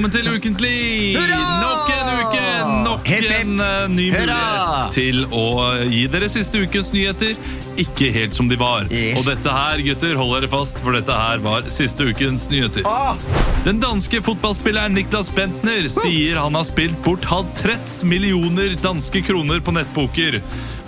Velkommen 0.00 0.16
til 0.16 0.28
Ukentlig! 0.32 1.12
Hurra! 1.12 1.38
Nok 1.60 1.88
en 1.92 2.06
uke, 2.22 2.44
nok 2.86 3.08
hip, 3.10 3.24
hip. 3.26 3.32
en 3.36 3.58
uh, 3.60 3.82
ny 3.92 4.06
Hurra! 4.14 4.36
mulighet 4.38 4.94
til 4.94 5.26
å 5.28 5.42
gi 5.92 5.98
dere 6.08 6.28
siste 6.32 6.62
ukens 6.62 6.88
nyheter. 6.94 7.34
Ikke 7.82 8.08
helt 8.14 8.32
som 8.32 8.48
de 8.48 8.56
var. 8.56 8.86
Yes. 8.88 9.18
Og 9.20 9.26
dette 9.28 9.52
her, 9.52 9.82
gutter, 9.84 10.14
hold 10.16 10.32
dere 10.38 10.48
fast, 10.48 10.80
for 10.80 10.96
dette 10.96 11.12
her 11.12 11.42
var 11.44 11.68
siste 11.68 12.06
ukens 12.08 12.46
nyheter. 12.48 12.88
Den 13.66 13.82
danske 13.82 14.22
fotballspilleren 14.24 14.96
Niklas 14.96 15.28
Bentner 15.36 15.84
sier 15.92 16.40
han 16.40 16.56
har 16.56 16.64
spilt 16.64 16.96
bort 17.04 17.28
halv 17.28 17.50
30 17.60 18.08
millioner 18.08 18.78
danske 18.80 19.20
kroner 19.26 19.60
på 19.60 19.74
nettpoker. 19.76 20.38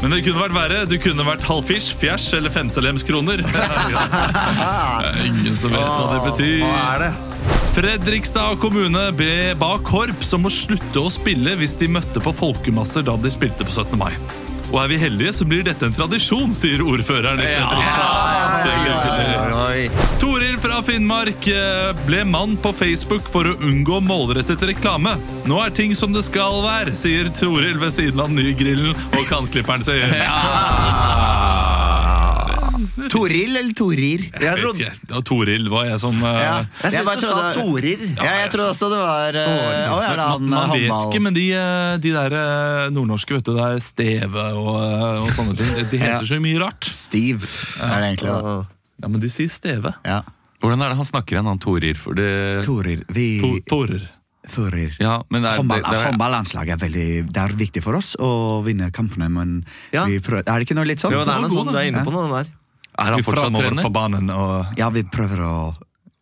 Men 0.01 0.17
det 0.17 0.23
kunne 0.25 0.41
vært 0.41 0.57
verre. 0.57 0.87
Du 0.89 0.97
kunne 0.97 1.29
vært 1.29 1.45
halvfish, 1.51 1.93
fjers 2.01 2.31
eller 2.33 2.55
femselemskroner. 2.57 3.45
Er 5.05 5.21
Ingen 5.29 5.61
som 5.61 5.77
vet 5.77 5.85
hva 5.85 6.09
det 6.15 6.25
betyr. 6.31 6.57
Hva 6.65 6.81
er 6.95 7.07
det? 7.07 7.13
Fredrikstad 7.73 8.59
kommune 8.61 9.09
ba 9.59 9.73
korps 9.85 10.33
om 10.37 10.45
å 10.49 10.53
slutte 10.53 11.01
å 11.01 11.11
spille 11.13 11.57
hvis 11.61 11.79
de 11.81 11.89
møtte 11.89 12.21
på 12.21 12.35
folkemasser 12.37 13.03
da 13.07 13.17
de 13.17 13.31
spilte 13.33 13.65
på 13.65 13.73
17. 13.73 13.97
mai. 14.01 14.13
Og 14.73 14.79
er 14.81 14.89
vi 14.89 14.97
heldige, 15.03 15.33
så 15.37 15.45
blir 15.45 15.65
dette 15.67 15.85
en 15.85 15.93
tradisjon, 15.93 16.53
sier 16.57 16.81
ordføreren 16.81 17.41
i 17.41 17.49
Fredrikstad. 17.49 18.43
Toril 20.23 20.57
fra 20.63 20.79
Finnmark 20.87 21.49
eh, 21.51 21.91
ble 22.07 22.23
mann 22.29 22.57
på 22.63 22.73
Facebook 22.77 23.29
for 23.29 23.49
å 23.51 23.57
unngå 23.69 24.01
målrettet 24.05 24.63
reklame. 24.71 25.17
Nå 25.51 25.59
er 25.61 25.75
ting 25.77 25.93
som 25.99 26.15
det 26.15 26.25
skal 26.29 26.63
være, 26.65 26.97
sier 26.97 27.29
Toril 27.37 27.77
ved 27.83 27.93
siden 27.99 28.21
av 28.23 28.33
nygrillen 28.33 28.95
og 28.95 29.25
kantklipperen 29.29 29.85
sin. 29.85 30.17
Toril 33.13 33.57
eller 33.61 33.75
Torir? 33.77 34.23
Jeg 34.33 34.41
vet 34.57 34.81
ikke. 34.81 34.91
Det 35.07 35.15
var 35.19 35.25
Toril 35.29 35.69
var 35.73 35.85
jeg 35.91 36.01
som 36.01 36.17
eh, 36.25 36.39
Ja. 36.43 36.55
Jeg 36.83 36.93
syns 36.95 37.07
bare 37.09 37.21
du 37.21 37.27
sa 37.27 37.35
trodde- 37.37 37.55
Torir. 37.61 38.05
Ja, 38.17 38.33
jeg 38.41 38.51
trodde 38.55 38.69
også 38.73 38.89
det 38.93 39.01
var 39.03 39.39
uh, 39.39 39.43
Å, 39.43 39.57
ja, 39.73 39.97
det 39.99 40.07
er 40.13 40.23
han 40.23 40.43
man, 40.47 40.55
man 40.57 40.73
vet 40.77 40.93
ikke, 41.13 41.21
men 41.29 41.37
de, 41.37 41.47
eh, 41.53 41.97
de 42.03 42.13
der 42.17 42.37
eh, 42.41 42.91
nordnorske, 42.97 43.37
vet 43.37 43.45
du, 43.49 43.53
det 43.59 43.67
er 43.69 43.83
Steve 43.85 44.47
og, 44.57 44.71
eh, 44.81 45.21
og 45.27 45.29
sånne 45.37 45.57
ting. 45.61 45.75
De 45.93 45.99
heter 46.01 46.23
Ja. 46.25 46.31
så 46.33 46.41
mye 46.43 46.63
rart. 46.65 46.89
Steve 46.93 47.45
er 47.83 47.99
det 48.01 48.09
egentlig. 48.15 48.33
da. 48.33 48.57
Ja, 49.03 49.09
men 49.13 49.21
de 49.21 49.29
sier 49.35 49.51
Steve. 49.53 49.93
Ja. 50.07 50.23
Hvordan 50.63 50.83
er 50.85 50.93
det 50.93 50.97
han 51.03 51.07
snakker 51.09 51.37
igjen, 51.37 51.47
han 51.51 51.59
Torir? 51.59 51.97
For 51.99 52.15
det, 52.15 52.65
Torir. 52.65 53.05
Vi 53.11 53.29
To, 53.43 53.53
Torer. 53.69 54.09
Torir. 54.53 54.91
ja, 54.99 55.21
men 55.31 55.43
det 55.45 55.53
er, 55.53 55.57
Håndball, 55.61 55.83
det, 55.83 55.91
det 55.91 55.99
er, 56.01 56.07
Håndballandslaget 56.11 56.73
er 56.75 56.81
veldig 56.83 57.05
Det 57.31 57.43
er 57.45 57.53
viktig 57.61 57.83
for 57.85 57.95
oss 57.95 58.09
å 58.19 58.31
vinne 58.67 58.89
kampene, 58.91 59.29
men 59.31 59.53
Ja. 59.95 60.03
vi 60.05 60.19
prøver, 60.19 60.43
er 60.47 60.59
det 60.59 60.67
ikke 60.67 60.75
noe 60.75 60.89
litt 60.89 60.99
sånn? 60.99 61.13
Jo, 61.15 61.23
det 61.25 61.31
er 61.35 61.45
noe 61.45 61.51
sånn 61.53 61.71
du 61.71 61.79
er 61.79 61.87
inne 61.87 62.03
Ja. 62.03 62.11
nå, 62.11 62.23
den 62.27 62.35
der. 62.41 62.51
Er 62.99 63.11
han 63.15 63.21
Vi 63.21 63.25
fortsatt 63.27 63.55
trener? 63.57 63.83
på 63.87 63.93
banen 63.95 64.31
og 64.35 64.79
Ja, 64.79 64.91
vi 64.93 65.03
prøver 65.09 65.41
å 65.47 65.55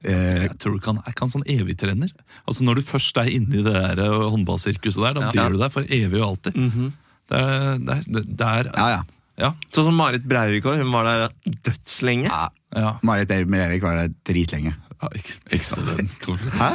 eh, 0.05 0.47
Jeg 0.47 0.59
tror 0.63 0.79
du 0.79 0.87
han 0.87 1.01
er 1.03 1.11
ikke 1.13 1.27
han 1.27 1.33
sånn 1.35 1.47
evig 1.51 1.77
trener? 1.81 2.13
Altså 2.47 2.63
Når 2.67 2.81
du 2.81 2.83
først 2.89 3.17
er 3.23 3.31
inne 3.33 3.59
i 3.59 3.65
det 3.67 3.75
der 3.75 4.03
eh, 4.05 4.29
håndballsirkuset 4.35 5.03
der, 5.03 5.15
da 5.19 5.21
Ja. 5.27 5.33
blir 5.33 5.57
du 5.57 5.59
der 5.65 5.73
for 5.75 5.83
evig 5.83 6.21
og 6.23 6.29
alltid. 6.37 6.55
det, 6.55 7.41
er, 7.41 7.79
det, 7.79 7.99
er, 7.99 8.25
det, 8.31 8.47
er 8.47 8.71
Ja, 8.77 8.89
ja. 8.97 9.03
ja. 9.47 9.53
Sånn 9.75 9.91
som 9.91 9.97
Marit 9.99 10.25
Breivik 10.31 10.65
var. 10.65 10.79
hun 10.79 10.93
var 10.95 11.05
der 11.11 11.29
dødslenge. 11.69 12.31
ja. 12.31 12.49
ja. 12.77 12.95
Marit 13.03 13.29
Breivik 13.29 13.83
var 13.83 13.97
der 14.05 14.15
dritlenge. 14.31 14.75
ja 15.03 15.09
ikke, 15.17 15.39
ikke 15.57 16.37
Hæ? 16.61 16.73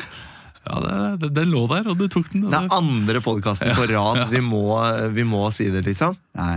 ja, 0.66 0.80
det, 0.82 1.20
det, 1.22 1.28
den 1.36 1.52
lå 1.54 1.68
der, 1.70 1.86
og 1.92 1.98
du 2.00 2.08
tok 2.10 2.32
den. 2.34 2.48
Det 2.50 2.58
er 2.58 2.72
andre 2.74 3.20
podkasten 3.22 3.70
på 3.78 3.86
rad. 3.92 4.24
Vi 4.32 4.40
må, 4.42 4.64
vi 5.14 5.24
må 5.24 5.44
si 5.54 5.68
det, 5.70 5.84
liksom. 5.86 6.16
Nei. 6.40 6.56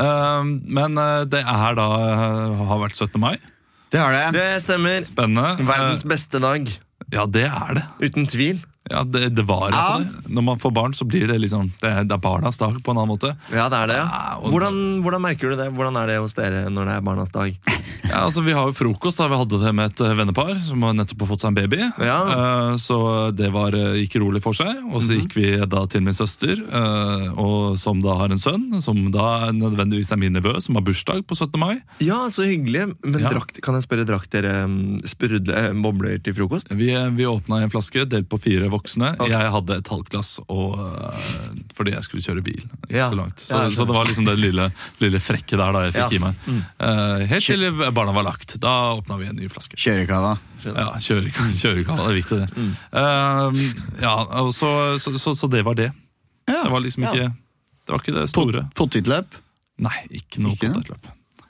Eh, 0.00 0.44
men 0.78 0.98
eh, 1.00 1.24
det 1.30 1.42
er 1.44 1.76
da 1.78 1.88
eh, 2.02 2.62
har 2.70 2.82
vært 2.82 2.98
17. 2.98 3.18
mai. 3.22 3.34
Det 3.94 4.00
har 4.02 4.14
det. 4.16 4.24
Det 4.34 4.46
stemmer. 4.64 5.04
Spennende. 5.06 5.54
Verdens 5.68 6.04
beste 6.08 6.40
dag. 6.42 6.66
Eh, 6.68 7.10
ja, 7.14 7.26
det 7.30 7.46
er 7.46 7.78
det. 7.78 7.84
Uten 8.02 8.26
tvil. 8.30 8.62
Ja, 8.90 9.00
det, 9.04 9.30
det 9.32 9.42
var 9.48 9.70
ja. 9.72 9.98
det. 9.98 10.28
Når 10.28 10.42
man 10.44 10.58
får 10.60 10.72
barn, 10.76 10.92
så 10.94 11.06
blir 11.08 11.26
det 11.30 11.38
liksom 11.40 11.70
Det 11.80 11.92
det 12.04 12.12
er 12.12 12.20
barnas 12.20 12.58
dag 12.60 12.74
på 12.84 12.92
en 12.92 12.98
annen 13.00 13.14
måte. 13.14 13.30
Ja, 13.52 13.68
det 13.72 13.78
er 13.80 13.86
det. 13.88 13.96
Ja, 13.96 14.08
ja. 14.12 14.34
og- 14.42 14.50
Hvordan, 14.52 14.76
hvordan 15.02 15.22
merker 15.24 15.50
du 15.50 15.56
det? 15.56 15.70
Hvordan 15.72 15.96
er 16.02 16.06
det 16.12 16.18
hos 16.20 16.34
dere 16.36 16.66
når 16.68 16.84
det 16.90 16.96
er 16.98 17.00
barnas 17.08 17.32
dag? 17.32 17.56
Ja, 18.04 18.18
altså 18.26 18.42
Vi 18.44 18.52
har 18.52 18.66
jo 18.68 18.74
frokost. 18.76 19.16
da 19.18 19.26
Vi 19.32 19.36
hadde 19.40 19.58
det 19.62 19.70
med 19.74 19.90
et 19.90 20.00
eh, 20.04 20.12
vennepar 20.18 20.50
som 20.62 20.80
nettopp 20.84 21.22
har 21.24 21.28
fått 21.30 21.40
seg 21.44 21.48
en 21.52 21.56
baby. 21.56 21.78
Ja. 22.04 22.18
Uh, 22.28 22.76
Så 22.80 22.98
det 23.32 23.48
var, 23.54 23.72
eh, 23.72 23.96
gikk 24.02 24.18
rolig 24.20 24.42
for 24.44 24.52
seg. 24.56 24.68
Og 24.92 25.00
så 25.02 25.16
gikk 25.16 25.32
vi 25.38 25.46
da 25.64 25.86
til 25.88 26.04
min 26.04 26.12
søster, 26.16 26.60
uh, 26.68 27.32
og 27.40 27.78
som 27.80 28.00
da 28.04 28.14
har 28.20 28.28
en 28.34 28.40
sønn, 28.40 28.66
som 28.84 29.00
da 29.14 29.48
nødvendigvis 29.56 30.12
er 30.12 30.20
min 30.20 30.36
nevø, 30.36 30.58
som 30.60 30.76
har 30.76 30.84
bursdag 30.84 31.24
på 31.24 31.36
17. 31.38 31.56
mai. 31.60 31.78
Ja, 32.04 32.26
så 32.28 32.44
hyggelig. 32.44 32.90
Men 33.02 33.24
Ja. 33.24 33.32
drakk, 33.32 33.56
kan 33.64 33.74
jeg 33.80 33.86
spørre, 33.88 34.04
drakk 34.08 34.28
dere 34.36 34.52
um, 34.68 35.00
sprudle 35.08 35.64
bobler 35.80 36.20
til 36.22 36.36
frokost? 36.36 36.68
Vi, 36.76 36.92
vi 37.16 37.24
åpna 37.28 37.62
en 37.64 37.72
flaske, 37.72 38.04
delt 38.08 38.28
på 38.28 38.40
fire 38.40 38.68
voksne. 38.74 39.12
Ok. 39.18 39.30
Jeg 39.32 39.50
hadde 39.54 39.76
et 39.80 39.88
halvt 39.94 40.10
glass 40.12 40.32
og, 40.44 40.74
eh, 40.82 41.28
fordi 41.78 41.94
jeg 41.94 42.04
skulle 42.06 42.24
kjøre 42.26 42.44
bil. 42.44 42.64
Ikke 42.88 42.96
Ja. 42.98 43.08
så 43.10 43.16
langt. 43.18 43.38
Så, 43.40 43.54
Ja, 43.62 43.68
så 43.70 43.86
det 43.88 43.94
var 43.96 44.04
liksom 44.10 44.26
det 44.28 44.36
lille, 44.38 44.66
lille 45.00 45.20
frekke 45.22 45.56
der 45.56 45.72
da 45.72 45.82
jeg 45.86 45.94
fikk 45.94 46.12
Ja. 46.12 46.18
i 46.18 46.18
meg. 46.18 46.34
Uh, 46.80 47.24
helt 47.30 47.44
til 47.46 47.64
barna 47.94 48.12
var 48.12 48.24
lagt. 48.28 48.58
Da 48.60 48.74
åpna 48.98 49.18
vi 49.18 49.26
en 49.30 49.36
ny 49.36 49.48
flaske. 49.48 49.76
Kjørekava. 49.80 50.34
Ja, 50.64 50.90
kjørekava, 50.98 51.52
kjørekall. 51.62 51.96
Det 51.96 52.10
er 52.10 52.18
viktig, 52.20 52.38
det. 52.42 52.48
Eh, 52.92 54.02
ja, 54.02 54.14
og 54.42 54.52
så, 54.56 54.70
så, 54.98 55.16
så, 55.34 55.48
det 55.50 55.64
var 55.64 55.74
det. 55.78 55.90
Det 56.46 56.70
var 56.70 56.80
liksom 56.80 57.04
ikke 57.08 57.30
Det 57.84 57.92
var 57.92 58.00
ikke 58.00 58.14
det 58.16 58.28
store. 58.32 58.62
Potetløp. 58.74 59.36
Nei, 59.84 59.98
Ikke 60.10 60.40
noe? 60.40 60.54
potetløp. 60.56 61.08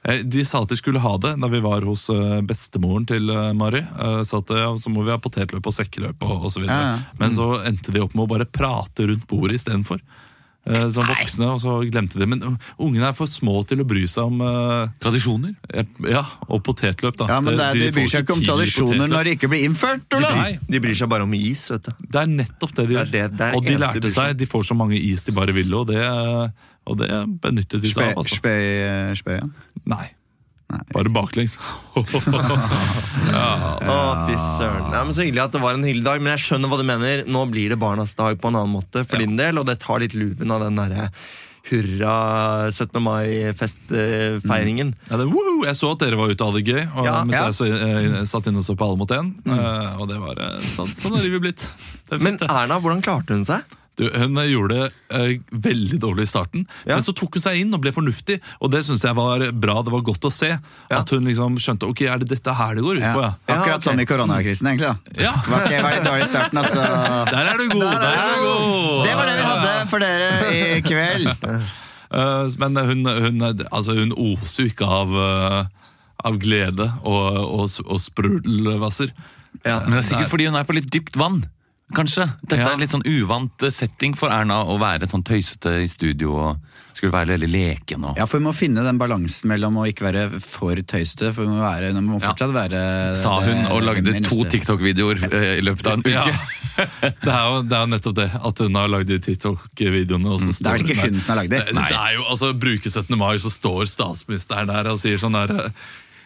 Eh, 0.09 0.20
De 0.25 0.44
sa 0.44 0.62
at 0.62 0.69
de 0.69 0.76
skulle 0.76 1.00
ha 1.00 1.15
det 1.19 1.34
da 1.41 1.48
vi 1.48 1.60
var 1.65 1.87
hos 1.88 2.09
eh, 2.12 2.41
bestemoren 2.44 3.06
til 3.09 3.31
eh, 3.32 3.53
Mari. 3.56 3.84
Sa 4.28 4.42
at 4.42 4.53
ja, 4.53 4.69
så 4.78 4.92
må 4.92 5.04
vi 5.06 5.15
ha 5.15 5.20
potetløp 5.22 5.65
og 5.70 5.76
sekkeløp 5.76 6.26
og 6.26 6.50
osv. 6.50 6.66
Ja, 6.69 6.81
ja. 6.92 6.98
Men 7.20 7.32
så 7.34 7.54
endte 7.65 7.94
de 7.94 8.04
opp 8.04 8.16
med 8.16 8.26
å 8.26 8.32
bare 8.37 8.48
prate 8.48 9.09
rundt 9.09 9.26
bordet 9.31 9.60
istedenfor. 9.62 10.03
Uh, 10.64 10.86
som 10.88 11.04
voksne, 11.04 11.44
og 11.52 11.58
så 11.60 11.72
glemte 11.92 12.16
de 12.16 12.25
Men 12.25 12.41
uh, 12.41 12.54
ungene 12.80 13.10
er 13.10 13.12
for 13.12 13.28
små 13.28 13.58
til 13.69 13.82
å 13.82 13.84
bry 13.84 14.06
seg 14.08 14.30
om 14.30 14.38
uh, 14.41 14.86
Tradisjoner? 15.02 15.52
eh, 15.69 15.84
Ja, 16.08 16.22
og 16.48 16.62
potetløp, 16.64 17.19
da. 17.20 17.26
Ja, 17.28 17.41
men 17.44 17.58
det, 17.60 17.66
De, 17.76 17.82
de 17.82 17.91
bryr 17.98 18.08
seg 18.08 18.25
ikke 18.25 18.32
om 18.38 18.41
tradisjoner 18.47 19.10
når 19.12 19.28
det 19.28 19.34
ikke 19.36 19.50
blir 19.52 19.66
innført, 19.69 20.06
de, 20.08 20.22
Nei, 20.25 20.54
De 20.64 20.80
bryr 20.80 20.97
seg 20.97 21.10
bare 21.12 21.26
om 21.28 21.34
is, 21.36 21.66
vet 21.75 21.84
du. 21.84 21.92
Det 22.08 22.22
er 22.22 22.32
nettopp 22.32 22.72
det 22.80 22.86
de 22.88 22.97
gjør. 22.97 23.12
det- 23.12 23.36
det 23.36 23.50
og 23.54 23.62
de 23.62 23.75
de 23.75 23.78
lærte 23.84 24.10
seg 24.16 24.36
De 24.41 24.47
får 24.48 24.64
så 24.70 24.75
mange 24.80 24.97
is 24.97 25.25
de 25.28 25.32
bare 25.36 25.52
ville, 25.52 25.76
og 25.76 25.86
det, 25.92 26.00
og 26.86 26.96
det 26.98 27.10
benyttet 27.44 27.84
de 27.84 27.92
seg 27.92 28.14
av. 28.14 28.22
Altså. 28.25 28.41
Spe, 28.41 28.56
spe, 29.20 29.36
ja. 29.42 29.46
Nei. 29.84 30.08
Bare 30.94 31.10
baklengs. 31.12 31.54
Å, 31.94 32.02
fy 34.26 34.34
søren. 34.40 34.90
Nei, 34.90 35.00
men 35.04 35.14
Så 35.14 35.24
hyggelig 35.26 35.44
at 35.46 35.54
det 35.56 35.62
var 35.64 35.74
en 35.78 35.84
hyggelig 35.86 36.04
dag, 36.06 36.20
men 36.22 36.32
jeg 36.36 36.44
skjønner 36.46 36.70
hva 36.72 36.78
du 36.80 36.86
mener. 36.88 37.24
Nå 37.30 37.44
blir 37.52 37.72
det 37.74 37.78
barnas 37.80 38.14
dag 38.18 38.38
på 38.40 38.50
en 38.52 38.58
annen 38.60 38.74
måte 38.76 39.04
for 39.06 39.16
Ja. 39.18 39.24
din 39.26 39.36
del, 39.40 39.58
og 39.60 39.66
det 39.70 39.78
tar 39.84 39.98
litt 40.04 40.14
luven 40.16 40.50
av 40.54 40.60
den 40.66 40.76
derre 40.80 41.10
hurra 41.64 42.68
17. 42.68 43.00
mai-festfeiringen. 43.00 44.90
Ja, 45.08 45.16
det, 45.16 45.24
woo! 45.32 45.62
Jeg 45.64 45.76
så 45.78 45.92
at 45.94 46.02
dere 46.04 46.18
var 46.20 46.28
ute 46.28 46.44
og 46.44 46.50
hadde 46.52 46.60
det 46.60 46.74
gøy, 46.74 46.82
og, 46.92 47.04
Ja, 47.08 47.14
mens 47.24 47.38
ja. 47.38 47.44
jeg 47.48 47.54
så, 47.56 47.64
eh, 47.72 48.24
satt 48.28 48.50
inne 48.50 48.60
og 48.60 48.66
så 48.66 48.76
på 48.76 48.84
Alle 48.84 48.98
mot 49.00 49.08
én. 49.16 49.32
eh, 49.48 49.96
og 49.96 50.08
det 50.10 50.18
var 50.20 50.36
eh, 50.44 50.58
sånn, 50.76 50.92
sånn 50.92 51.16
er 51.16 51.22
livet 51.24 51.40
blitt. 51.46 51.64
Det 52.10 52.18
er 52.18 52.22
Men. 52.22 52.36
Erna, 52.44 52.76
hvordan 52.80 53.00
klarte 53.02 53.32
hun 53.32 53.44
seg? 53.48 53.62
Du, 53.94 54.09
hun 54.10 54.38
eh, 54.43 54.49
gjorde 54.50 54.75
det 54.81 54.87
eh, 55.15 55.34
veldig 55.65 55.99
dårlig 56.03 56.25
i 56.27 56.31
starten, 56.31 56.65
Ja. 56.82 56.97
men 56.97 57.05
så 57.06 57.12
tok 57.15 57.37
hun 57.38 57.44
seg 57.44 57.60
inn 57.60 57.75
og 57.77 57.81
ble 57.84 57.93
fornuftig. 57.94 58.41
Og 58.60 58.72
det 58.75 58.81
syns 58.87 59.05
jeg 59.06 59.15
var 59.15 59.44
bra. 59.53 59.77
Det 59.87 59.93
var 59.94 60.03
godt 60.09 60.27
å 60.27 60.32
se. 60.34 60.49
Ja. 60.50 60.99
At 60.99 61.12
hun 61.15 61.25
liksom 61.28 61.55
skjønte 61.62 61.87
ok, 61.87 62.03
er 62.10 62.19
det 62.25 62.28
dette 62.32 62.55
her 62.59 62.75
det 62.75 62.82
går 62.82 62.99
ut 62.99 63.05
Ja. 63.06 63.12
på. 63.15 63.22
ja? 63.22 63.31
Akkurat 63.55 63.69
Ja, 63.71 63.77
ok. 63.77 63.87
som 63.87 64.00
i 64.03 64.06
koronakrisen, 64.10 64.67
egentlig. 64.73 64.91
da 64.91 65.23
Ja. 65.29 65.32
Det 65.44 65.52
var 65.55 65.61
ikke 65.69 65.85
veldig 65.87 66.05
dårlig 66.08 66.25
i 66.26 66.31
starten, 66.32 66.58
altså. 66.64 66.81
Der 67.35 67.46
er 67.52 67.56
du 67.62 67.69
god! 67.69 67.87
Der 68.02 68.19
er 68.19 68.35
du 68.35 68.43
god! 68.43 69.06
Det 69.06 69.14
var 69.14 69.26
det 69.31 69.37
vi 69.38 69.46
hadde 69.52 69.73
for 69.88 69.99
dere 69.99 70.52
i 70.52 70.82
kveld. 70.82 71.32
Eh, 72.14 72.47
men 72.61 72.76
hun, 72.76 73.00
hun, 73.08 73.40
altså 73.75 73.94
hun 73.97 74.12
oser 74.14 74.62
jo 74.62 74.70
ikke 74.70 74.87
av, 74.87 75.14
av 76.29 76.37
glede 76.38 76.85
og, 77.02 77.38
og, 77.43 77.64
og 77.90 77.99
sprudelvasser. 77.99 79.11
Ja. 79.64 79.81
Men 79.82 79.97
det 79.97 80.02
er 80.05 80.06
sikkert 80.12 80.31
fordi 80.31 80.47
hun 80.47 80.55
er 80.61 80.67
på 80.69 80.76
litt 80.76 80.87
dypt 80.94 81.17
vann. 81.19 81.40
Kanskje. 81.92 82.25
Dette 82.42 82.56
Ja. 82.62 82.69
er 82.70 82.72
en 82.72 82.81
litt 82.81 82.90
sånn 82.90 83.04
uvant 83.04 83.62
eh, 83.62 83.69
setting 83.70 84.14
for 84.16 84.31
Erna 84.32 84.64
å 84.64 84.78
være 84.81 85.06
sånn 85.06 85.22
tøysete 85.22 85.82
i 85.84 85.86
studio 85.86 86.32
og 86.32 86.56
skulle 86.94 87.12
være 87.12 87.34
veldig 87.36 87.50
leken. 87.50 88.04
Og. 88.08 88.16
Ja, 88.16 88.25
for 88.25 88.38
Vi 88.38 88.44
må 88.46 88.54
finne 88.54 88.82
den 88.82 88.96
balansen 88.98 89.50
mellom 89.50 89.76
å 89.76 89.84
ikke 89.86 90.06
være 90.08 90.40
for 90.40 90.75
tøysete, 90.75 91.32
for 91.34 91.42
vi 91.44 91.48
må, 91.52 91.60
være, 91.60 91.92
vi 91.92 92.00
må 92.00 92.20
Ja. 92.22 92.32
fortsatt 92.32 92.52
være 92.54 93.14
Sa 93.16 93.40
hun 93.40 93.62
det- 93.64 93.70
og 93.70 93.82
lagde 93.82 94.25
to. 94.25 94.44
TikTok-videoer 94.44 95.32
eh, 95.32 95.58
i 95.58 95.60
løpet 95.60 95.86
av 95.86 95.92
en 95.92 96.00
uke. 96.00 96.10
Ja. 96.10 96.36
Det 96.75 97.31
er 97.31 97.44
jo 97.52 97.62
det 97.62 97.76
er 97.78 97.87
nettopp 97.87 98.14
det, 98.16 98.30
at 98.34 98.58
hun 98.58 98.75
har 98.75 98.88
lagd 98.88 99.06
de 99.06 99.19
TikTok-videoene. 99.20 100.26
Mm, 100.26 100.58
Det 100.58 100.66
er 100.66 100.72
vel 100.78 100.82
ikke 100.88 101.10
hun 101.12 101.20
som 101.20 101.37
har 101.37 101.44
lagd 101.44 101.50
det? 101.50 101.60
Det, 101.66 101.75
det 101.75 101.94
er 101.94 102.14
jo, 102.16 102.25
altså, 102.25 102.52
Bruker 102.58 102.90
17. 102.90 103.16
mai, 103.16 103.37
så 103.38 103.46
står 103.52 103.87
statsministeren 103.87 104.66
der 104.66 104.88
og 104.90 104.98
sier 104.98 105.16
sånn 105.22 105.32
der 105.38 105.70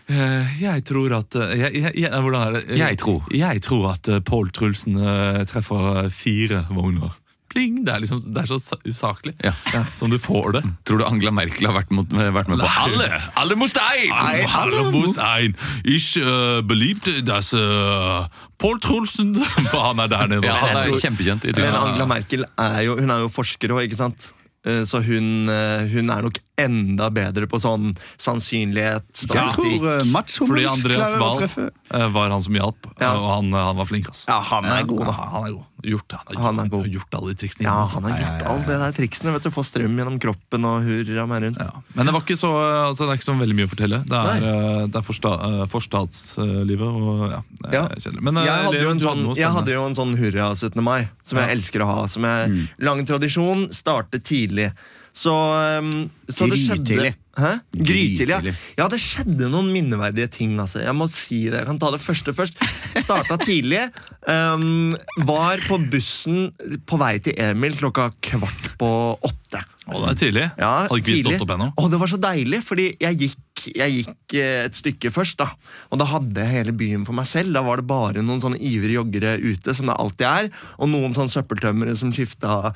Jeg 0.09 0.85
tror 0.89 1.13
at 1.19 1.37
eh, 1.37 1.55
jeg, 1.61 1.75
jeg, 1.83 1.93
jeg, 2.01 2.11
Hvordan 2.25 2.41
er 2.49 2.53
det? 2.59 2.79
Jeg 2.81 2.99
tror. 3.03 3.27
Jeg 3.35 3.63
tror 3.67 3.91
at 3.93 4.09
eh, 4.09 4.21
Pål 4.25 4.51
Trulsen 4.57 4.97
eh, 4.97 5.43
treffer 5.51 6.09
fire 6.15 6.63
vogner. 6.73 7.13
pling! 7.53 7.83
Det 7.85 7.93
er, 7.95 8.01
liksom, 8.05 8.21
det 8.25 8.43
er 8.43 8.49
så 8.51 8.59
sa- 8.61 8.77
usaklig 8.85 9.35
Ja. 9.45 9.53
som 9.97 10.11
du 10.13 10.19
får 10.21 10.53
det. 10.59 10.63
Tror 10.89 10.99
du 11.01 11.05
Angela 11.07 11.31
Merkel 11.33 11.67
har 11.69 11.77
vært, 11.79 11.91
mot, 11.97 12.09
vært 12.13 12.49
med 12.53 12.61
på 12.61 12.69
alle? 12.87 13.07
Alle 13.41 13.57
muss 13.57 13.73
ein! 13.81 14.09
Nei, 14.13 14.43
alle 14.49 14.83
muss 14.93 15.17
ein. 15.19 15.55
Ich 15.85 16.11
uh, 16.21 16.61
beliebte 16.69 17.23
das 17.25 17.53
uh, 17.57 18.27
Paul 18.61 18.81
Trulsen 18.85 19.33
han 19.73 20.01
er 20.05 20.09
der 20.13 20.27
nede. 20.29 20.45
Ja, 20.49 20.57
han 20.61 20.77
er 20.87 20.93
kjempekjent 21.01 21.45
Men 21.57 21.79
Angela 21.85 22.09
Merkel 22.11 22.45
er 22.57 22.83
jo, 22.89 22.99
hun 23.01 23.11
er 23.17 23.25
jo 23.25 23.33
forsker 23.33 23.73
òg, 23.77 23.85
ikke 23.89 24.01
sant? 24.01 24.33
Eh, 24.67 24.83
Så 24.89 25.01
hun, 25.07 25.49
eh, 25.49 25.85
hun 25.93 26.11
er 26.11 26.25
nok 26.29 26.41
enda 26.59 27.09
bedre 27.15 27.47
på 27.51 27.61
sånn 27.63 27.93
sannsynlighet, 28.19 29.07
statistikk. 29.15 29.81
tror 29.81 29.99
eh, 30.03 30.49
Fordi 30.49 30.67
Andreas 30.69 31.15
Wahl 31.21 31.43
eh, 31.47 32.09
var 32.13 32.31
han 32.35 32.43
som 32.43 32.55
hjalp, 32.59 32.89
Ja. 33.01 33.15
og 33.17 33.29
han, 33.37 33.53
han 33.53 33.77
var 33.79 33.87
flink. 33.89 34.09
Altså. 34.11 34.27
Ja, 34.29 34.41
han 34.51 34.65
er 34.67 34.83
god, 34.89 35.07
da. 35.07 35.13
Han 35.13 35.47
er 35.49 35.57
god. 35.59 35.65
Gjort, 35.87 36.11
han, 36.11 36.35
har 36.35 36.43
Han 36.43 36.57
er 36.59 36.65
gjort, 36.67 36.73
god. 36.73 36.87
gjort 36.91 37.13
alle 37.15 37.31
de 37.31 37.39
triksene. 37.39 37.65
Ja, 37.69 37.75
han 37.93 38.03
har 38.09 38.17
gjort 38.19 38.47
alle 38.51 38.65
de 38.67 38.79
der 38.83 38.95
triksene. 38.97 39.33
vet 39.37 39.45
du, 39.47 39.51
Få 39.55 39.63
strøm 39.63 39.95
gjennom 40.01 40.17
kroppen 40.19 40.65
og 40.67 40.83
hurra 40.89 41.27
meg 41.31 41.45
rundt. 41.45 41.61
Ja. 41.63 41.83
Men 41.95 42.09
det 42.11 42.15
var 42.17 42.25
ikke 42.27 42.37
så, 42.41 42.51
altså, 42.89 43.07
det 43.07 43.13
er 43.15 43.21
ikke 43.21 43.29
så 43.29 43.37
veldig 43.39 43.57
mye 43.61 43.69
å 43.69 43.71
fortelle. 43.71 44.01
Det 44.11 44.19
er, 44.33 44.47
eh, 44.49 44.81
det 44.91 44.99
er 44.99 45.07
forsta, 45.07 45.35
eh, 45.49 45.63
forstatslivet 45.71 46.83
og 46.83 47.31
ja, 47.31 47.41
er 47.69 47.73
Ja. 47.79 47.85
kjedelig. 47.95 48.23
Men, 48.27 48.37
eh, 48.39 48.45
Jeg 48.51 48.65
hadde, 48.65 48.83
jo 48.83 48.91
en 48.91 49.01
sånn, 49.01 49.37
jeg 49.37 49.51
hadde 49.55 49.73
jo 49.73 49.85
en 49.87 49.95
sånn 49.95 50.17
hurra 50.19 50.51
17. 50.57 50.83
mai, 50.83 51.09
som 51.23 51.39
jeg 51.39 51.51
elsker 51.57 51.81
å 51.81 51.87
ha. 51.87 52.07
Som 52.07 52.25
er 52.25 52.49
lang 52.81 53.05
tradisjon, 53.07 53.69
starte 53.71 54.19
tidlig. 54.19 54.73
Så, 55.19 55.35
um, 55.83 56.07
så 56.31 56.47
det 56.51 56.61
skjedde 56.63 57.15
Hæ? 57.39 57.53
Grytidlig, 57.71 58.35
ja. 58.35 58.53
Ja. 58.81 58.87
det 58.91 58.99
skjedde 58.99 59.47
noen 59.53 59.69
minneverdige 59.71 60.27
ting. 60.35 60.57
Altså. 60.59 60.81
Jeg 60.83 60.95
må 60.99 61.07
si 61.13 61.45
det, 61.47 61.61
jeg 61.61 61.69
kan 61.69 61.79
ta 61.79 61.93
det 61.95 62.01
første 62.03 62.35
først. 62.35 62.59
Starta 62.99 63.39
tidlig. 63.39 63.85
Um, 64.27 64.97
var 65.29 65.63
på 65.69 65.79
bussen 65.93 66.49
på 66.89 66.99
vei 66.99 67.15
til 67.23 67.39
Emil 67.39 67.77
klokka 67.79 68.09
kvart 68.27 68.73
på 68.81 68.91
åtte. 69.15 69.63
Å, 69.89 70.01
det 70.03 70.09
er 70.11 70.19
tidlig. 70.21 70.47
Ja, 70.59 70.73
Hadde 70.89 70.99
ikke 71.01 71.15
vi 71.15 71.23
stått 71.23 71.45
opp 71.47 71.53
ennå. 71.55 71.69
Og 71.79 71.93
det 71.93 72.01
var 72.03 72.11
så 72.11 72.19
deilig, 72.21 72.61
fordi 72.67 72.89
jeg 73.01 73.21
gikk, 73.23 73.69
jeg 73.71 73.95
gikk 74.01 74.37
eh, 74.37 74.65
et 74.67 74.81
stykke 74.81 75.13
først. 75.15 75.39
da 75.41 75.53
Og 75.95 76.03
da 76.03 76.09
hadde 76.11 76.43
jeg 76.43 76.57
hele 76.59 76.75
byen 76.77 77.07
for 77.09 77.17
meg 77.17 77.29
selv. 77.31 77.55
Da 77.55 77.63
var 77.65 77.81
det 77.81 77.87
bare 77.89 78.25
noen 78.25 78.43
sånne 78.43 78.59
ivrige 78.59 78.99
joggere 78.99 79.39
ute, 79.39 79.77
som 79.79 79.89
det 79.89 79.97
alltid 79.97 80.27
er. 80.29 80.51
Og 80.83 80.91
noen 80.91 81.15
sånne 81.17 81.33
søppeltømmere 81.39 81.95
som 81.97 82.11
skifta 82.13 82.75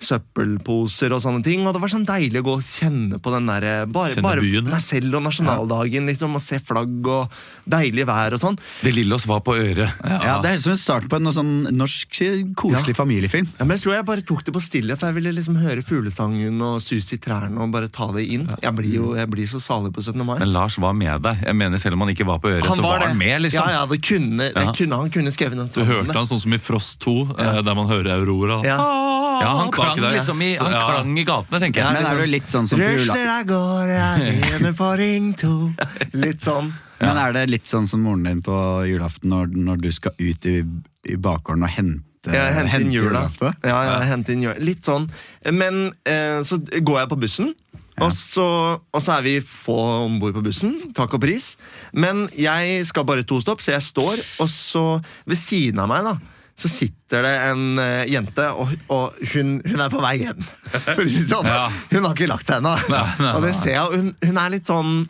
søppelposer 0.00 1.12
og 1.16 1.22
sånne 1.24 1.42
ting. 1.44 1.64
Og 1.66 1.74
det 1.76 1.82
var 1.82 1.92
sånn 1.92 2.06
deilig 2.08 2.42
å 2.42 2.46
gå 2.48 2.56
og 2.58 2.64
kjenne 2.66 3.18
på 3.22 3.32
den 3.34 3.48
der 3.50 3.66
Bare, 3.92 4.22
bare 4.24 4.42
byen, 4.44 4.68
meg 4.70 4.82
selv 4.84 5.18
og 5.18 5.24
nasjonaldagen, 5.26 6.08
liksom. 6.10 6.36
Og 6.38 6.42
se 6.44 6.60
flagg 6.62 7.06
og 7.08 7.34
deilig 7.68 8.06
vær 8.08 8.36
og 8.36 8.42
sånn. 8.42 8.58
Det 8.82 8.92
lille 8.94 9.14
oss 9.16 9.26
var 9.28 9.42
på 9.46 9.56
øret. 9.58 9.92
Ja, 10.08 10.38
Det 10.42 10.54
høres 10.54 10.62
ut 10.62 10.68
som 10.68 10.74
en 10.76 10.82
start 10.82 11.08
på 11.10 11.18
en 11.20 11.32
sånn 11.34 11.52
norsk 11.76 12.20
koselig 12.58 12.96
familiefilm. 12.96 13.48
Ja, 13.58 13.64
men 13.66 13.76
jeg 13.76 13.84
tror 13.84 13.96
jeg 13.98 14.08
bare 14.08 14.24
tok 14.26 14.44
det 14.46 14.54
på 14.56 14.62
stille, 14.64 14.96
for 14.98 15.10
jeg 15.10 15.18
ville 15.20 15.34
liksom 15.36 15.58
høre 15.60 15.84
fuglesangen 15.84 16.62
og 16.64 16.80
sus 16.84 17.10
i 17.14 17.20
trærne 17.22 17.58
og 17.62 17.72
bare 17.74 17.90
ta 17.92 18.08
det 18.14 18.26
inn. 18.28 18.48
Jeg 18.62 18.74
blir 18.78 18.94
jo 18.98 19.12
jeg 19.18 19.30
blir 19.32 19.48
så 19.50 19.60
salig 19.62 19.92
på 19.94 20.02
17. 20.04 20.22
mai. 20.24 20.38
Men 20.40 20.52
Lars 20.54 20.78
var 20.80 20.94
med 20.96 21.22
deg. 21.26 21.44
Jeg 21.46 21.56
mener 21.58 21.78
Selv 21.78 21.94
om 21.94 22.02
han 22.02 22.10
ikke 22.10 22.26
var 22.26 22.40
på 22.42 22.50
øret, 22.50 22.66
så 22.66 22.82
var 22.82 23.04
han 23.06 23.16
med. 23.18 23.42
liksom. 23.44 23.68
Ja, 23.68 23.82
ja, 23.82 23.86
det 23.86 24.00
kunne, 24.02 24.48
det 24.54 24.64
kunne, 24.76 24.96
Han 24.98 25.10
kunne 25.14 25.30
skrevet 25.34 25.56
den 25.58 25.68
Du 25.70 25.84
hørte 25.86 26.16
han 26.16 26.26
sånn 26.26 26.40
som 26.42 26.52
i 26.54 26.58
Frost 26.58 26.98
2, 27.04 27.14
eh, 27.38 27.60
der 27.62 27.74
man 27.78 27.86
hører 27.86 28.18
Aurora. 28.18 28.62
Ja. 28.66 28.78
Ja, 29.38 29.52
Han 29.58 29.70
baki 29.70 29.87
klang 29.94 30.02
der. 30.04 30.16
liksom 30.18 30.42
i, 30.44 30.50
han 30.60 30.72
Ja. 30.72 30.82
klang 30.90 31.14
i 31.18 31.24
gatene, 31.28 31.60
tenker 31.62 31.82
jeg. 31.82 31.92
Men 31.98 32.06
er 32.10 32.18
du 32.22 32.26
litt 32.32 32.48
sånn 32.52 32.68
som. 32.70 32.80
Røsler 32.82 33.30
av 33.32 33.46
gårde 33.48 33.96
alene 34.08 34.72
på 34.78 34.90
Ring 35.00 35.32
2. 35.34 35.54
Litt 36.14 36.44
sånn. 36.46 36.72
Men 37.00 37.16
er 37.22 37.32
det 37.36 37.46
litt 37.48 37.66
sånn 37.70 37.86
som 37.86 38.02
moren 38.02 38.24
din 38.26 38.42
på 38.42 38.54
julaften 38.88 39.30
når, 39.30 39.52
når 39.54 39.76
du 39.84 39.90
skal 39.94 40.12
ut 40.18 40.46
i, 40.50 40.56
i 41.06 41.14
bakgården 41.16 41.62
og 41.62 41.70
hente, 41.70 42.32
ja, 42.34 42.48
hente 42.56 42.80
inn 42.82 42.90
jula. 42.92 43.28
Ja, 43.62 43.76
ja, 43.86 43.98
hente 44.10 44.34
inn 44.34 44.42
jula. 44.42 44.56
Litt 44.58 44.82
sånn. 44.88 45.06
Men 45.54 45.92
eh, 46.04 46.40
så 46.42 46.58
går 46.58 47.04
jeg 47.04 47.10
på 47.14 47.20
bussen. 47.22 47.54
Og 47.98 48.12
så, 48.14 48.44
og 48.94 49.00
så 49.02 49.16
er 49.16 49.22
vi 49.26 49.36
få 49.42 49.74
om 50.04 50.18
bord 50.22 50.36
på 50.36 50.42
bussen. 50.46 50.74
Takk 50.94 51.16
og 51.18 51.22
pris. 51.24 51.56
Men 51.94 52.28
jeg 52.38 52.84
skal 52.86 53.06
bare 53.08 53.24
to 53.26 53.40
stopp, 53.42 53.62
så 53.64 53.72
jeg 53.74 53.82
står, 53.82 54.20
og 54.42 54.50
så 54.50 54.84
ved 55.26 55.38
siden 55.40 55.80
av 55.82 55.90
meg 55.90 56.06
da 56.06 56.12
så 56.58 56.70
sitter 56.70 57.22
det 57.22 57.34
en 57.48 57.78
uh, 57.78 58.02
jente, 58.10 58.48
og, 58.58 58.72
og 58.90 59.20
hun, 59.32 59.58
hun 59.62 59.84
er 59.84 59.92
på 59.92 60.02
vei 60.02 60.16
hjem. 60.24 60.40
Sånn. 61.30 61.46
Ja. 61.46 61.68
Hun 61.92 62.02
har 62.08 62.16
ikke 62.16 62.30
lagt 62.30 62.48
seg 62.48 62.58
ennå. 62.58 62.74
Og 63.36 63.46
det 63.46 63.54
ser 63.58 63.76
jeg, 63.76 64.00
hun, 64.00 64.10
hun 64.24 64.42
er 64.42 64.56
litt 64.56 64.68
sånn 64.68 65.06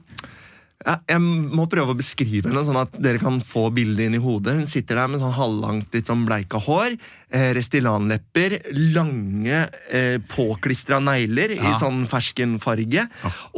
ja, 0.86 0.94
jeg 1.10 1.20
må 1.20 1.64
prøve 1.70 1.92
å 1.92 1.98
beskrive 1.98 2.48
henne, 2.48 2.62
sånn 2.64 2.78
at 2.78 2.92
dere 3.02 3.18
kan 3.20 3.40
få 3.44 3.66
bildet 3.74 4.06
inn 4.06 4.14
i 4.16 4.20
hodet. 4.22 4.54
Hun 4.60 4.68
sitter 4.70 5.00
der 5.00 5.10
med 5.10 5.20
sånn 5.20 5.34
halvlangt, 5.34 5.90
litt 5.94 6.06
sånn 6.08 6.22
bleika 6.28 6.60
hår, 6.62 6.94
eh, 7.34 7.48
Restylane-lepper, 7.58 8.54
lange, 8.94 9.64
eh, 9.90 10.16
påklistra 10.30 11.00
negler 11.02 11.56
i 11.56 11.74
sånn 11.80 12.04
ferskenfarge. 12.10 13.08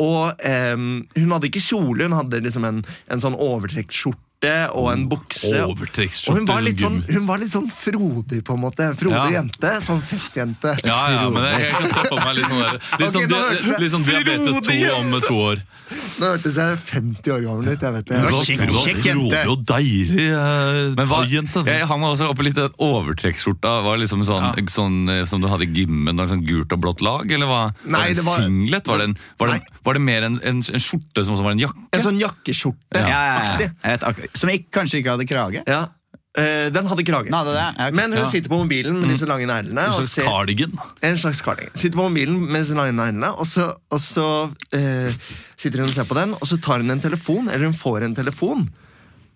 Og 0.00 0.40
eh, 0.40 0.74
hun 0.74 1.36
hadde 1.36 1.50
ikke 1.52 1.64
kjole, 1.64 2.08
hun 2.08 2.16
hadde 2.16 2.40
liksom 2.46 2.66
en, 2.70 2.82
en 3.12 3.22
sånn 3.22 3.36
overtrekkskjorte 4.40 4.72
og 4.74 4.92
en 4.92 5.08
bukse. 5.08 6.30
Og 6.30 6.36
hun 6.38 6.46
var, 6.48 6.62
litt 6.64 6.80
sånn 6.80 7.00
hun 7.10 7.26
var 7.28 7.38
litt 7.42 7.52
sånn 7.52 7.68
frodig, 7.70 8.42
på 8.44 8.54
en 8.56 8.60
måte. 8.62 8.86
Frodig 8.96 9.32
Ja. 9.32 9.40
jente. 9.42 9.72
Sånn 9.84 10.00
festjente. 10.02 10.76
Ja, 10.84 11.10
ja, 11.10 11.28
men 11.30 11.42
jeg, 11.42 11.60
jeg 11.60 11.72
kan 11.74 11.88
se 11.88 12.08
for 12.08 12.16
meg 12.20 12.36
litt 12.36 12.46
sånn, 12.46 12.62
der, 12.62 12.78
litt 13.00 13.12
sånn, 13.12 13.28
dia- 13.28 13.78
litt 13.78 13.92
sånn 13.92 14.04
diabetes 14.04 14.60
2 14.60 14.94
om 14.96 15.20
to 15.20 15.34
år. 15.34 15.62
Nå 16.20 16.26
hørtes 16.30 16.54
jeg 16.56 16.78
50 16.78 17.32
år 17.34 17.40
gammel 17.44 17.68
ut. 17.72 17.80
jeg 17.80 17.92
vet 17.92 18.06
det. 18.06 18.16
kjekk- 18.16 18.70
kjekk 18.70 19.04
jente. 19.04 19.40
frodig 19.42 19.50
og 19.50 19.64
deilig 19.66 20.26
eh, 20.30 20.94
Men 20.94 21.06
hva, 21.10 21.24
thaijente. 21.24 21.64
jeg 21.66 21.86
var 21.88 21.98
også 21.98 22.28
oppe 22.30 22.42
litt 22.46 22.54
den 22.54 22.70
overtrekkskjorta. 22.78 23.82
Var 23.84 23.96
det 23.98 24.06
liksom 24.06 24.24
sånn, 24.24 24.56
Ja. 24.56 24.64
sånn 24.70 25.08
eh, 25.10 25.24
som 25.26 25.40
du 25.40 25.48
hadde 25.48 25.62
i 25.66 25.72
gymmen, 25.74 26.16
da, 26.16 26.26
sånn 26.30 26.46
gult 26.46 26.72
og 26.72 26.80
blått 26.80 27.00
lag? 27.02 27.30
Eller 27.30 27.46
var, 27.46 27.74
Nei, 27.84 27.98
var 28.00 28.06
det 28.06 28.18
en 28.18 28.24
singlet? 28.24 28.86
Var 28.86 28.98
det, 28.98 29.04
en, 29.10 29.16
var, 29.38 29.48
det, 29.48 29.60
var 29.84 29.92
det 29.94 30.00
mer 30.02 30.22
en, 30.22 30.38
en, 30.44 30.62
en 30.62 30.80
skjorte 30.80 31.24
som 31.24 31.34
også 31.34 31.42
var 31.42 31.52
en 31.52 31.58
jakke? 31.58 31.82
En 31.92 32.02
sånn 32.02 32.20
jakkeskjorte. 32.20 32.94
Ja, 32.94 33.08
ja, 33.08 33.24
ja. 33.26 33.58
ja. 33.58 33.58
Jeg 33.58 33.72
vet 33.82 34.00
akkurat- 34.06 34.29
Som 34.34 34.50
ikke, 34.52 34.70
kanskje 34.80 35.00
ikke 35.02 35.16
hadde 35.16 35.26
krage? 35.30 35.64
Ja, 35.66 35.86
Uh, 36.38 36.70
Den 36.70 36.86
hadde 36.86 37.02
krage. 37.02 37.26
Den 37.26 37.34
det 37.44 37.52
det, 37.56 37.62
Okay. 37.74 37.90
Men 37.90 38.12
hun 38.12 38.20
Ja. 38.22 38.26
sitter 38.30 38.48
på 38.48 38.58
mobilen 38.62 39.00
med 39.00 39.08
disse 39.10 39.26
lange 39.26 39.48
neglene. 39.50 39.82
En 39.88 39.92
slags 39.92 40.12
ser- 40.14 40.22
cardigan. 40.28 40.76
En 41.02 41.16
slags 41.18 41.40
cardigan. 41.42 41.72
Sitter 41.74 41.96
på 41.98 42.04
mobilen 42.08 42.36
med 42.46 42.62
disse 42.62 42.76
lange 42.78 42.92
neglene, 42.94 43.32
og 43.34 43.44
så, 43.50 43.74
og 43.90 43.98
så 43.98 44.26
uh, 44.46 45.10
sitter 45.58 45.80
hun 45.82 45.88
og 45.88 45.94
ser 45.96 46.04
på 46.06 46.14
den, 46.14 46.30
og 46.38 46.46
så 46.46 46.60
tar 46.62 46.78
hun 46.84 46.90
en 46.94 47.00
telefon, 47.02 47.48
eller 47.50 47.64
hun 47.66 47.74
får 47.74 48.04
en 48.06 48.14
telefon. 48.14 48.62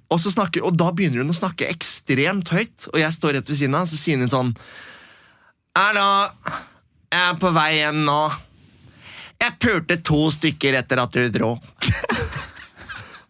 Og, 0.08 0.20
så 0.20 0.30
snakker, 0.30 0.62
og 0.62 0.76
da 0.78 0.92
begynner 0.92 1.18
hun 1.24 1.34
å 1.34 1.34
snakke 1.34 1.66
ekstremt 1.66 2.48
høyt, 2.54 2.86
og 2.92 3.00
jeg 3.02 3.10
står 3.12 3.34
rett 3.40 3.48
ved 3.50 3.58
siden 3.58 3.74
av, 3.74 3.90
så 3.90 3.98
sier 3.98 4.22
hun 4.22 4.30
sånn 4.30 4.54
Hallo, 5.76 6.30
jeg 7.10 7.26
er 7.32 7.34
på 7.42 7.50
vei 7.58 7.70
hjem 7.80 8.04
nå. 8.06 8.20
Jeg 9.42 9.58
pulte 9.58 9.98
to 10.06 10.30
stykker 10.30 10.78
etter 10.78 11.02
at 11.02 11.10
du 11.10 11.26
dro. 11.28 11.56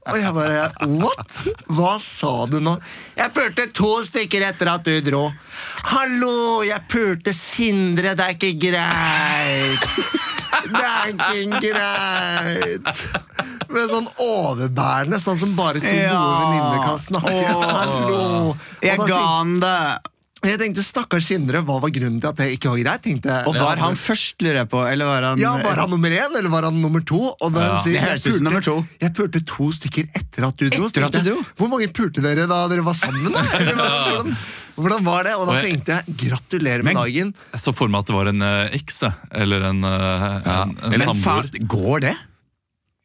Og 0.05 0.19
jeg 0.21 0.33
bare 0.37 0.65
What? 1.01 1.37
Hva 1.73 1.95
sa 2.03 2.33
du 2.51 2.59
nå? 2.61 2.75
Jeg 3.17 3.33
pulte 3.37 3.65
to 3.77 3.93
stykker 4.05 4.45
etter 4.51 4.69
at 4.75 4.85
du 4.85 4.99
dro. 5.07 5.23
Hallo, 5.95 6.61
jeg 6.67 6.83
pulte 6.93 7.33
Sindre. 7.37 8.13
Det 8.19 8.27
er 8.27 8.35
ikke 8.37 8.53
greit. 8.67 9.87
Det 10.65 10.85
er 10.85 11.15
ikke 11.15 11.61
greit. 11.65 13.05
Med 13.75 13.89
sånn 13.91 14.07
overbærende, 14.23 15.19
sånn 15.25 15.39
som 15.41 15.55
bare 15.59 15.81
to 15.83 15.89
Ja. 15.89 16.13
gode 16.15 16.41
venninner 16.45 16.85
kan 16.85 16.99
snakke. 17.01 17.47
Hallo. 17.81 18.57
Jeg 18.85 19.01
ga 19.09 19.23
han 19.39 19.57
det! 19.65 19.79
Jeg 20.51 20.59
tenkte, 20.61 20.83
Stakkars 20.85 21.27
Sindre, 21.31 21.61
hva 21.65 21.77
var 21.83 21.91
grunnen 21.95 22.21
til 22.21 22.29
at 22.31 22.37
det 22.41 22.47
ikke 22.57 22.71
var 22.73 22.81
greit? 22.83 23.03
tenkte 23.05 23.31
jeg. 23.33 23.47
Og 23.51 23.55
var 23.59 23.81
han 23.83 23.95
først, 23.99 24.37
lurer 24.45 24.61
jeg 24.63 24.69
på? 24.73 24.83
Eller 24.91 25.09
var 25.09 25.23
han 25.31 25.39
Ja, 25.43 25.53
Var 25.65 25.81
han 25.83 25.91
nummer 25.91 26.11
én, 26.11 26.37
eller 26.39 26.51
var 26.53 26.67
han 26.69 26.81
nummer 26.83 27.01
to? 27.05 27.21
Og 27.41 27.53
da 27.55 27.65
Ja. 27.69 27.79
sier, 27.83 27.95
jeg 27.99 28.03
høres 28.09 28.23
pulte- 28.27 28.43
nummer 28.43 28.61
to. 28.65 28.77
Jeg 29.01 29.15
pulte 29.15 29.45
to 29.47 29.71
stykker 29.73 30.09
etter 30.15 30.49
at 30.49 30.57
du 30.61 30.69
dro. 30.71 30.87
Etter 30.91 31.05
at 31.09 31.13
du 31.13 31.23
dro? 31.31 31.37
Hvor 31.57 31.69
mange 31.73 31.89
pulte 31.93 32.21
dere 32.25 32.47
da 32.51 32.67
dere 32.69 32.85
var 32.85 32.95
sammen? 32.99 33.33
da? 33.33 33.41
Eller 33.61 33.75
hvordan, 33.75 34.37
hvordan 34.77 35.05
var 35.05 35.25
det? 35.25 35.35
Og 35.39 35.47
da 35.49 35.61
tenkte 35.63 35.99
jeg 36.01 36.17
gratulerer 36.29 36.83
med 36.85 36.95
dagen. 36.99 37.35
Jeg 37.55 37.61
så 37.63 37.75
for 37.75 37.89
meg 37.89 38.01
at 38.05 38.07
det 38.13 38.15
var 38.17 38.31
en 38.33 38.43
eh, 38.43 38.77
eks, 38.81 39.01
jeg. 39.07 39.13
eller 39.33 39.69
en, 39.71 39.83
ja. 39.83 40.63
en, 40.65 40.77
en 40.83 40.95
en 41.01 41.09
samboer. 41.15 41.51
går 41.67 42.01
det? 42.09 42.15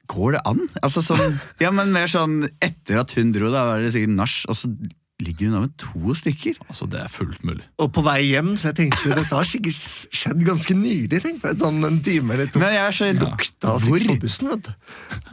Går 0.10 0.32
det 0.34 0.40
an? 0.50 0.64
Altså 0.82 1.04
sånn, 1.06 1.36
ja, 1.62 1.70
men 1.70 1.92
mer 1.94 2.08
sånn 2.10 2.40
Etter 2.66 2.98
at 3.04 3.12
hun 3.14 3.30
dro, 3.36 3.52
da 3.54 3.62
var 3.68 3.84
det 3.84 3.92
sikkert 3.94 4.16
nach, 4.18 4.40
og 4.50 4.58
så 4.58 4.72
ligger 5.20 5.50
hun 5.50 5.56
av 5.58 5.64
med 5.66 5.74
to 5.80 6.14
stykker. 6.16 6.60
Altså, 6.70 6.88
det 6.92 7.02
er 7.04 7.10
fullt 7.12 7.44
mulig. 7.44 7.66
Og 7.84 7.92
på 7.96 8.04
vei 8.06 8.20
hjem, 8.30 8.54
så 8.60 8.70
jeg 8.72 8.78
tenkte 8.80 9.12
dette 9.18 9.36
har 9.36 9.48
sikkert 9.48 9.80
skjedd 10.16 10.46
ganske 10.48 10.76
nylig. 10.78 11.20
tenkte 11.24 11.52
jeg, 11.52 11.60
Sånn 11.60 11.84
en 11.84 12.00
time 12.04 12.36
eller 12.38 12.48
to. 12.48 12.62
Men 12.62 12.72
jeg 12.76 12.86
er 12.86 12.96
så 12.96 13.10
Lukta 13.20 13.76
sex 13.84 14.08
på 14.08 14.16
bussen, 14.24 14.52
vet 14.54 14.70
du. 14.70 14.72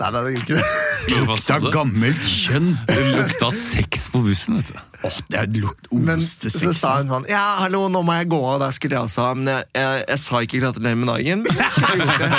Nei, 0.00 0.10
nei, 0.10 0.10
det 0.16 0.26
er 0.26 0.40
ikke 0.40 0.58
det. 0.58 0.66
Lukta 1.14 1.60
gammelt 1.70 2.26
kjønn. 2.26 2.72
Det 2.88 2.98
lukta 3.14 3.50
sex 3.54 4.08
på 4.10 4.24
bussen, 4.26 4.58
vet 4.58 4.74
du. 4.74 4.82
Åh, 5.04 5.16
det 5.28 5.38
er 5.38 5.48
lukt 5.60 5.90
Men 5.92 6.22
så 6.24 6.70
sa 6.72 6.94
hun 6.96 7.10
sånn 7.10 7.26
Ja, 7.28 7.42
hallo, 7.60 7.82
nå 7.92 8.00
må 8.06 8.14
jeg 8.16 8.30
gå 8.32 8.38
av. 8.40 8.56
Der 8.64 8.72
skulle 8.74 8.96
jeg 8.96 9.04
også 9.04 9.26
ha 9.26 9.34
Men 9.36 9.50
jeg, 9.52 9.66
jeg, 9.76 10.04
jeg 10.08 10.20
sa 10.22 10.40
ikke 10.46 10.60
gratulerer 10.62 10.98
med 10.98 11.10
dagen. 11.12 11.44
Men 11.44 11.60
jeg 11.60 11.70
skulle 11.76 11.98
gjort 12.00 12.22
det. 12.22 12.30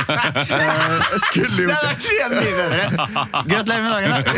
Eh, 0.57 0.95
Jeg 1.13 1.21
skulle 1.27 1.67
gjort 1.67 1.85
det. 1.85 1.95
Det 2.07 2.17
er 2.17 2.33
mye 2.33 2.53
bedre. 2.57 2.83
Gratulerer 3.53 3.83
med 3.85 3.91
dagen, 3.93 4.09
da. 4.11 4.17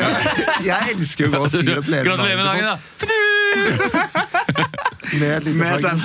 Jeg, 0.59 0.67
jeg 0.67 0.93
elsker 0.93 1.29
å 1.29 1.31
gå 1.33 1.39
og 1.45 1.51
si 1.53 1.63
Gratulerer 1.65 2.37
med 2.37 2.45
dagen, 2.45 2.67
da! 2.67 2.98
Med 5.19 5.31
et 5.37 5.43
lite 5.47 5.57
Med 5.57 5.81
sånn-. 5.83 6.03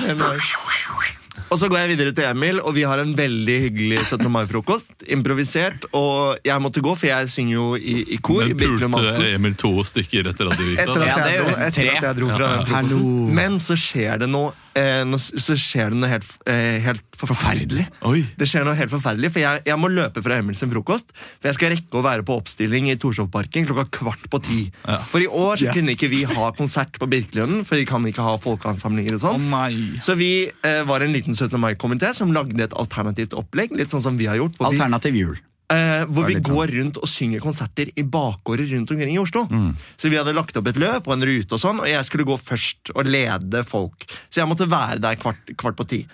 Og 1.53 1.59
så 1.61 1.67
går 1.69 1.77
jeg 1.83 1.89
videre 1.93 2.11
til 2.17 2.25
Emil, 2.25 2.57
og 2.65 2.73
vi 2.73 2.81
har 2.89 2.97
en 3.03 3.11
veldig 3.15 3.55
hyggelig 3.67 3.99
17. 4.07 4.25
mai-frokost. 4.33 5.05
Improvisert. 5.13 5.85
Og 5.95 6.39
jeg 6.43 6.57
måtte 6.63 6.81
gå, 6.83 6.95
for 6.97 7.05
jeg 7.11 7.29
synger 7.31 7.53
jo 7.53 7.65
i, 7.77 7.99
i 8.15 8.17
kor. 8.17 8.41
i 8.43 8.49
Men 8.49 8.57
Birkelund 8.57 8.81
pulte 8.81 9.11
Mannskor. 9.13 9.27
Emil 9.37 9.53
to 9.61 9.71
stykker 9.85 10.31
etter 10.33 10.49
at 10.49 10.57
du 10.57 10.63
gikk 10.71 10.81
Etter 10.81 10.97
da? 10.97 11.05
at, 11.05 11.07
Ja, 11.07 11.15
det 11.21 11.29
jeg, 11.29 11.37
er 11.37 11.43
jo 11.43 11.53
etter 11.53 11.77
tre. 11.77 11.89
at 11.99 12.07
jeg 12.09 12.17
dro 12.19 12.27
fra 12.33 12.37
den 12.39 12.49
Hallo. 12.73 12.89
frokosten. 12.89 13.33
Men 13.37 13.59
så 13.61 13.77
skjer 13.79 14.23
det 14.25 14.29
noe 14.33 14.49
Så 14.75 15.55
skjer 15.59 15.93
det 15.93 15.99
noe 16.01 16.09
helt, 16.11 16.27
eh, 16.51 16.79
helt 16.83 17.03
forferdelig. 17.15 17.85
Oi. 18.09 18.25
Det 18.37 18.47
skjer 18.49 18.65
noe 18.67 18.75
helt 18.75 18.91
forferdelig, 18.91 19.31
for 19.31 19.43
jeg, 19.43 19.63
jeg 19.69 19.79
må 19.79 19.89
løpe 19.91 20.23
fra 20.25 20.39
Emil 20.41 20.57
sin 20.59 20.71
frokost. 20.73 21.13
For 21.39 21.49
jeg 21.49 21.57
skal 21.59 21.73
rekke 21.75 21.99
å 21.99 22.03
være 22.05 22.25
på 22.27 22.35
oppstilling 22.35 22.89
i 22.91 22.97
Torshovparken 22.99 23.69
klokka 23.69 23.87
kvart 24.01 24.27
på 24.31 24.41
ti. 24.43 24.59
Ja. 24.83 24.99
For 25.07 25.23
i 25.23 25.29
år 25.31 25.61
så 25.61 25.71
kunne 25.75 25.95
ikke 25.95 26.11
vi 26.11 26.23
ha 26.27 26.51
konsert 26.57 26.99
på 26.99 27.09
Birkelønnen, 27.11 27.63
for 27.67 27.79
vi 27.79 27.87
kan 27.87 28.05
ikke 28.09 28.25
ha 28.25 28.35
folkeansamlinger 28.41 29.17
og 29.17 29.23
sånn. 29.23 29.49
oh, 29.55 29.81
Så 30.03 30.17
vi 30.19 30.31
eh, 30.51 30.83
var 30.87 31.05
en 31.05 31.15
liten 31.15 31.35
17. 31.35 31.55
mai-komité 31.61 32.11
som 32.17 32.35
lagde 32.35 32.59
et 32.67 32.75
alternativt 32.75 33.35
opplegg. 33.37 33.75
Litt 33.79 33.93
sånn 33.93 34.03
som 34.03 34.19
vi 34.19 34.27
har 34.29 34.39
gjort. 34.41 34.59
Alternativ 34.59 35.15
jul. 35.15 35.35
Eh, 35.73 36.03
hvor 36.09 36.27
vi 36.27 36.37
sånn. 36.37 36.49
går 36.49 36.73
rundt 36.79 36.99
og 37.01 37.09
synger 37.09 37.43
konserter 37.43 37.89
i 37.95 38.03
bakgårder 38.03 38.69
rundt 38.75 38.91
omkring 38.95 39.15
i 39.15 39.21
Oslo. 39.21 39.45
Mm. 39.49 39.71
Så 39.97 40.11
vi 40.11 40.19
hadde 40.19 40.35
lagt 40.35 40.57
opp 40.59 40.69
et 40.71 40.81
løp 40.81 41.07
og 41.07 41.15
en 41.17 41.25
rute, 41.25 41.51
og 41.55 41.61
sånn 41.61 41.81
Og 41.83 41.89
jeg 41.89 42.05
skulle 42.07 42.27
gå 42.27 42.37
først 42.41 42.93
og 42.95 43.09
lede 43.09 43.63
folk. 43.67 44.05
Så 44.29 44.43
jeg 44.43 44.51
måtte 44.51 44.69
være 44.69 45.01
der 45.03 45.17
kvart, 45.21 45.55
kvart 45.57 45.79
på 45.79 45.89
ti. 45.89 46.05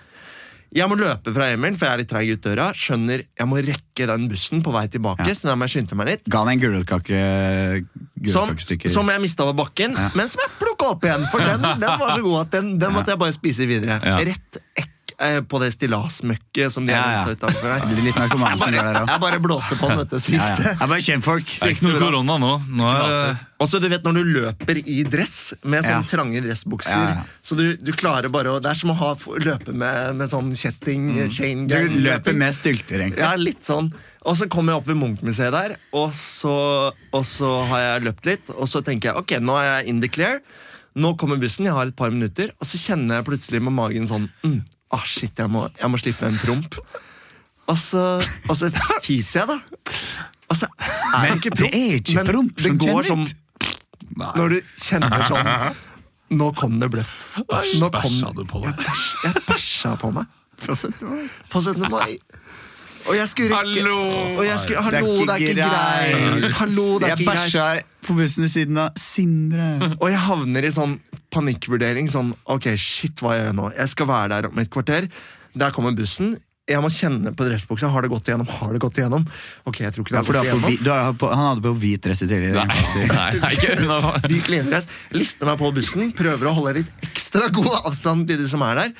Jeg 0.72 0.88
må 0.88 0.96
løpe 0.96 1.32
fra 1.36 1.50
Emil, 1.52 1.74
for 1.76 1.84
jeg 1.84 1.92
er 1.92 2.00
litt 2.00 2.08
treig 2.08 2.30
ut 2.32 2.44
døra. 2.46 2.70
Skjønner 2.72 3.26
jeg 3.26 3.48
må 3.48 3.58
rekke 3.60 4.06
den 4.08 4.24
bussen 4.30 4.62
på 4.64 4.72
vei 4.72 4.86
tilbake. 4.88 5.26
Ja. 5.28 5.36
Så 5.36 5.50
da 5.50 5.56
må 5.58 5.68
jeg 5.68 5.74
skynde 5.74 5.98
meg 6.00 6.08
litt 6.08 6.30
Ga 6.32 6.40
han 6.46 6.54
en 6.54 6.62
gulrotkake 6.62 7.18
som, 8.32 8.54
som 8.56 9.10
jeg 9.12 9.20
mista 9.20 9.44
over 9.44 9.58
bakken, 9.58 9.92
men 10.16 10.30
som 10.32 10.40
jeg 10.40 10.54
plukka 10.62 10.94
opp 10.94 11.04
igjen. 11.04 11.26
For 11.28 11.44
den, 11.44 11.66
den 11.82 12.00
var 12.00 12.14
så 12.14 12.24
god 12.24 12.38
at 12.46 12.56
den, 12.56 12.72
den 12.80 12.96
måtte 12.96 13.12
jeg 13.12 13.20
bare 13.20 13.36
spise 13.36 13.68
videre. 13.68 14.00
Ja. 14.00 14.16
Rett 14.32 14.62
ekk 14.80 14.91
eh, 15.22 15.38
på 15.46 15.60
det 15.62 15.70
stillasmøkket 15.74 16.72
som 16.74 16.86
de 16.86 16.92
Ja, 16.94 17.00
har 17.02 17.30
ja. 17.30 17.36
utafor 17.36 17.70
her. 17.72 17.86
Det 17.88 18.04
litt 18.04 18.18
narkomane 18.18 18.58
som 18.58 18.74
Jeg 18.74 19.20
bare 19.22 19.38
blåste 19.44 19.78
på 19.80 19.88
den, 19.90 20.02
vet 20.02 20.10
du. 20.12 20.18
Sykte. 20.18 20.36
Ja, 20.36 20.48
ja. 20.48 20.72
Jeg 20.72 20.78
Det 20.82 20.88
bare 20.92 21.04
kjentfolk. 21.06 21.46
Det 21.54 21.68
er 21.68 21.74
ikke 21.76 21.86
noe 21.88 22.00
korona 22.02 22.36
nå. 22.42 22.52
Nå 22.78 22.88
er 22.90 23.00
Også, 23.06 23.38
Og 23.62 23.70
så 23.70 23.80
du 23.82 23.88
vet 23.92 24.02
Når 24.06 24.18
du 24.18 24.22
løper 24.36 24.80
i 24.82 24.98
dress 25.06 25.36
med 25.62 25.84
sånne 25.86 26.02
Ja. 26.02 26.08
trange 26.10 26.42
dressbukser 26.44 26.96
Ja, 26.96 27.08
ja. 27.14 27.22
Så 27.42 27.56
du, 27.58 27.64
du 27.76 27.92
klarer 27.92 28.28
bare 28.34 28.56
å 28.56 28.60
Det 28.62 28.70
er 28.72 28.78
som 28.82 28.90
å 28.90 28.98
ha, 28.98 29.12
løpe 29.46 29.72
med, 29.72 30.16
med 30.18 30.28
sånn 30.32 30.50
kjetting, 30.56 31.08
chain 31.30 31.66
gang. 31.70 31.88
Du 31.92 32.00
løper 32.02 32.34
med 32.38 32.54
stylter, 32.56 33.06
egentlig. 33.06 33.22
Ja, 33.22 33.34
litt 33.38 33.62
sånn. 33.66 33.92
Og 34.26 34.36
så 34.38 34.46
kommer 34.50 34.72
jeg 34.74 34.82
opp 34.82 34.90
ved 34.90 34.98
Munch-museet 35.00 35.50
der, 35.54 35.72
og 35.98 36.12
så, 36.14 36.52
og 37.12 37.24
så 37.26 37.48
har 37.70 37.80
jeg 37.86 38.04
løpt 38.06 38.28
litt. 38.28 38.52
Og 38.54 38.68
så 38.70 38.82
tenker 38.86 39.10
jeg 39.10 39.18
ok, 39.22 39.32
nå 39.42 39.56
er 39.58 39.66
jeg 39.70 39.88
in 39.90 40.02
the 40.04 40.10
clear. 40.12 40.38
Nå 40.94 41.14
kommer 41.18 41.40
bussen, 41.40 41.64
jeg 41.66 41.72
har 41.74 41.88
et 41.88 41.96
par 41.96 42.12
minutter, 42.12 42.50
og 42.60 42.68
så 42.68 42.78
kjenner 42.78 43.18
jeg 43.18 43.26
plutselig 43.30 43.62
med 43.64 43.72
magen 43.74 44.06
sånn 44.10 44.28
mm, 44.44 44.58
ah, 44.92 45.04
Shit, 45.08 45.38
jeg 45.38 45.50
må, 45.52 45.66
jeg 45.80 45.90
må 45.92 46.00
slippe 46.00 46.26
en 46.28 46.38
promp. 46.42 46.76
Og 47.70 47.78
så, 47.78 48.02
og 48.48 48.56
så 48.58 48.68
fiser 49.04 49.42
jeg, 49.42 49.48
da. 49.48 49.58
Og 50.52 50.58
så 50.58 50.68
er 50.78 51.30
det 51.30 51.38
ikke 51.40 51.54
promp. 51.56 51.72
det 51.72 51.80
er 51.80 51.94
ikke 52.00 52.18
men 52.18 52.28
promp 52.28 52.62
det 52.66 52.74
går 52.82 53.08
som. 53.08 53.24
Når 54.36 54.52
du 54.52 54.58
kjenner 54.82 55.24
sånn 55.30 55.48
Nå 56.32 56.46
kom 56.56 56.78
det 56.80 56.88
bløtt. 56.92 57.08
Nå 57.80 57.88
kom- 57.92 58.34
du 58.36 58.44
på 58.48 58.60
deg? 58.64 58.78
Jeg 58.80 59.32
bæsj- 59.32 59.42
bæsja 59.48 59.90
på 60.00 60.10
meg. 60.16 60.26
På 60.62 61.60
17. 61.60 61.88
mai. 61.92 62.16
Og 63.08 63.16
jeg 63.18 63.28
skulle 63.28 63.50
rekke 63.56 63.82
Hallo! 63.82 64.36
og 64.38 64.44
jeg 64.46 64.58
skulle, 64.62 64.82
Hallo, 64.86 65.14
det 65.26 65.34
er 65.34 65.42
ikke 65.42 65.64
greit! 65.66 66.52
Hallo, 66.60 66.86
det 67.02 67.08
er 67.08 67.16
ikke 67.16 67.26
greit. 67.26 67.26
Jeg 67.26 67.26
bæsja 67.26 67.66
på 68.06 68.14
bussen 68.18 68.44
ved 68.46 68.52
siden 68.52 68.78
av 68.78 68.90
Sindre. 69.00 69.96
Og 69.98 70.06
jeg 70.12 70.20
havner 70.22 70.68
i 70.68 70.70
sånn 70.74 70.94
panikkvurdering. 71.32 72.08
Sånn, 72.12 72.32
ok, 72.52 72.72
shit, 72.80 73.18
hva 73.22 73.36
gjør 73.38 73.50
jeg 73.50 73.58
nå? 73.58 73.68
Jeg 73.78 73.92
skal 73.92 74.10
være 74.12 74.32
der 74.36 74.50
om 74.52 74.62
et 74.62 74.72
kvarter. 74.72 75.08
Der 75.58 75.74
kommer 75.74 75.94
bussen. 75.96 76.34
Jeg 76.70 76.78
må 76.78 76.88
kjenne 76.94 77.32
på 77.34 77.44
dressbuksa. 77.48 77.88
Har 77.90 78.04
det 78.04 78.12
gått 78.12 78.28
igjennom? 78.30 78.46
Har 78.60 78.70
det 78.72 78.80
gått 78.84 79.00
igjennom? 79.00 79.24
Ok, 79.66 79.80
jeg 79.82 79.94
tror 79.96 80.06
ikke 80.06 80.14
det 80.14 80.20
har 80.20 80.28
gått 80.28 80.36
på, 80.36 80.44
igjennom. 80.46 80.76
du 80.86 80.90
har 80.92 81.16
på, 81.18 81.30
han 81.32 81.48
hadde 81.48 81.64
på 81.64 81.72
hvit 81.82 82.04
dress 82.04 82.22
i 82.22 82.28
tidligere. 82.30 82.62
Nei, 82.70 82.84
nei, 83.10 83.26
nei, 83.42 83.50
ikke 83.56 83.74
nå. 83.82 83.98
Hvit 84.28 84.52
lindress. 84.52 84.86
Lister 85.16 85.50
meg 85.50 85.58
på 85.58 85.72
bussen, 85.74 86.12
prøver 86.16 86.48
å 86.48 86.54
holde 86.60 86.76
litt 86.78 87.08
ekstra 87.10 87.50
god 87.52 87.74
avstand 87.82 88.30
til 88.30 88.38
de 88.38 88.46
som 88.48 88.62
er 88.68 88.78
der. 88.78 88.94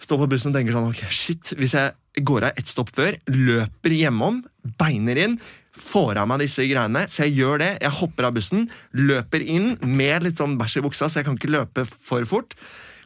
Står 0.00 0.20
på 0.22 0.28
bussen 0.30 0.52
og 0.52 0.58
tenker 0.58 0.76
sånn, 0.76 0.90
ok, 0.92 1.00
shit, 1.10 1.52
hvis 1.58 1.74
jeg 1.74 2.24
går 2.26 2.48
av 2.48 2.58
ett 2.58 2.66
stopp 2.70 2.90
før, 2.94 3.16
løper 3.34 3.94
hjemom, 3.94 4.40
beiner 4.78 5.18
inn, 5.24 5.38
får 5.78 6.18
av 6.22 6.28
meg 6.30 6.42
disse 6.42 6.64
greiene, 6.70 7.04
så 7.10 7.24
jeg 7.26 7.36
gjør 7.38 7.60
det, 7.62 7.70
jeg 7.82 7.96
hopper 8.00 8.28
av 8.28 8.34
bussen, 8.38 8.66
løper 8.98 9.42
inn 9.42 9.72
med 9.82 10.26
litt 10.26 10.38
sånn 10.38 10.56
bæsj 10.58 10.80
i 10.80 10.84
buksa, 10.86 11.08
så 11.10 11.20
jeg 11.20 11.28
kan 11.28 11.38
ikke 11.38 11.50
løpe 11.54 11.86
for 11.86 12.26
fort. 12.30 12.54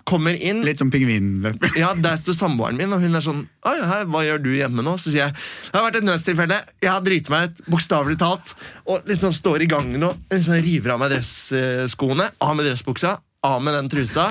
Kommer 0.09 0.35
inn, 0.35 0.65
Litt 0.67 0.81
som 0.83 0.91
pingvinløp. 0.91 1.63
ja, 1.79 1.93
Der 1.95 2.17
står 2.19 2.35
samboeren 2.35 2.77
min, 2.81 2.91
og 2.93 3.01
hun 3.05 3.15
er 3.15 3.23
sånn 3.23 3.45
Oi, 3.71 3.77
hei, 3.87 4.01
hva 4.11 4.23
gjør 4.27 4.41
du 4.43 4.49
hjemme 4.57 4.83
nå? 4.83 4.97
Så 4.99 5.13
sier 5.13 5.29
jeg 5.29 5.37
det 5.37 5.77
har 5.79 5.85
vært 5.87 6.01
et 6.01 6.07
nødstilfelle. 6.09 6.57
Jeg 6.83 6.91
har 6.91 7.05
driti 7.07 7.31
meg 7.31 7.47
ut, 7.53 7.61
bokstavelig 7.71 8.17
talt. 8.19 8.57
Og 8.91 9.07
liksom 9.07 9.31
står 9.37 9.63
i 9.63 9.69
gangen 9.71 10.03
og 10.09 10.19
liksom 10.35 10.59
river 10.67 10.97
av 10.97 11.05
meg 11.05 11.15
dresskoene. 11.15 12.27
Av 12.43 12.57
med 12.59 12.67
dressbuksa, 12.67 13.15
av 13.47 13.63
med 13.63 13.79
den 13.79 13.93
trusa. 13.95 14.27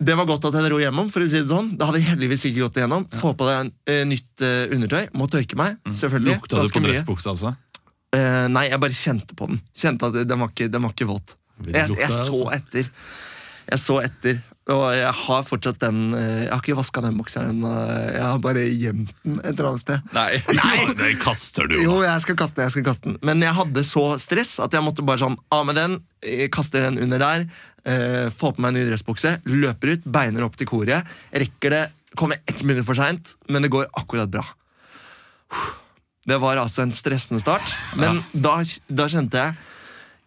Det 0.00 0.16
var 0.16 0.28
godt 0.28 0.46
at 0.48 0.56
jeg 0.56 0.70
dro 0.70 0.78
hjemom. 0.80 1.10
for 1.12 1.20
å 1.20 1.28
si 1.28 1.36
Det 1.42 1.48
sånn 1.50 1.74
Det 1.76 1.88
hadde 1.88 2.00
heldigvis 2.06 2.46
ikke 2.48 2.64
gått 2.64 2.78
igjennom. 2.80 3.06
Få 3.12 3.34
på 3.36 3.48
deg 3.48 3.72
eh, 3.92 4.04
nytt 4.08 4.44
uh, 4.44 4.72
undertøy. 4.76 5.10
Må 5.20 5.28
tørke 5.32 5.58
meg. 5.60 5.76
selvfølgelig 5.92 6.38
Lukta 6.38 6.62
du 6.62 6.72
på 6.72 6.84
dressbuksa, 6.86 7.34
altså? 7.34 7.54
Uh, 8.16 8.46
nei, 8.50 8.70
jeg 8.72 8.80
bare 8.82 8.96
kjente 8.96 9.36
på 9.38 9.50
den. 9.50 9.60
Kjente 9.76 10.08
at 10.08 10.22
Den 10.26 10.40
var 10.40 10.54
ikke, 10.54 10.70
den 10.72 10.86
var 10.86 10.96
ikke 10.96 11.10
våt. 11.10 11.36
Jeg, 11.66 11.90
jeg 11.92 12.08
så 12.08 12.22
altså. 12.24 12.46
etter. 12.56 12.88
Jeg 13.70 13.82
så 13.84 13.98
etter. 14.02 14.40
Og 14.70 14.82
jeg 14.94 15.12
har 15.16 15.46
fortsatt 15.48 15.80
den 15.82 16.12
eh, 16.14 16.44
Jeg 16.44 16.50
har 16.52 16.60
ikke 16.62 16.76
vaska 16.78 17.02
den 17.02 17.16
bokseren. 17.18 17.62
Jeg 17.64 18.22
har 18.22 18.42
bare 18.44 18.64
gjemt 18.68 19.12
den 19.24 19.40
et 19.40 19.54
eller 19.54 19.70
annet 19.72 19.82
sted. 19.82 20.12
Nei. 20.14 20.28
Nei, 20.60 20.76
den 20.98 21.16
kaster 21.22 21.70
du 21.70 21.78
jo. 21.80 21.96
Jeg 22.04 22.24
skal 22.26 22.38
kaste 22.38 22.60
den, 22.60 22.68
jeg 22.68 22.76
skal 22.76 22.86
kaste 22.90 23.08
den. 23.08 23.18
Men 23.26 23.42
jeg 23.44 23.56
hadde 23.56 23.84
så 23.88 24.04
stress 24.22 24.58
at 24.62 24.76
jeg 24.76 24.84
måtte 24.86 25.06
bare 25.06 25.22
sånn 25.22 25.38
av 25.54 25.64
med 25.68 25.80
den, 25.80 25.98
eh, 26.22 26.46
kaster 26.52 26.86
den 26.86 27.00
under 27.02 27.22
der, 27.22 27.46
eh, 27.84 28.28
få 28.34 28.52
på 28.54 28.62
meg 28.62 28.72
en 28.72 28.78
ny 28.80 28.86
dressbukse, 28.88 29.36
løper 29.48 29.94
ut, 29.94 30.06
beiner 30.06 30.46
opp 30.46 30.58
til 30.60 30.68
koret. 30.70 31.06
Rekker 31.32 31.76
det, 31.76 31.84
kommer 32.18 32.40
ett 32.46 32.62
minutt 32.66 32.86
for 32.86 32.98
seint, 32.98 33.34
men 33.48 33.64
det 33.64 33.72
går 33.72 33.88
akkurat 34.00 34.30
bra. 34.30 34.44
Det 36.26 36.36
var 36.40 36.60
altså 36.60 36.84
en 36.84 36.94
stressende 36.94 37.40
start, 37.42 37.72
men 37.98 38.20
da, 38.32 38.58
da 38.86 39.06
kjente 39.10 39.40
jeg 39.40 39.56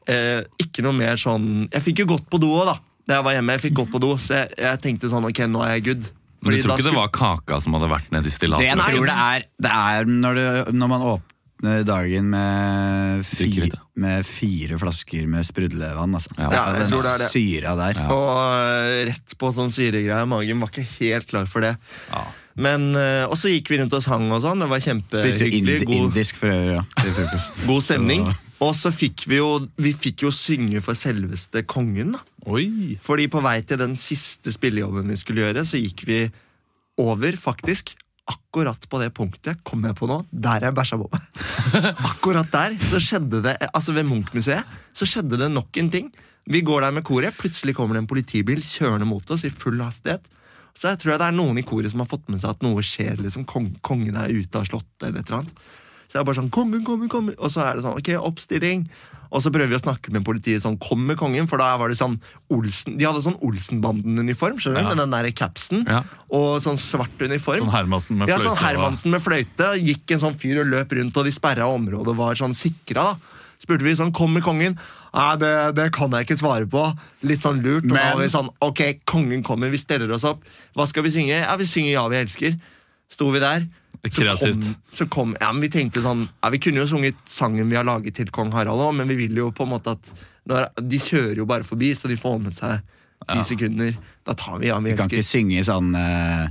eh, 0.10 0.42
ikke 0.60 0.84
noe 0.84 0.96
mer 0.98 1.20
sånn 1.22 1.70
Jeg 1.70 1.84
fikk 1.86 2.02
jo 2.04 2.10
gått 2.16 2.26
på 2.32 2.40
do 2.42 2.50
òg, 2.52 2.66
da. 2.72 2.76
Da 3.08 3.20
jeg 3.20 3.28
var 3.28 3.36
hjemme, 3.38 3.56
jeg 3.56 3.64
fikk 3.68 3.78
gått 3.82 3.92
på 3.94 4.02
do, 4.04 4.14
så 4.20 4.42
jeg, 4.42 4.56
jeg 4.66 4.82
tenkte 4.84 5.12
sånn 5.12 5.28
Ok, 5.30 5.44
nå 5.52 5.64
er 5.64 5.78
jeg 5.78 5.86
good. 5.92 6.10
Men 6.44 6.58
du 6.58 6.64
tror 6.64 6.74
ikke 6.74 6.82
ikke 6.82 6.90
det 6.90 6.98
var 6.98 7.12
kaka 7.16 7.60
som 7.64 7.78
hadde 7.78 7.92
vært 7.92 8.10
nedi 8.12 8.32
Det 8.34 8.66
jeg 8.66 8.80
tror 8.84 9.08
det 9.08 9.20
er, 9.28 9.46
det 9.64 9.76
er 9.94 10.10
når, 10.10 10.40
det, 10.40 10.48
når 10.76 10.92
man 10.92 11.06
åpner 11.14 11.33
dagen 11.64 12.30
med, 12.34 13.24
fi, 13.28 13.48
litt, 13.56 13.76
ja. 13.78 13.82
med 14.04 14.26
fire 14.28 14.78
flasker 14.82 15.28
med 15.32 15.48
sprudlevann. 15.48 16.16
Altså. 16.18 16.34
Ja. 16.38 16.50
Ja, 16.52 16.64
den 16.76 16.92
det 16.92 17.18
det. 17.24 17.30
syra 17.32 17.76
der. 17.80 18.00
Ja. 18.04 18.08
Og 18.12 18.40
øh, 18.60 19.02
rett 19.12 19.36
på 19.40 19.52
sånn 19.56 19.72
syregreie. 19.74 20.26
Magen 20.30 20.64
var 20.64 20.74
ikke 20.74 20.88
helt 21.00 21.30
klar 21.32 21.48
for 21.50 21.66
det. 21.66 21.76
Ja. 22.12 22.24
Men, 22.54 22.92
øh, 23.00 23.26
Og 23.32 23.38
så 23.40 23.50
gikk 23.50 23.72
vi 23.72 23.80
rundt 23.82 23.96
og 23.98 24.04
sang 24.06 24.28
og 24.32 24.44
sånn. 24.44 24.62
Det 24.62 24.70
var 24.70 24.84
kjempehyggelig. 24.84 25.80
ind, 25.80 25.88
God, 25.90 25.96
indisk 26.12 26.42
for 26.42 26.54
øvrig, 26.54 26.82
ja. 26.82 26.84
God 27.70 27.86
stemning. 27.86 28.28
Og 28.64 28.76
så 28.78 28.94
fikk 28.96 29.26
vi 29.28 29.42
jo 29.42 29.58
Vi 29.82 29.92
fikk 29.92 30.24
jo 30.24 30.32
synge 30.32 30.80
for 30.86 30.96
selveste 30.96 31.66
kongen. 31.68 32.14
da 32.16 32.22
Oi! 32.52 32.98
Fordi 33.02 33.30
på 33.32 33.42
vei 33.44 33.62
til 33.64 33.80
den 33.80 33.96
siste 34.00 34.52
spillejobben 34.52 35.08
vi 35.08 35.20
skulle 35.20 35.46
gjøre, 35.46 35.64
så 35.64 35.80
gikk 35.80 36.04
vi 36.08 36.20
over, 37.00 37.38
faktisk. 37.40 37.96
Akkurat 38.32 38.86
på 38.88 39.00
det 39.02 39.10
punktet 39.16 39.60
kom 39.68 39.84
jeg 39.84 39.98
på 39.98 40.08
nå, 40.08 40.22
der 40.32 40.64
jeg 40.68 40.76
bæsja 40.78 41.00
på 41.02 41.10
meg. 41.12 41.26
Akkurat 42.12 42.52
der 42.54 42.78
så 42.88 43.02
skjedde 43.04 43.42
det 43.44 43.58
Altså 43.74 43.96
ved 43.96 44.08
Munch-museet 44.08 44.78
så 44.96 45.08
skjedde 45.10 45.42
det 45.42 45.50
nok 45.52 45.76
en 45.82 45.92
ting. 45.92 46.08
Vi 46.48 46.62
går 46.64 46.86
der 46.86 46.96
med 46.96 47.04
koret, 47.08 47.36
plutselig 47.36 47.76
kommer 47.76 47.98
det 47.98 48.04
en 48.04 48.10
politibil 48.12 48.64
kjørende 48.64 49.08
mot 49.08 49.30
oss 49.32 49.44
i 49.48 49.52
full 49.52 49.80
hastighet. 49.84 50.26
Så 50.74 50.90
jeg 50.90 51.02
tror 51.02 51.14
jeg 51.14 51.22
det 51.22 51.28
er 51.30 51.38
noen 51.38 51.60
i 51.60 51.66
koret 51.68 51.92
som 51.92 52.02
har 52.02 52.10
fått 52.10 52.32
med 52.32 52.42
seg 52.42 52.56
at 52.56 52.64
noe 52.66 52.84
skjer. 52.84 53.20
liksom 53.22 53.46
Kong, 53.50 53.74
Kongen 53.86 54.18
er 54.18 54.32
ute 54.34 54.60
av 54.60 54.68
slottet 54.68 55.08
eller 55.08 55.22
et 55.22 55.30
eller 55.30 55.44
annet. 55.44 55.64
Så 56.14 56.20
jeg 56.20 56.28
bare 56.28 56.38
sånn, 56.38 56.52
kongen, 56.54 56.84
kongen, 56.86 57.10
kongen 57.10 57.34
Og 57.42 57.50
så 57.50 57.64
er 57.66 57.80
det 57.80 57.84
sånn, 57.88 57.98
ok, 57.98 58.12
oppstilling. 58.22 58.84
Og 59.34 59.42
så 59.42 59.50
prøver 59.50 59.72
vi 59.72 59.78
å 59.80 59.82
snakke 59.82 60.12
med 60.14 60.22
politiet 60.28 60.62
sånn, 60.62 60.76
kom 60.78 61.02
med 61.10 61.18
kongen. 61.18 61.48
For 61.50 61.58
da 61.58 61.72
var 61.82 61.90
det 61.90 61.98
sånn 61.98 62.20
Olsen 62.54 63.00
De 63.00 63.08
hadde 63.08 63.24
sånn 63.26 63.40
Olsenbanden-uniform, 63.42 64.60
skjønner 64.62 64.84
du? 64.84 64.86
Ja. 64.86 64.92
Med 64.92 65.02
den 65.02 65.16
der 65.16 65.30
capsen. 65.34 65.82
Ja. 65.90 66.04
Og 66.30 66.62
sånn 66.62 66.78
svart 66.78 67.18
uniform. 67.18 67.66
Sånn 67.66 67.74
Hermansen 67.74 68.22
med 68.22 68.30
fløyte. 68.30 68.38
ja, 68.38 68.46
sånn 68.46 68.62
Hermansen 68.62 69.16
med 69.16 69.26
fløyte. 69.26 69.72
Gikk 69.82 70.14
en 70.14 70.24
sånn 70.28 70.38
fyr 70.38 70.62
og 70.62 70.70
løp 70.70 70.94
rundt 71.00 71.18
Og 71.18 71.26
de 71.26 71.34
sperra 71.34 71.72
området 71.74 72.14
og 72.14 72.22
var 72.22 72.38
sånn 72.38 72.54
sikra 72.58 73.10
da. 73.10 73.40
Spurte 73.64 73.88
vi 73.88 73.96
sånn, 73.98 74.14
kom 74.14 74.34
med 74.36 74.44
kongen. 74.46 74.78
Nei, 75.16 75.30
det, 75.40 75.54
det 75.80 75.90
kan 75.96 76.14
jeg 76.14 76.28
ikke 76.28 76.38
svare 76.38 76.70
på. 76.70 76.84
Litt 77.26 77.42
sånn 77.42 77.64
lurt. 77.64 77.88
Og 77.88 77.96
da 77.96 78.10
var 78.12 78.22
vi 78.22 78.30
sånn, 78.30 78.50
ok, 78.62 78.82
kongen 79.08 79.42
kommer, 79.48 79.72
vi 79.74 79.80
steller 79.82 80.12
oss 80.14 80.26
opp. 80.28 80.44
Hva 80.78 80.86
skal 80.90 81.08
vi 81.08 81.14
synge? 81.16 81.40
Ja, 81.40 81.56
vi 81.58 81.70
synger 81.70 81.96
Ja, 81.96 82.04
vi 82.12 82.20
elsker. 82.22 82.60
Sto 83.14 83.30
vi 83.34 83.42
der 83.42 83.66
så 84.12 84.36
kom, 84.36 84.64
så 84.92 85.06
kom, 85.08 85.36
ja, 85.40 85.52
men 85.54 85.64
vi 85.64 85.70
tenkte 85.72 86.02
sånn 86.04 86.26
ja, 86.28 86.50
Vi 86.52 86.60
kunne 86.60 86.82
jo 86.82 86.88
sunget 86.92 87.22
sangen 87.30 87.70
vi 87.72 87.78
har 87.80 87.86
laget 87.88 88.18
til 88.18 88.32
kong 88.36 88.52
Harald 88.52 88.82
òg, 88.84 88.92
Men 88.98 89.08
vi 89.08 89.16
vil 89.22 89.38
jo 89.40 89.52
på 89.56 89.64
en 89.64 89.72
måte 89.78 89.94
at 89.96 90.10
når, 90.50 90.68
De 90.84 91.00
kjører 91.00 91.40
jo 91.40 91.46
bare 91.48 91.64
forbi 91.64 91.94
Så 91.96 92.12
de 92.12 92.18
får 92.20 92.42
med 92.44 92.56
seg 92.58 92.82
10 93.24 93.46
sekunder. 93.48 93.94
Da 94.28 94.36
tar 94.36 94.60
vi 94.60 94.68
Ja, 94.68 94.82
vi 94.84 94.92
Vi 94.92 94.98
kan 95.00 95.08
ikke 95.08 95.24
synge 95.24 95.64
sånn 95.64 95.94
eh, 95.96 96.50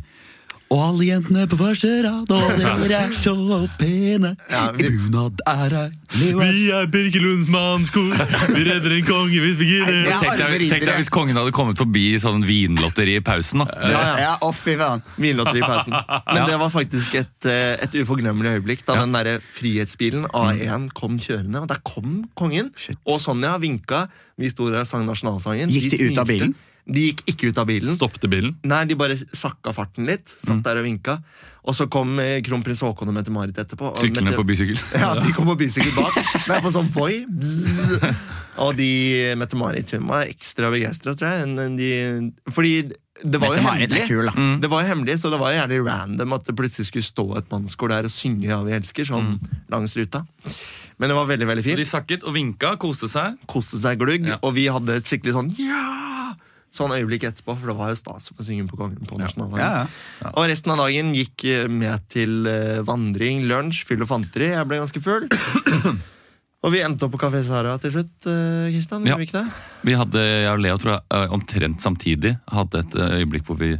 Og 0.72 0.78
alle 0.80 1.04
jentene 1.10 1.42
på 1.52 1.56
første 1.60 1.88
rad, 2.06 2.30
og 2.32 2.52
dere 2.56 3.00
er 3.04 3.10
så 3.12 3.34
pene. 3.76 4.30
Ja, 4.50 4.70
vi- 4.72 4.88
Bunad 4.88 5.42
er 5.46 5.74
ei 5.76 5.90
Vi 6.16 6.70
er 6.72 6.86
Birkelunds 6.92 7.48
mannskor, 7.52 8.12
vi 8.54 8.62
redder 8.64 8.94
en 8.96 9.04
konge 9.04 9.40
hvis 9.42 9.58
vi 9.60 9.66
gidder. 9.68 10.08
Tenk 10.22 10.38
deg, 10.40 10.64
tenk 10.72 10.86
deg 10.86 10.96
hvis 11.00 11.10
kongen 11.12 11.36
hadde 11.36 11.52
kommet 11.52 11.76
forbi 11.80 12.14
sånn 12.22 12.44
vinlotteri 12.48 13.16
i 13.16 13.20
pausen. 13.24 13.64
da. 13.64 13.66
Ja, 13.90 14.00
ja. 14.16 14.16
Ja, 14.40 14.50
fy 14.52 14.76
faen. 14.80 15.02
Vinlotteri 15.20 15.60
i 15.60 15.66
pausen. 15.66 15.92
Men 16.32 16.46
det 16.48 16.58
var 16.64 16.70
faktisk 16.72 17.14
et, 17.20 17.44
eh, 17.44 17.76
et 17.84 17.92
uforglemmelig 18.02 18.56
øyeblikk 18.62 18.84
da 18.86 18.94
Ja. 18.94 19.00
den 19.04 19.12
der 19.12 19.40
Frihetsbilen 19.52 20.26
A1 20.32 20.88
kom 20.94 21.18
kjørende. 21.18 21.60
Og 21.62 21.68
der 21.68 21.80
kom 21.84 22.24
kongen. 22.36 22.70
Og 23.06 23.20
Sonja 23.20 23.58
vinka. 23.58 24.06
Vi 24.38 24.48
sto 24.48 24.70
der 24.70 24.80
og 24.80 24.86
sang 24.86 25.04
nasjonalsangen. 25.06 25.68
Gikk 25.68 25.90
de 25.98 26.10
ut 26.12 26.18
av 26.18 26.26
bilen? 26.26 26.54
De 26.86 27.00
gikk 27.12 27.20
ikke 27.30 27.48
ut 27.52 27.58
av 27.62 27.66
bilen. 27.68 27.94
Stoppte 27.94 28.26
bilen. 28.28 28.56
Nei, 28.66 28.84
de 28.90 28.96
bare 28.98 29.14
sakka 29.16 29.70
farten 29.72 30.06
litt. 30.08 30.26
Satt 30.42 30.64
der 30.66 30.80
og 30.80 30.84
vinka. 30.84 31.18
Og 31.62 31.76
så 31.78 31.86
kom 31.86 32.18
eh, 32.18 32.40
kronprins 32.42 32.80
Haakon 32.82 33.08
og 33.12 33.14
Mette-Marit 33.14 33.54
etterpå. 33.62 33.92
Syklende 34.00 34.32
Mette- 34.32 34.40
på 34.42 34.48
bysykkel. 34.48 34.80
Ja, 35.04 35.12
de 35.14 35.30
kom 35.36 35.46
på 35.46 35.54
bysykkel 35.60 35.94
bak. 35.94 36.16
Men 36.48 36.62
på 36.64 36.72
sånn 36.74 36.90
Voi. 36.90 37.20
Og 38.62 38.74
de 38.76 38.88
Mette-Marit 39.38 39.94
hun 39.94 40.08
var 40.10 40.26
ekstra 40.26 40.72
begeistra, 40.74 41.14
tror 41.16 41.30
jeg. 41.30 41.46
enn 41.46 41.78
De, 41.78 41.92
fordi 42.52 42.74
det 43.22 43.38
var 43.38 43.54
jo 43.54 43.62
hemmelig. 43.62 44.02
kul. 44.10 44.28
Mm. 44.34 44.56
Det 44.64 44.68
var 44.72 44.82
jo 44.82 44.88
hemmelig, 44.90 45.18
så 45.22 45.30
det 45.30 45.38
var 45.38 45.52
jo 45.54 45.60
gjerne 45.60 45.78
random 45.86 46.34
at 46.34 46.48
det 46.48 46.56
plutselig 46.58 46.88
skulle 46.90 47.06
stå 47.06 47.26
et 47.38 47.50
mannskor 47.52 47.92
der 47.94 48.08
og 48.08 48.10
synge 48.10 48.48
'Ja, 48.50 48.58
vi 48.66 48.72
elsker' 48.74 49.06
sånn 49.06 49.38
langs 49.70 49.94
ruta. 49.96 50.24
Men 50.98 51.08
det 51.12 51.16
var 51.16 51.26
veldig 51.30 51.46
veldig 51.46 51.64
fint. 51.64 51.76
De 51.78 51.84
sakket 51.86 52.24
og 52.26 52.34
vinka, 52.34 52.74
koste 52.76 53.06
seg. 53.08 53.38
Koste 53.46 53.78
seg 53.78 53.98
glugg, 54.02 54.26
Ja. 54.26 54.38
og 54.42 54.54
vi 54.58 54.66
hadde 54.66 54.96
et 54.98 55.04
skikkelig 55.06 55.32
sånn 55.38 55.54
'ja!' 55.54 56.01
Sånn 56.72 56.92
øyeblikk 56.96 57.26
etterpå, 57.28 57.52
for 57.60 57.68
det 57.68 57.74
var 57.76 57.90
jo 57.92 57.96
stas 58.00 58.30
å 58.32 58.34
få 58.38 58.46
synge 58.46 58.64
på 58.70 58.78
Kongen 58.80 59.04
på 59.04 59.18
nasjonaldagen. 59.20 59.60
Ja, 59.60 59.82
ja. 60.22 60.30
Og 60.32 60.46
resten 60.48 60.72
av 60.72 60.78
dagen 60.80 61.10
gikk 61.18 61.44
eh, 61.44 61.66
med 61.68 62.06
til 62.08 62.46
eh, 62.48 62.80
vandring, 62.88 63.42
lunsj, 63.50 63.82
fyll 63.84 64.00
og 64.06 64.08
fanteri. 64.08 64.48
Jeg 64.54 64.68
ble 64.70 64.78
ganske 64.80 65.02
full. 65.04 65.26
og 66.64 66.72
vi 66.72 66.80
endte 66.80 67.04
opp 67.04 67.12
på 67.16 67.20
Kafé 67.24 67.42
Sara 67.44 67.74
til 67.82 67.92
slutt, 67.96 68.14
eh, 68.30 68.70
Kristian. 68.72 69.04
Ja. 69.04 69.12
gjorde 69.16 69.20
vi 69.24 69.28
ikke 69.28 69.42
det? 69.42 69.60
Vi 69.90 69.98
hadde, 70.00 70.22
jeg 70.46 70.52
og 70.54 70.62
Leo 70.64 70.80
tror 70.80 70.94
jeg, 70.94 71.02
eh, 71.18 71.36
omtrent 71.36 71.84
samtidig 71.84 72.36
hadde 72.54 72.84
et 72.86 72.96
eh, 73.02 73.16
øyeblikk 73.20 73.44
hvor 73.50 73.58
vi 73.60 73.72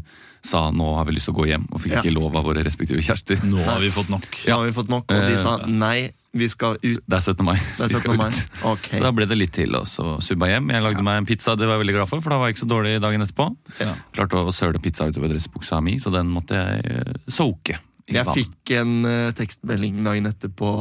sa 0.42 0.64
nå 0.74 0.88
har 0.98 1.06
vi 1.06 1.14
lyst 1.14 1.28
til 1.30 1.36
å 1.36 1.38
gå 1.38 1.44
hjem, 1.52 1.68
og 1.70 1.78
fikk 1.84 1.92
Ja. 1.94 2.00
ikke 2.02 2.16
lov 2.16 2.34
av 2.36 2.44
våre 2.48 2.64
respektive 2.66 2.98
kjærester. 3.06 3.38
Nå 3.46 3.62
har 3.62 3.78
vi 3.80 3.92
fått 3.94 4.08
nok. 4.10 4.26
Nå 4.48 4.56
har 4.58 4.66
vi 4.66 4.72
fått 4.74 4.88
nok, 4.90 5.06
og 5.06 5.28
de 5.30 5.36
Eh, 5.36 5.38
sa 5.38 5.56
nei, 5.70 6.10
vi 6.32 6.48
skal 6.48 6.78
ut. 6.80 7.02
Det 7.04 7.16
er 7.18 7.20
17. 7.20 7.44
mai. 7.44 7.56
Det 7.60 7.84
er 7.84 7.92
Vi 7.92 8.00
skal 8.00 8.16
17. 8.16 8.26
ut. 8.26 8.58
Ok. 8.72 8.88
Så 8.88 9.02
da 9.04 9.12
ble 9.12 9.26
det 9.28 9.36
litt 9.36 9.52
til, 9.56 9.74
og 9.76 9.86
så 9.90 10.16
subba 10.24 10.48
hjem. 10.48 10.70
Jeg 10.72 10.84
lagde 10.84 11.04
meg 11.04 11.20
en 11.20 11.28
pizza, 11.28 11.56
det 11.58 11.68
var 11.68 11.76
jeg 11.76 11.84
veldig 11.84 11.96
glad 11.98 12.10
for, 12.10 12.24
for 12.24 12.34
da 12.34 12.40
var 12.40 12.50
jeg 12.50 12.56
ikke 12.56 12.64
så 12.64 12.70
dårlig 12.72 12.94
dagen 13.04 13.24
etterpå. 13.24 13.48
Ja. 13.82 13.94
Klarte 14.16 14.40
å 14.40 14.54
søle 14.56 14.80
pizza 14.82 15.08
utover 15.10 15.32
dressbuksa 15.32 15.80
mi, 15.84 15.98
så 16.00 16.12
den 16.14 16.32
måtte 16.32 16.56
jeg 16.58 16.94
eh, 16.96 17.18
soake. 17.28 17.78
Jeg 18.12 18.26
fikk 18.34 18.72
en 18.80 18.94
uh, 19.06 19.32
tekstmelding 19.36 20.00
dagen 20.04 20.28
etterpå. 20.28 20.72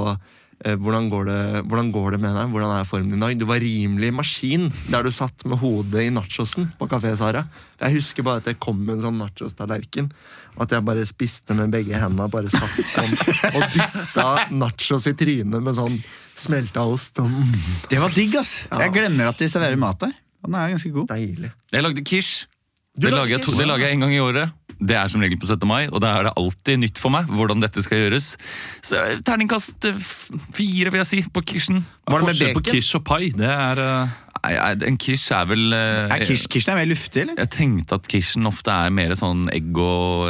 Eh, 0.65 0.75
hvordan, 0.77 1.09
går 1.11 1.25
det, 1.29 1.39
hvordan 1.69 1.91
går 1.93 2.11
det 2.15 2.19
med 2.23 2.35
deg? 2.37 2.51
Hvordan 2.53 2.73
er 2.79 2.87
formen 2.89 3.17
i 3.17 3.21
dag? 3.25 3.37
Du 3.41 3.45
var 3.49 3.59
rimelig 3.63 4.11
maskin 4.13 4.69
der 4.91 5.03
du 5.07 5.11
satt 5.15 5.45
med 5.49 5.59
hodet 5.61 6.05
i 6.07 6.11
nachosen 6.13 6.69
på 6.79 6.87
Kafé 6.91 7.15
Sara. 7.19 7.43
Jeg 7.81 7.95
husker 7.97 8.23
bare 8.27 8.41
at 8.43 8.49
jeg 8.51 8.59
kom 8.61 8.79
med 8.85 8.97
en 8.99 9.07
sånn 9.09 9.19
nachos-tallerken. 9.21 10.11
Og 10.57 10.65
at 10.65 10.73
jeg 10.75 10.83
bare 10.85 11.05
spiste 11.07 11.55
med 11.55 11.71
begge 11.71 11.95
hendene 11.95 12.27
bare 12.31 12.49
satt 12.51 12.75
sånn 12.83 13.13
og 13.55 13.63
dytta 13.73 14.27
nachos 14.51 15.07
i 15.07 15.13
trynet 15.17 15.63
med 15.63 15.77
sånn 15.77 15.95
smelta 16.41 16.83
ost. 16.89 17.19
Og, 17.23 17.29
Det 17.89 17.99
var 18.01 18.11
digg, 18.15 18.35
ass. 18.39 18.65
Jeg 18.71 18.93
glemmer 18.95 19.29
at 19.31 19.39
de 19.39 19.47
serverer 19.51 19.79
mat 19.79 19.99
der. 20.03 20.11
Den 20.41 20.55
er 20.57 20.71
ganske 20.73 20.89
god. 20.95 21.07
deilig. 21.11 21.51
Jeg 21.71 21.83
lagde 21.85 22.01
quiche. 22.03 22.47
Det 22.91 23.07
lagde 23.07 23.15
lager, 23.21 23.31
jeg, 23.37 23.41
to- 23.45 23.51
quiche? 23.53 23.59
det 23.61 23.67
lager 23.69 23.85
jeg 23.87 23.95
en 23.95 24.01
gang 24.03 24.13
i 24.15 24.19
året. 24.19 24.51
Det 24.81 24.95
er 24.97 25.11
som 25.13 25.21
regel 25.21 25.37
på 25.37 25.45
17. 25.45 25.67
mai, 25.69 25.83
og 25.93 26.01
da 26.01 26.15
er 26.17 26.25
det 26.25 26.33
alltid 26.41 26.79
nytt 26.81 26.97
for 27.01 27.13
meg 27.13 27.29
hvordan 27.29 27.61
dette 27.61 27.83
skal 27.85 27.99
gjøres. 28.01 28.31
Så 28.81 28.97
eh, 28.97 29.19
terningkast 29.27 29.85
eh, 29.85 29.99
fire, 30.57 30.89
vil 30.89 31.01
jeg 31.03 31.09
si, 31.11 31.19
på 31.29 31.43
kirsen. 31.45 31.83
Hva 32.09 32.17
det 32.17 32.25
med 32.25 32.33
Forskjell 32.33 32.55
på 32.57 32.63
bacon? 32.65 32.97
og 32.97 33.05
pai, 33.05 33.21
det 33.37 33.51
er 33.53 33.81
uh... 33.85 34.19
Nei, 34.41 34.55
En 34.89 34.95
quiche 34.97 35.35
er 35.37 35.45
vel 35.45 35.67
Er 35.77 36.23
kish, 36.25 36.47
Kirsten 36.49 36.73
er 36.73 36.79
mer 36.79 36.87
luftig, 36.89 37.21
eller? 37.27 37.37
Jeg 37.37 37.51
tenkte 37.53 37.99
at 37.99 38.07
quichen 38.09 38.49
ofte 38.49 38.73
er 38.73 38.89
mer 38.89 39.13
sånn 39.19 39.43
egg 39.53 39.77
og, 39.77 40.23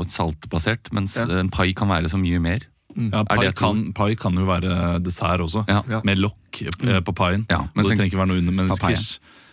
og 0.00 0.06
saltbasert, 0.08 0.88
mens 0.96 1.18
Ja. 1.20 1.26
en 1.42 1.50
pai 1.52 1.74
kan 1.76 1.92
være 1.92 2.08
så 2.08 2.16
mye 2.16 2.40
mer. 2.40 2.64
ja, 2.96 3.20
Er 3.20 3.28
pai, 3.28 3.44
det 3.44 3.52
kan, 3.58 3.82
pai 3.92 4.14
kan 4.16 4.32
jo 4.40 4.46
være 4.48 4.96
dessert 5.04 5.44
også, 5.44 5.66
Ja. 5.68 5.82
Ja. 5.92 6.00
med 6.08 6.24
lokk 6.24 6.62
på 7.04 7.12
paien. 7.12 7.44
Ja, 7.52 7.66
men 7.74 7.84
det 7.84 7.98
trenger 7.98 8.08
ikke 8.08 8.22
være 8.22 8.32
noe 8.32 8.40
under, 8.40 8.56
mens 8.62 8.78
Papaia. 8.78 8.96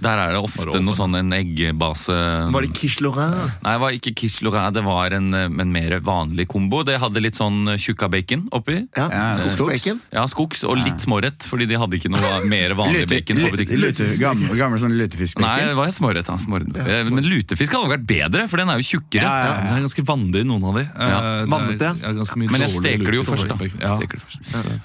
Der 0.01 0.17
er 0.17 0.31
det 0.35 0.41
ofte 0.41 0.79
noe 0.81 0.95
sånn 0.97 1.15
en 1.19 1.31
eggbase 1.35 2.15
Var 2.53 2.65
det 2.65 2.71
quiche 2.77 3.03
lorrain? 3.05 3.35
Nei, 3.61 3.73
det 3.75 3.81
var 3.83 3.95
ikke 3.97 4.13
quiche 4.17 4.45
lorrain, 4.45 4.73
det 4.73 4.83
var 4.85 5.13
en, 5.17 5.29
eh, 5.37 5.45
en 5.45 5.71
mer 5.71 5.99
vanlig 6.01 6.47
kombo. 6.51 6.81
Det 6.87 6.97
hadde 7.01 7.21
litt 7.23 7.37
sånn 7.37 7.73
eh, 7.73 7.77
tjukka 7.81 8.09
bacon 8.11 8.47
oppi. 8.51 8.79
Ja, 8.97 9.07
Ja, 9.11 9.25
Skogsbacon? 9.37 10.01
Ja, 10.13 10.25
skogs, 10.31 10.63
og 10.65 10.77
litt 10.81 11.03
smårett, 11.03 11.45
fordi 11.47 11.67
de 11.69 11.77
hadde 11.79 11.99
ikke 11.99 12.11
noe 12.13 12.41
mer 12.49 12.73
vanlig 12.79 13.05
Lute, 13.05 13.13
bacon 13.13 13.41
på 13.43 13.51
butikken. 13.55 13.81
lute, 13.81 14.07
gammel, 14.21 14.57
gammel 14.57 14.79
sånn 14.81 14.97
Nei, 15.41 15.65
det 15.65 15.75
var 15.77 15.91
smårett. 15.93 16.27
Ja, 16.27 16.37
smårett. 16.41 16.75
Eh, 16.77 17.03
Men 17.11 17.25
lutefisk 17.27 17.73
hadde 17.75 17.91
vært 17.91 18.05
bedre, 18.07 18.47
for 18.49 18.57
den 18.61 18.69
er 18.69 18.81
jo 18.81 18.87
tjukkere. 18.97 19.21
Ja, 19.21 19.37
ja, 19.37 19.51
Ja, 19.51 19.61
det 19.61 19.77
er 19.77 19.85
ganske 19.85 20.05
vandig, 20.07 20.43
noen 20.47 20.63
av 20.69 20.75
de. 20.79 20.83
Ja. 20.87 21.19
Eh, 21.21 21.45
Vannete. 21.51 21.89
ja, 22.01 22.11
Men 22.35 22.61
jeg 22.61 22.69
steker 22.73 23.05
det 23.11 23.19
jo 23.19 23.23
først, 23.27 23.47
da. 23.47 23.55
Ja. 23.81 23.97
først. 23.97 24.39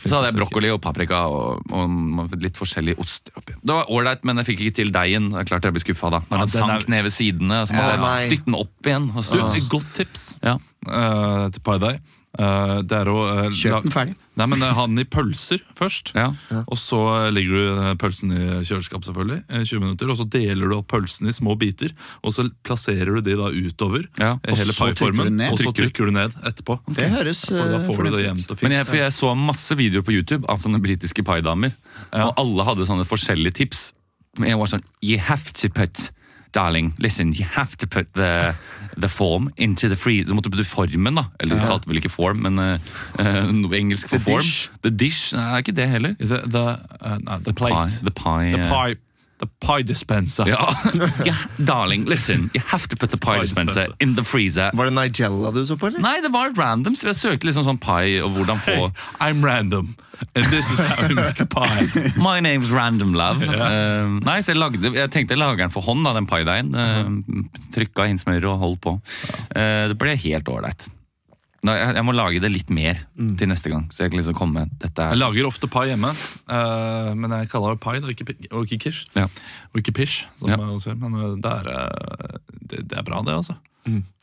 Så 0.04 0.12
hadde 0.16 0.30
jeg 0.30 0.36
brokkoli 0.36 0.70
og 0.72 0.80
paprika 0.82 1.24
og, 1.28 1.62
og 1.70 2.36
litt 2.42 2.56
forskjellige 2.58 2.98
oster 3.02 3.32
oppi. 3.36 3.56
Det 3.62 3.74
var 3.74 3.86
ålreit, 3.92 4.24
men 4.24 4.36
jeg 4.42 4.50
fikk 4.52 4.64
ikke 4.66 4.76
til 4.82 4.92
deigen. 5.06 5.30
Det 5.32 5.40
er 5.44 5.48
klart 5.54 5.70
jeg 5.70 5.76
blir 5.78 5.86
skuffa 5.86 6.10
da. 6.18 6.20
Når 6.26 6.36
Ja, 6.36 6.44
den 6.44 6.52
den 6.52 6.62
er- 6.70 6.74
sank 6.80 6.88
ned 6.96 7.06
ved 7.08 7.12
sidene, 7.16 7.62
så 7.66 7.72
måtte 7.78 7.96
Ja, 7.96 8.12
jeg 8.20 8.30
dytte 8.36 8.50
den 8.50 8.60
opp 8.60 8.82
igjen. 8.92 9.08
Og 9.14 9.22
Du, 9.22 9.30
så, 9.30 9.56
et 9.56 9.70
godt 9.72 9.90
tips 9.94 10.28
ja. 10.42 10.58
uh, 10.90 11.48
til 11.50 11.60
pai 11.62 11.78
dai. 11.78 11.96
Eh, 12.36 12.82
det 12.84 12.92
er 12.92 13.08
å 13.08 13.20
uh, 13.24 13.46
Kjøp 13.48 13.86
den 13.86 13.92
ferdig. 13.94 14.14
Nei, 14.36 14.44
men 14.52 14.60
Ha 14.60 14.82
den 14.84 14.98
i 15.00 15.04
pølser 15.08 15.62
først. 15.74 16.10
Ja. 16.14 16.26
Og 16.68 16.76
så 16.76 16.98
legger 17.32 17.48
du 17.56 17.96
pølsen 17.96 18.28
i 18.36 18.40
kjøleskap, 18.68 19.06
selvfølgelig, 19.08 19.38
eh, 19.48 19.62
20 19.64 19.80
minutter, 19.80 20.10
og 20.12 20.18
så 20.20 20.26
deler 20.28 20.68
du 20.68 20.74
opp 20.76 20.86
pølsen 20.92 21.30
i 21.30 21.32
små 21.32 21.56
biter. 21.56 21.94
Og 22.22 22.34
så 22.36 22.44
plasserer 22.62 23.08
du 23.16 23.22
de 23.24 23.38
da 23.40 23.48
utover 23.48 24.04
Ja, 24.20 24.34
og 24.36 24.52
hele 24.52 24.68
så 24.68 24.76
trykker 24.84 24.98
paiformen, 25.00 25.24
du 25.32 25.36
ned. 25.40 25.52
og 25.56 25.58
så 25.64 25.72
Trykker. 25.72 26.10
du 26.12 26.12
ned 26.12 26.36
etterpå. 26.44 26.76
Det 26.92 27.08
høres 27.08 27.40
For 27.48 27.56
da 27.56 27.64
får 27.64 27.72
du 27.72 27.86
det 27.88 27.96
fornuftig 27.96 28.20
ut. 28.20 28.28
jevnt 28.28 28.50
og 28.52 28.62
Men 28.68 28.72
jeg, 28.76 28.84
for 28.92 28.96
jeg 29.00 29.12
så 29.16 29.32
masse 29.48 29.72
videoer 29.80 30.04
på 30.04 30.12
YouTube 30.20 30.44
av 30.52 30.58
sånne 30.60 30.82
britiske 30.84 31.24
paidamer, 31.24 31.72
og 32.12 32.34
alle 32.36 32.64
hadde 32.68 32.84
sånne 32.84 33.08
forskjellige 33.08 33.54
tips. 33.64 33.92
Jeg 34.44 34.58
var 34.58 34.70
sånn 34.70 34.84
You 35.02 35.18
have 35.22 35.52
to 35.62 35.68
put 35.72 36.10
Darling, 36.56 36.94
listen, 36.98 37.32
you 37.34 37.44
have 37.44 37.76
to 37.76 37.86
put 37.86 38.06
the, 38.14 38.54
the 38.96 39.08
form 39.08 39.50
into 39.58 39.88
the 39.88 39.96
free 39.96 40.24
Så 40.24 40.34
måtte 40.34 40.48
du 40.50 40.64
formen, 40.64 41.14
da. 41.18 41.26
Eller 41.40 41.58
du 41.58 41.66
kalte 41.66 41.88
vel 41.90 41.98
ikke 42.00 42.08
form, 42.08 42.46
men 42.46 42.56
noe 42.56 43.76
engelsk 43.76 44.08
for 44.08 44.16
The 44.16 44.24
form. 44.24 44.40
dish. 44.40 44.70
The 44.82 44.90
dish. 44.90 45.34
Nei, 45.36 45.42
er 45.52 45.64
ikke 45.64 45.74
det 45.76 45.88
heller. 45.90 46.14
The, 46.18 46.38
the, 46.48 46.64
uh, 47.02 47.18
no, 47.20 47.36
the 47.44 47.52
plate. 47.52 47.76
Pie, 47.76 48.08
the 48.08 48.14
pie. 48.16 48.50
The 48.56 48.62
pie, 48.70 48.96
the 49.38 49.46
pie 49.60 49.82
dispenser. 49.82 50.48
Ja. 50.48 50.74
yeah, 51.26 51.36
darling, 51.64 52.04
listen, 52.04 52.50
you 52.54 52.62
have 52.66 52.88
to 52.88 52.96
put 52.96 53.10
the 53.10 53.18
pie 53.18 53.36
Pie 53.36 53.40
dispenser 53.42 53.80
dispenser. 53.80 53.96
in 54.00 54.16
the 54.16 54.24
freezer. 54.24 54.70
Var 54.74 54.84
det 54.84 54.94
Nigella 54.94 55.50
du 55.52 55.66
så 55.66 55.76
på, 55.76 55.86
eller? 55.90 56.00
Nei, 56.00 56.20
det 56.24 56.32
var 56.32 56.54
random, 56.56 56.96
så 56.96 57.10
jeg 57.10 57.20
søkte 57.20 57.48
liksom 57.48 57.66
sånn 57.66 57.80
pie 57.82 58.22
og 58.24 58.32
hvordan 58.36 58.60
få 58.64 58.90
I'm 59.20 59.44
random, 59.44 59.94
and 60.34 60.46
this 60.46 60.70
is 60.72 60.80
how 60.80 61.08
you 61.08 61.14
make 61.14 61.40
a 61.40 61.46
pie. 61.46 62.12
My 62.16 62.40
name's 62.40 62.70
Random 62.72 63.14
Love. 63.14 63.44
Eh, 63.44 64.08
nei, 64.24 64.40
så 64.40 64.54
jeg, 64.54 64.60
lagde, 64.62 64.92
jeg 64.96 65.12
tenkte 65.12 65.36
jeg 65.36 65.42
lager 65.42 65.66
den 65.66 65.74
for 65.74 65.84
hånd, 65.84 66.04
da, 66.06 66.14
den 66.16 66.28
paideigen. 66.30 66.72
Uh, 66.72 67.62
trykka 67.76 68.08
inn 68.08 68.20
smør 68.20 68.52
og 68.52 68.62
holdt 68.64 68.84
på. 68.86 68.96
Uh, 69.52 69.88
det 69.92 69.98
ble 70.00 70.16
helt 70.26 70.48
ålreit. 70.52 70.88
Nei, 71.66 71.74
Jeg, 71.80 71.94
jeg 71.98 72.04
må 72.06 72.12
lage 72.14 72.40
det 72.42 72.50
litt 72.52 72.70
mer 72.74 73.00
til 73.40 73.48
neste 73.50 73.72
gang. 73.72 73.86
Så 73.94 74.04
jeg 74.04 74.12
kan 74.12 74.20
liksom 74.20 74.36
komme 74.38 74.66
Dette 74.82 75.06
Jeg 75.08 75.16
er 75.16 75.20
lager 75.20 75.48
ofte 75.48 75.68
pai 75.72 75.88
hjemme, 75.90 76.12
uh, 76.12 77.10
men 77.18 77.34
jeg 77.40 77.50
kaller 77.52 77.74
det 77.76 77.82
pai 77.82 77.96
og 77.98 78.62
ikke 78.66 78.78
kish. 78.86 79.06
Ja. 79.16 79.26
Og 79.72 79.80
ikke 79.82 79.94
pish, 79.98 80.26
som 80.38 80.50
Ja. 80.52 80.56
jeg 80.60 80.76
også 80.78 80.92
gjør. 80.92 81.00
Men 81.02 81.18
eh, 81.20 81.34
det 81.42 81.52
er, 81.52 81.70
eh, 81.74 82.38
det, 82.70 82.82
det 82.92 82.98
er 83.00 83.06
bra, 83.08 83.22
det, 83.26 83.34
altså. 83.34 83.56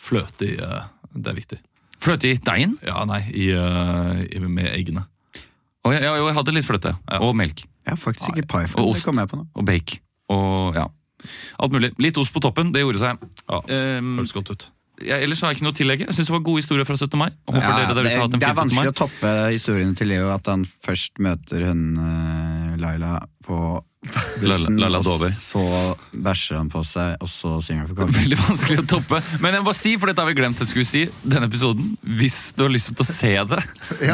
Fløte 0.04 0.48
i 0.48 0.58
uh, 0.60 0.84
Det 1.16 1.32
er 1.32 1.38
viktig. 1.38 1.60
Fløte 2.04 2.32
i 2.32 2.40
deigen. 2.44 2.78
Ja, 2.84 3.04
nei, 3.08 3.22
i, 3.32 3.52
uh, 3.56 4.24
i, 4.24 4.40
med 4.48 4.72
eggene. 4.74 5.06
Og 5.84 5.94
jeg, 5.94 6.04
jeg, 6.04 6.24
jeg 6.24 6.36
hadde 6.40 6.56
litt 6.56 6.68
fløte. 6.68 6.96
Og 7.20 7.36
melk. 7.36 7.66
Jeg 7.84 7.92
har 7.92 8.00
faktisk 8.00 8.32
ikke 8.34 8.48
pai 8.48 8.64
Og 8.80 8.94
ost. 8.94 9.04
kommer 9.08 9.26
jeg 9.26 9.34
på 9.34 9.40
nå. 9.42 9.48
Og 9.60 9.66
bake. 9.68 10.00
Og 10.32 10.76
ja. 10.80 10.88
Alt 11.60 11.72
mulig. 11.76 11.92
Litt 12.04 12.18
ost 12.20 12.34
på 12.36 12.42
toppen, 12.44 12.72
det 12.76 12.84
gjorde 12.84 13.00
seg. 13.04 13.24
Ja, 13.48 13.60
Um, 14.00 14.18
Høres 14.20 14.34
godt 14.36 14.52
ut. 14.52 14.66
Ja, 15.02 15.18
ellers 15.18 15.42
har 15.42 15.52
jeg 15.52 15.58
ikke 15.58 15.66
noe 15.66 15.74
å 15.74 15.78
tillegge. 15.78 16.06
Jeg 16.10 16.18
synes 16.18 16.30
det 16.30 16.36
var 16.36 16.44
gode 16.46 16.62
historier 16.62 16.88
fra 16.88 16.98
17. 17.00 17.18
mai. 17.18 17.30
Ja, 17.50 17.72
det, 17.80 17.96
det 17.98 18.04
er 18.04 18.10
fin 18.12 18.36
17. 18.36 18.38
mai. 18.44 18.54
vanskelig 18.60 18.92
å 18.92 18.98
toppe 19.04 19.32
historiene 19.50 19.98
til 19.98 20.12
Leo, 20.14 20.30
at 20.34 20.52
han 20.52 20.68
først 20.86 21.18
møter 21.24 21.66
hun 21.70 21.82
uh, 21.98 22.76
Laila 22.82 23.16
på 23.46 23.58
bussen, 24.04 24.78
La- 24.78 24.90
La- 24.90 25.00
La 25.00 25.00
og 25.00 25.24
så 25.32 25.62
bæsjer 26.14 26.58
han 26.60 26.70
på 26.74 26.82
seg, 26.86 27.16
og 27.24 27.30
så 27.32 27.54
synger 27.64 27.86
han 27.86 27.90
for 27.92 27.98
kongen. 28.02 28.16
Veldig 28.18 28.40
vanskelig 28.42 28.80
å 28.82 28.86
toppe. 28.96 29.20
Men 29.44 29.58
jeg 29.58 29.66
må 29.66 29.74
si, 29.78 29.94
for 30.02 30.12
dette 30.12 30.22
har 30.26 30.30
vi 30.32 30.36
glemt 30.38 30.60
jeg 30.62 30.70
skulle 30.72 30.88
si, 30.90 31.04
denne 31.24 31.48
episoden 31.50 31.94
Hvis 32.20 32.38
du 32.58 32.64
har 32.66 32.74
lyst 32.74 32.92
til 32.94 33.06
å 33.06 33.08
se 33.10 33.32
det, 33.54 33.62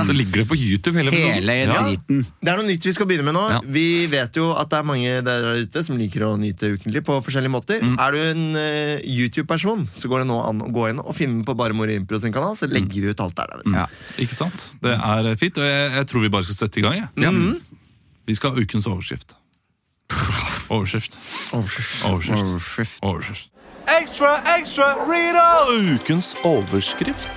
så 0.06 0.16
ligger 0.16 0.44
det 0.44 0.48
på 0.52 0.58
YouTube. 0.60 0.96
Hele 1.00 1.14
episoden. 1.14 1.40
Hele 1.40 1.58
Ja. 1.66 1.82
Det 1.90 2.54
er 2.54 2.60
noe 2.62 2.68
nytt 2.70 2.86
vi 2.90 2.94
skal 2.96 3.10
begynne 3.10 3.28
med 3.30 3.36
nå. 3.38 3.46
Ja. 3.56 3.60
Vi 3.66 3.86
vet 4.12 4.38
jo 4.40 4.52
at 4.58 4.70
det 4.72 4.80
er 4.82 4.88
mange 4.88 5.16
der 5.26 5.50
ute 5.64 5.84
som 5.86 5.98
liker 6.00 6.28
å 6.30 6.34
nyte 6.40 6.74
ukentlig 6.78 7.04
på 7.08 7.18
forskjellige 7.26 7.54
måter. 7.54 7.84
Mm. 7.86 7.96
Er 8.00 8.16
du 8.16 8.20
en 8.24 8.46
uh, 8.56 9.02
YouTube-person, 9.04 9.88
så 9.96 10.12
går 10.12 10.24
det 10.24 10.30
nå 10.32 10.40
an 10.46 10.62
å 10.66 10.70
gå 10.76 10.88
inn 10.92 11.02
og 11.04 11.12
finne 11.18 11.44
på 11.48 11.56
Bare 11.60 11.76
Moro 11.78 11.92
Impro 11.96 12.20
sin 12.22 12.34
kanal, 12.36 12.56
så 12.60 12.70
legger 12.70 13.02
vi 13.04 13.12
ut 13.14 13.24
alt 13.26 13.36
der. 13.38 13.50
da, 13.52 13.60
vet 13.62 13.68
du. 13.70 13.76
Ja. 13.78 13.88
Ikke 14.24 14.38
sant? 14.38 14.70
Det 14.84 14.94
er 14.96 15.30
fint, 15.42 15.58
og 15.60 15.66
jeg, 15.68 15.92
jeg 15.98 16.10
tror 16.12 16.26
vi 16.26 16.32
bare 16.34 16.48
skal 16.48 16.60
sette 16.64 16.82
i 16.82 16.86
gang. 16.86 17.04
Ja. 17.20 17.34
Vi 18.30 18.36
skal 18.38 18.54
ha 18.54 18.62
ukens 18.62 18.86
overskrift. 18.90 19.34
Overskrift. 20.70 21.18
Overskrift. 21.54 22.06
Overskrift. 22.06 23.00
Overskrift. 23.04 23.50
Ekstra, 23.90 24.36
ekstra, 24.58 24.86
Rita! 25.10 25.48
Ukens 25.96 26.36
overskrift. 26.46 27.30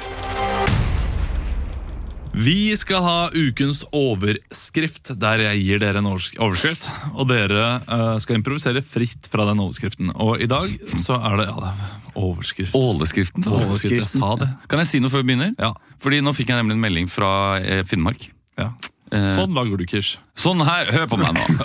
Vi 2.33 2.77
skal 2.81 3.03
ha 3.05 3.17
ukens 3.37 3.83
overskrift, 3.93 5.11
der 5.21 5.43
jeg 5.47 5.65
gir 5.67 5.83
dere 5.83 6.01
en 6.01 6.09
overskrift. 6.09 6.87
Og 7.13 7.27
dere 7.29 7.65
eh, 7.85 8.15
skal 8.25 8.39
improvisere 8.39 8.81
fritt 8.85 9.29
fra 9.33 9.45
den 9.51 9.61
overskriften. 9.61 10.15
Og 10.17 10.41
i 10.41 10.49
dag 10.49 10.73
så 11.05 11.19
er 11.21 11.43
det 11.43 11.49
ja, 11.51 11.57
det 11.61 11.73
er 11.73 12.17
overskrift. 12.23 12.77
Åleskriften. 12.77 13.45
Overskrift, 13.53 13.99
jeg 14.01 14.09
sa 14.09 14.33
det. 14.41 14.49
Kan 14.69 14.81
jeg 14.81 14.89
si 14.95 15.03
noe 15.05 15.13
før 15.13 15.25
vi 15.25 15.33
begynner? 15.35 15.53
Ja. 15.61 15.75
Fordi 16.01 16.23
Nå 16.25 16.33
fikk 16.37 16.53
jeg 16.53 16.61
nemlig 16.63 16.79
en 16.79 16.85
melding 16.87 17.13
fra 17.13 17.33
eh, 17.61 17.85
Finnmark. 17.89 18.29
ja. 18.61 18.73
Eh, 19.13 19.33
Sånn 19.37 19.53
lager 19.57 19.77
du 19.77 19.85
kirs. 19.89 20.15
Sånn 20.41 20.63
her, 20.65 20.89
hør 20.95 21.09
på 21.11 21.19
meg 21.21 21.37
nå. 21.37 21.45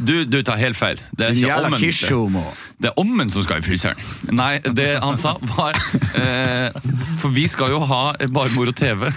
Du, 0.00 0.24
du 0.24 0.38
tar 0.40 0.56
helt 0.56 0.78
feil. 0.80 0.96
Det 1.12 1.26
er 1.26 1.34
ikke 1.36 1.58
ommen. 1.68 1.76
det, 1.76 2.44
Det 2.80 2.88
er 2.88 3.00
ommen 3.02 3.28
som 3.28 3.44
skal 3.44 3.60
i 3.60 3.64
fryseren. 3.66 4.00
Nei, 4.32 4.54
det 4.64 4.94
han 5.02 5.18
sa 5.20 5.34
var 5.52 5.76
eh, 6.16 6.72
For 7.20 7.28
vi 7.36 7.44
skal 7.52 7.74
jo 7.74 7.82
ha 7.84 8.14
Bare 8.32 8.48
og 8.72 8.78
TV. 8.80 9.10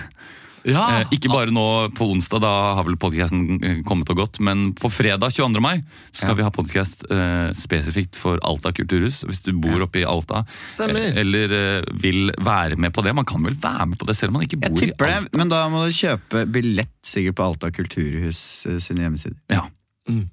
Ja, 0.63 0.83
Eh, 1.01 1.07
ikke 1.17 1.29
bare 1.31 1.51
nå 1.51 1.63
på 1.97 2.05
onsdag, 2.13 2.39
da 2.43 2.51
har 2.77 2.85
vel 2.87 2.95
podcasten 3.01 3.57
eh, 3.63 3.81
kommet 3.83 4.09
og 4.13 4.21
gått, 4.21 4.39
men 4.39 4.69
på 4.77 4.87
fredag 4.93 5.33
22. 5.35 5.59
mai 5.63 5.81
skal 6.15 6.37
vi 6.39 6.45
ha 6.45 6.51
podcast 6.55 7.03
eh, 7.11 7.49
spesifikt 7.57 8.15
for 8.19 8.39
Alta 8.47 8.71
kulturhus. 8.71 9.23
Hvis 9.27 9.43
du 9.43 9.51
bor 9.59 9.83
oppe 9.83 9.99
i 9.99 10.05
Alta 10.07 10.45
Stemmer. 10.71 11.09
eh, 11.11 11.19
eller 11.23 11.51
eh, 11.57 11.89
vil 11.99 12.31
være 12.39 12.77
med 12.79 12.93
på 12.95 13.03
det. 13.03 13.13
Man 13.17 13.27
kan 13.27 13.43
vel 13.43 13.55
være 13.59 13.89
med 13.91 13.99
på 13.99 14.07
det 14.07 14.15
selv 14.15 14.31
om 14.31 14.39
man 14.39 14.47
ikke 14.47 14.61
Jeg 14.61 14.71
bor 14.71 14.77
i 14.79 14.87
tipper 14.87 15.11
det, 15.11 15.37
men 15.37 15.51
da 15.51 15.65
må 15.73 15.83
du 15.87 15.91
kjøpe 15.99 16.45
billett 16.47 16.95
sikkert 17.03 17.35
på 17.41 17.49
Alta 17.51 17.71
kulturhus 17.75 18.39
sine 18.79 19.03
hjemmesider. 19.07 19.39
Ja. 19.51 19.65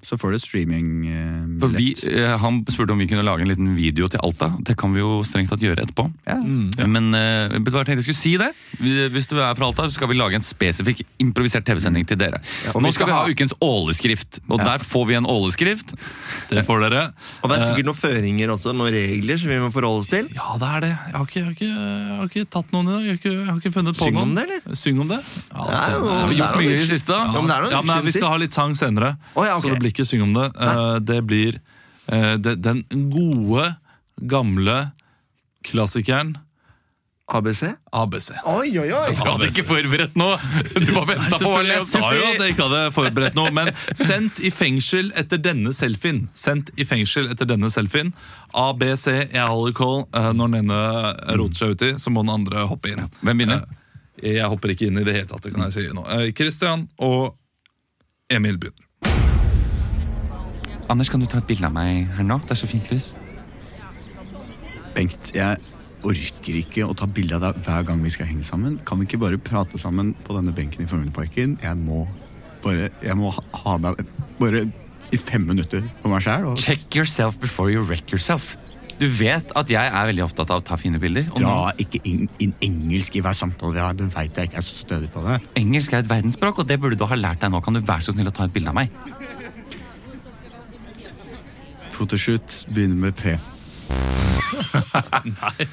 Så 0.03 0.17
får 0.19 0.31
du 0.31 0.35
vi, 0.35 0.39
streamingbillett. 0.43 2.03
eh, 2.03 2.37
han 2.37 2.65
spurte 2.67 2.91
om 2.91 2.99
vi 2.99 3.07
kunne 3.07 3.23
lage 3.23 3.41
en 3.45 3.47
liten 3.47 3.69
video 3.75 4.09
til 4.11 4.19
Alta. 4.19 4.49
Det 4.59 4.75
kan 4.77 4.91
vi 4.93 4.99
jo 4.99 5.21
strengt 5.23 5.47
tatt 5.49 5.61
gjøre 5.63 5.85
etterpå. 5.85 6.09
Ja. 6.27 6.35
Men 6.87 7.13
eh, 7.15 7.53
jeg 7.55 7.63
bare 7.69 7.85
tenkte 7.87 8.01
jeg 8.03 8.09
skulle 8.09 8.19
si 8.19 8.33
det. 8.41 8.49
Hvis 9.15 9.29
du 9.31 9.37
er 9.39 9.55
fra 9.55 9.69
Alta, 9.69 9.85
så 9.87 9.95
skal 9.95 10.09
vi 10.11 10.17
lage 10.19 10.35
en 10.35 10.43
spesifikk 10.43 11.05
improvisert 11.23 11.63
TV-sending 11.63 12.03
til 12.09 12.19
dere. 12.19 12.41
Ja, 12.65 12.73
Nå 12.75 12.83
vi 12.83 12.91
skal 12.91 13.05
skal 13.05 13.07
vi 13.07 13.15
ha 13.15 13.21
ha- 13.23 13.31
ukens 13.31 13.53
åleskrift, 13.63 14.41
og 14.51 14.59
der 14.59 14.83
får 14.83 15.07
vi 15.07 15.15
en 15.21 15.25
åleskrift. 15.31 15.95
det 16.51 16.65
får 16.67 16.83
dere. 16.89 17.05
Og 17.41 17.49
det 17.53 17.57
er 17.61 17.65
sikkert 17.69 17.87
noen 17.87 18.01
føringer 18.01 18.51
også, 18.57 18.75
noen 18.75 18.91
regler 18.91 19.39
som 19.39 19.53
vi 19.53 19.61
må 19.63 19.71
forholde 19.71 20.03
oss 20.03 20.11
til. 20.11 20.27
Ja, 20.35 20.51
det 20.59 20.67
er 20.67 20.79
det. 20.83 20.91
Jeg 20.91 21.15
har 21.15 21.23
ikke, 21.23 21.39
jeg 21.39 21.45
har 21.47 21.55
ikke, 21.55 21.71
jeg 21.71 22.19
har 22.19 22.27
ikke 22.27 22.45
tatt 22.57 22.75
noen 22.75 22.91
i 22.91 22.91
dag. 22.97 23.07
Jeg 23.07 23.15
har 23.15 23.21
ikke, 23.23 23.33
jeg 23.39 23.47
har 23.47 23.63
ikke 23.63 23.73
funnet 23.79 23.95
på 23.95 24.03
Syng 24.03 24.19
noen. 24.19 24.27
om 24.27 24.35
det, 24.35 24.43
eller? 24.49 24.75
Syng 24.83 24.99
om 24.99 25.07
det. 25.15 25.21
Ja, 25.55 25.63
Det 25.63 25.71
det- 25.71 26.03
det, 26.03 26.19
har 26.19 26.27
det 26.27 26.37
gjort 26.41 26.51
noe 26.51 26.59
mye 26.59 26.67
i 26.67 26.75
nytt. 26.75 26.83
det 26.83 26.91
siste. 26.91 27.07
da. 27.15 27.23
Ja, 27.23 27.39
men 27.39 27.47
det 27.47 27.55
er 27.55 27.61
noe 27.61 27.71
ja, 27.71 27.81
nytt 27.81 27.87
men 27.87 27.95
siden 27.95 28.05
Vi 28.05 28.11
skal 28.11 28.21
sist. 28.21 28.31
ha 28.35 28.37
litt 28.43 28.53
sang 28.59 28.75
senere, 28.75 29.15
Å, 29.31 29.45
ja, 29.47 29.55
ok. 29.61 29.67
så 29.67 29.73
det 29.73 29.81
blir 29.83 29.93
ikke 29.93 30.07
syng 30.09 30.25
om 30.25 30.33
det. 30.37 30.47
Uh, 30.57 30.97
det 30.99 31.19
blir 31.29 31.59
uh, 32.11 32.35
det, 32.41 32.57
den 32.65 32.83
gode, 33.13 33.67
gamle 34.21 34.79
klassikeren 35.65 36.35
ABC? 37.31 37.63
ABC. 37.91 38.31
Oi, 38.45 38.79
oi, 38.79 38.91
oi! 38.91 39.13
Du 39.15 39.21
hadde 39.23 39.47
ikke 39.47 39.63
forberedt 39.63 40.17
noe! 40.19 40.35
Du 40.75 40.89
bare 40.91 41.13
venta 41.13 41.39
på 41.39 41.51
hva 41.51 41.61
jeg 41.63 41.77
jeg 41.77 41.85
sa 41.87 42.01
jo 42.15 42.25
at 42.27 42.43
jeg 42.43 42.55
ikke 42.55 42.67
hadde 42.67 42.81
forberedt 42.95 43.37
noe, 43.39 43.53
men 43.55 43.71
sendt 43.95 44.41
i 44.43 44.51
fengsel 44.51 45.13
etter 45.19 45.39
denne 45.39 45.71
selfien. 45.75 46.25
Sendt 46.35 46.73
i 46.75 46.87
fengsel 46.87 47.31
etter 47.31 47.47
denne 47.47 47.71
selfien. 47.71 48.11
ABC, 48.57 49.07
jeg 49.31 49.47
holder 49.47 49.77
call. 49.77 50.03
Eh, 50.11 50.31
Når 50.35 50.51
den 50.51 50.59
ene 50.65 50.81
roter 51.39 51.61
seg 51.61 51.77
uti, 51.77 51.93
så 52.01 52.11
må 52.11 52.25
den 52.25 52.35
andre 52.35 52.67
hoppe 52.67 52.91
inn. 52.91 53.07
Hvem 53.21 53.43
begynner? 53.43 53.63
Jeg 54.21 54.51
hopper 54.51 54.75
ikke 54.75 54.91
inn 54.91 54.99
i 54.99 55.07
det 55.07 55.15
hele 55.15 55.29
tatt, 55.31 55.45
det 55.45 55.55
kan 55.55 55.69
jeg 55.69 55.77
si 55.77 55.87
nå. 55.95 56.03
Christian 56.37 56.89
og 57.01 57.37
Emil 58.31 58.59
begynner. 58.59 58.90
Anders, 60.91 61.07
kan 61.07 61.21
du 61.23 61.27
ta 61.29 61.39
et 61.39 61.47
bilde 61.47 61.63
av 61.63 61.71
meg 61.71 62.09
her 62.17 62.25
nå? 62.27 62.41
Det 62.43 62.51
er 62.51 62.59
så 62.59 62.67
fint 62.67 62.89
lys. 62.91 63.13
Bengt, 64.91 65.31
jeg 65.31 65.61
orker 66.03 66.57
ikke 66.57 66.83
å 66.83 66.95
ta 66.97 67.07
bilde 67.07 67.37
av 67.37 67.45
deg 67.45 67.61
hver 67.63 67.85
gang 67.87 68.01
vi 68.03 68.11
skal 68.11 68.27
henge 68.27 68.43
sammen. 68.43 68.75
Kan 68.87 68.99
vi 68.99 69.07
ikke 69.07 69.21
bare 69.21 69.39
prate 69.39 69.79
sammen 69.79 70.11
på 70.25 70.35
denne 70.35 70.51
benken 70.55 70.83
i 70.83 70.89
Formuleparken? 70.89 71.55
Jeg 71.63 71.79
må 71.79 72.03
bare 72.61 72.91
Jeg 73.01 73.15
må 73.17 73.31
ha, 73.33 73.41
ha 73.63 73.77
deg 73.81 74.03
bare 74.37 74.65
i 75.11 75.19
fem 75.19 75.47
minutter 75.47 75.85
for 76.01 76.11
meg 76.11 76.25
sjæl. 76.25 76.51
Check 76.59 76.83
yourself 76.95 77.39
before 77.39 77.71
you 77.71 77.85
wreck 77.87 78.11
yourself. 78.11 78.57
Du 79.01 79.07
vet 79.09 79.47
at 79.57 79.71
jeg 79.71 79.89
er 79.89 80.09
veldig 80.11 80.27
opptatt 80.27 80.51
av 80.53 80.59
å 80.59 80.65
ta 80.65 80.75
fine 80.77 80.99
bilder. 81.01 81.25
Og 81.31 81.39
nå, 81.41 81.47
Dra 81.47 81.71
ikke 81.81 82.03
inn, 82.05 82.27
inn 82.43 82.51
engelsk 82.61 83.15
i 83.17 83.23
hver 83.25 83.33
samtale 83.37 83.73
vi 83.73 83.81
har. 83.81 83.95
Du 83.97 84.03
veit 84.11 84.37
jeg 84.37 84.51
ikke 84.51 84.59
er 84.61 84.67
så 84.67 84.77
stødig 84.83 85.09
på 85.15 85.23
det. 85.25 85.39
engelsk 85.57 85.95
er 85.95 86.03
et 86.03 86.11
verdensspråk, 86.11 86.61
og 86.61 86.69
det 86.69 86.77
burde 86.83 86.99
du 86.99 87.07
ha 87.09 87.17
lært 87.17 87.41
deg 87.41 87.53
nå. 87.53 87.63
Kan 87.65 87.79
du 87.79 87.81
være 87.81 88.05
så 88.05 88.13
snill 88.13 88.29
å 88.29 88.35
ta 88.35 88.45
et 88.45 88.53
bilde 88.53 88.69
av 88.69 88.77
meg? 88.77 88.93
Photoshoot 91.95 92.61
begynner 92.71 93.07
med 93.07 93.17
P. 93.19 93.35
Nei. 95.25 95.67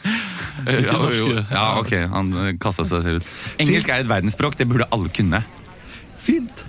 Ja, 0.68 0.96
jo, 1.14 1.31
ja, 1.38 1.64
ok, 1.78 1.92
han 2.12 2.33
kasta 2.62 2.87
seg 2.88 3.04
selv 3.07 3.22
ut. 3.22 3.31
Engelsk 3.62 3.90
er 3.92 4.02
et 4.02 4.11
verdensspråk, 4.11 4.59
det 4.59 4.66
burde 4.70 4.88
alle 4.94 5.12
kunne. 5.14 5.42
Fint. 6.22 6.64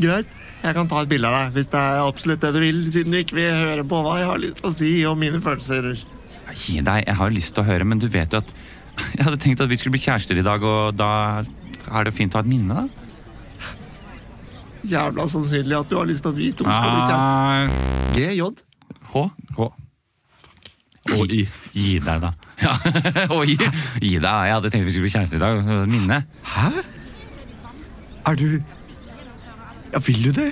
Greit. 0.00 0.36
Jeg 0.60 0.76
kan 0.76 0.88
ta 0.90 1.00
et 1.00 1.08
bilde 1.08 1.28
av 1.28 1.36
deg 1.38 1.54
hvis 1.56 1.70
det 1.72 1.80
er 1.80 2.02
absolutt 2.04 2.42
det 2.44 2.50
du 2.52 2.58
vil, 2.60 2.80
siden 2.92 3.14
du 3.14 3.20
ikke 3.22 3.38
vil 3.38 3.54
høre 3.56 3.84
på 3.88 4.02
hva 4.04 4.18
jeg 4.20 4.28
har 4.28 4.42
lyst 4.42 4.58
til 4.60 4.68
å 4.68 4.74
si 4.76 4.90
om 5.08 5.20
mine 5.20 5.40
følelser. 5.40 5.94
Gi 6.50 6.80
deg, 6.84 7.06
jeg 7.06 7.16
har 7.16 7.32
lyst 7.32 7.54
til 7.56 7.64
å 7.64 7.68
høre, 7.70 7.86
men 7.88 8.02
du 8.02 8.08
vet 8.10 8.34
jo 8.34 8.42
at 8.42 8.52
Jeg 9.00 9.24
hadde 9.24 9.38
tenkt 9.40 9.60
at 9.64 9.70
vi 9.70 9.78
skulle 9.80 9.94
bli 9.94 10.02
kjærester 10.02 10.36
i 10.36 10.44
dag, 10.44 10.64
og 10.66 10.96
da 10.98 11.10
er 11.40 12.04
det 12.04 12.12
fint 12.12 12.34
å 12.34 12.40
ha 12.40 12.44
et 12.44 12.50
minne, 12.50 12.82
da. 12.82 12.88
Jævla 14.90 15.24
sannsynlig 15.30 15.76
at 15.78 15.88
du 15.88 15.96
har 15.96 16.08
lyst 16.08 16.24
til 16.24 16.34
at 16.34 16.38
vi 16.40 16.50
to 16.56 16.66
skal 16.66 16.90
bli 16.90 17.02
kjærester. 17.08 17.78
GJ. 18.18 18.50
H. 19.14 19.24
H. 19.56 19.68
Og 21.16 21.32
I. 21.32 21.42
Gi 21.74 21.98
deg, 22.04 22.20
da. 22.26 22.30
Ja, 22.60 22.74
og 23.32 23.46
gi, 23.48 23.54
gi 24.04 24.10
deg. 24.20 24.24
Jeg 24.44 24.52
hadde 24.52 24.68
tenkt 24.70 24.84
vi 24.84 24.92
skulle 24.92 25.06
bli 25.06 25.12
kjærester 25.14 25.38
i 25.38 25.40
dag. 25.40 25.62
Minne. 25.88 26.18
Hæ? 26.44 26.68
Er 28.28 28.36
du 28.36 28.48
Ja, 29.94 29.98
vil 30.06 30.20
du 30.26 30.32
det? 30.36 30.50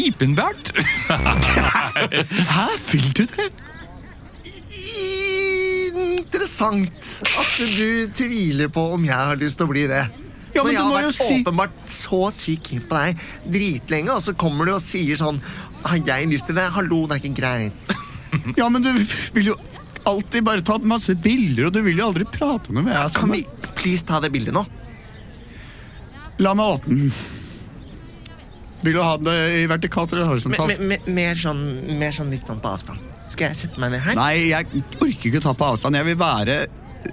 Ipenbert. 0.00 0.72
Hæ? 2.56 2.66
Vil 2.92 3.06
du 3.16 3.22
det? 3.36 3.50
Interessant 5.96 7.10
at 7.28 7.56
du 7.76 8.08
tviler 8.16 8.68
på 8.72 8.82
om 8.96 9.04
jeg 9.06 9.16
har 9.16 9.38
lyst 9.40 9.60
til 9.60 9.68
å 9.68 9.72
bli 9.72 9.84
det. 9.90 10.02
Ja, 10.56 10.62
Når 10.62 10.66
men 10.70 10.72
jeg 10.72 10.80
du 10.80 10.88
har 10.88 11.02
vært 11.04 11.16
si- 11.18 11.36
åpenbart 11.42 11.80
så 11.92 12.20
sykt 12.32 12.70
keen 12.70 12.84
på 12.88 12.96
deg 12.96 13.24
dritlenge, 13.52 14.14
og 14.16 14.22
så 14.24 14.32
kommer 14.40 14.64
du 14.68 14.72
og 14.78 14.80
sier 14.84 15.18
sånn 15.20 15.36
Har 15.84 15.98
jeg 16.00 16.28
lyst 16.32 16.46
til 16.48 16.56
det? 16.58 16.64
Hallo, 16.74 17.06
det 17.06 17.18
er 17.18 17.24
ikke 17.28 17.40
greit. 17.40 17.96
Ja, 18.58 18.68
men 18.68 18.82
du 18.82 18.90
vil 19.36 19.52
jo 19.52 19.56
alltid 20.06 20.44
bare 20.46 20.62
ta 20.66 20.76
masse 20.82 21.14
bilder, 21.18 21.66
og 21.68 21.72
du 21.74 21.80
vil 21.82 21.98
jo 21.98 22.06
aldri 22.08 22.24
prate 22.30 22.72
noe 22.72 22.82
med 22.82 22.92
meg. 22.92 23.14
Kan 23.16 23.32
vi 23.32 23.44
please 23.78 24.04
ta 24.06 24.20
det 24.22 24.30
bildet 24.34 24.54
nå? 24.54 24.64
La 26.42 26.52
meg 26.58 26.76
åpne 26.76 26.98
den. 27.06 27.12
Vil 28.84 28.92
du 28.94 29.00
ha 29.02 29.16
det 29.18 29.34
i 29.62 29.66
vertikalt 29.70 30.12
eller 30.12 30.26
Me- 30.26 30.30
horisontalt? 30.34 30.78
me- 30.78 30.98
me- 31.06 31.14
Mer 31.16 31.34
sånn, 31.40 31.62
mer 31.98 32.12
sånn 32.14 32.30
litt 32.30 32.46
sånn 32.46 32.60
på 32.62 32.70
avstand. 32.76 33.00
Skal 33.32 33.48
jeg 33.48 33.56
sette 33.64 33.80
meg 33.82 33.90
ned 33.96 34.04
her? 34.04 34.14
Nei, 34.18 34.34
jeg 34.52 34.68
orker 35.00 35.30
ikke 35.32 35.40
ta 35.42 35.54
på 35.58 35.66
avstand. 35.72 35.96
Jeg 35.98 36.06
vil 36.12 36.18
være 36.20 36.58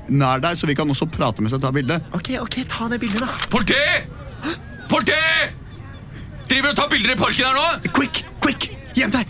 nær 0.09 0.41
deg, 0.43 0.57
så 0.59 0.67
vi 0.69 0.75
kan 0.77 0.89
også 0.91 1.07
prate 1.09 1.41
mens 1.41 1.55
jeg 1.55 1.61
tar 1.63 1.73
bilde. 1.73 1.97
Ok, 2.13 2.33
ok, 2.41 2.59
ta 2.69 2.89
det 2.91 2.99
bildet, 3.01 3.23
da. 3.23 3.31
Politi! 3.49 3.79
Politi! 4.91 5.17
Driver 6.53 6.69
du 6.69 6.73
og 6.75 6.77
tar 6.77 6.89
bilder 6.91 7.15
i 7.15 7.17
parken 7.17 7.47
her 7.47 7.55
nå? 7.57 7.93
Quick, 7.97 8.19
quick! 8.43 8.65
Gjem 8.93 9.09
deg! 9.09 9.29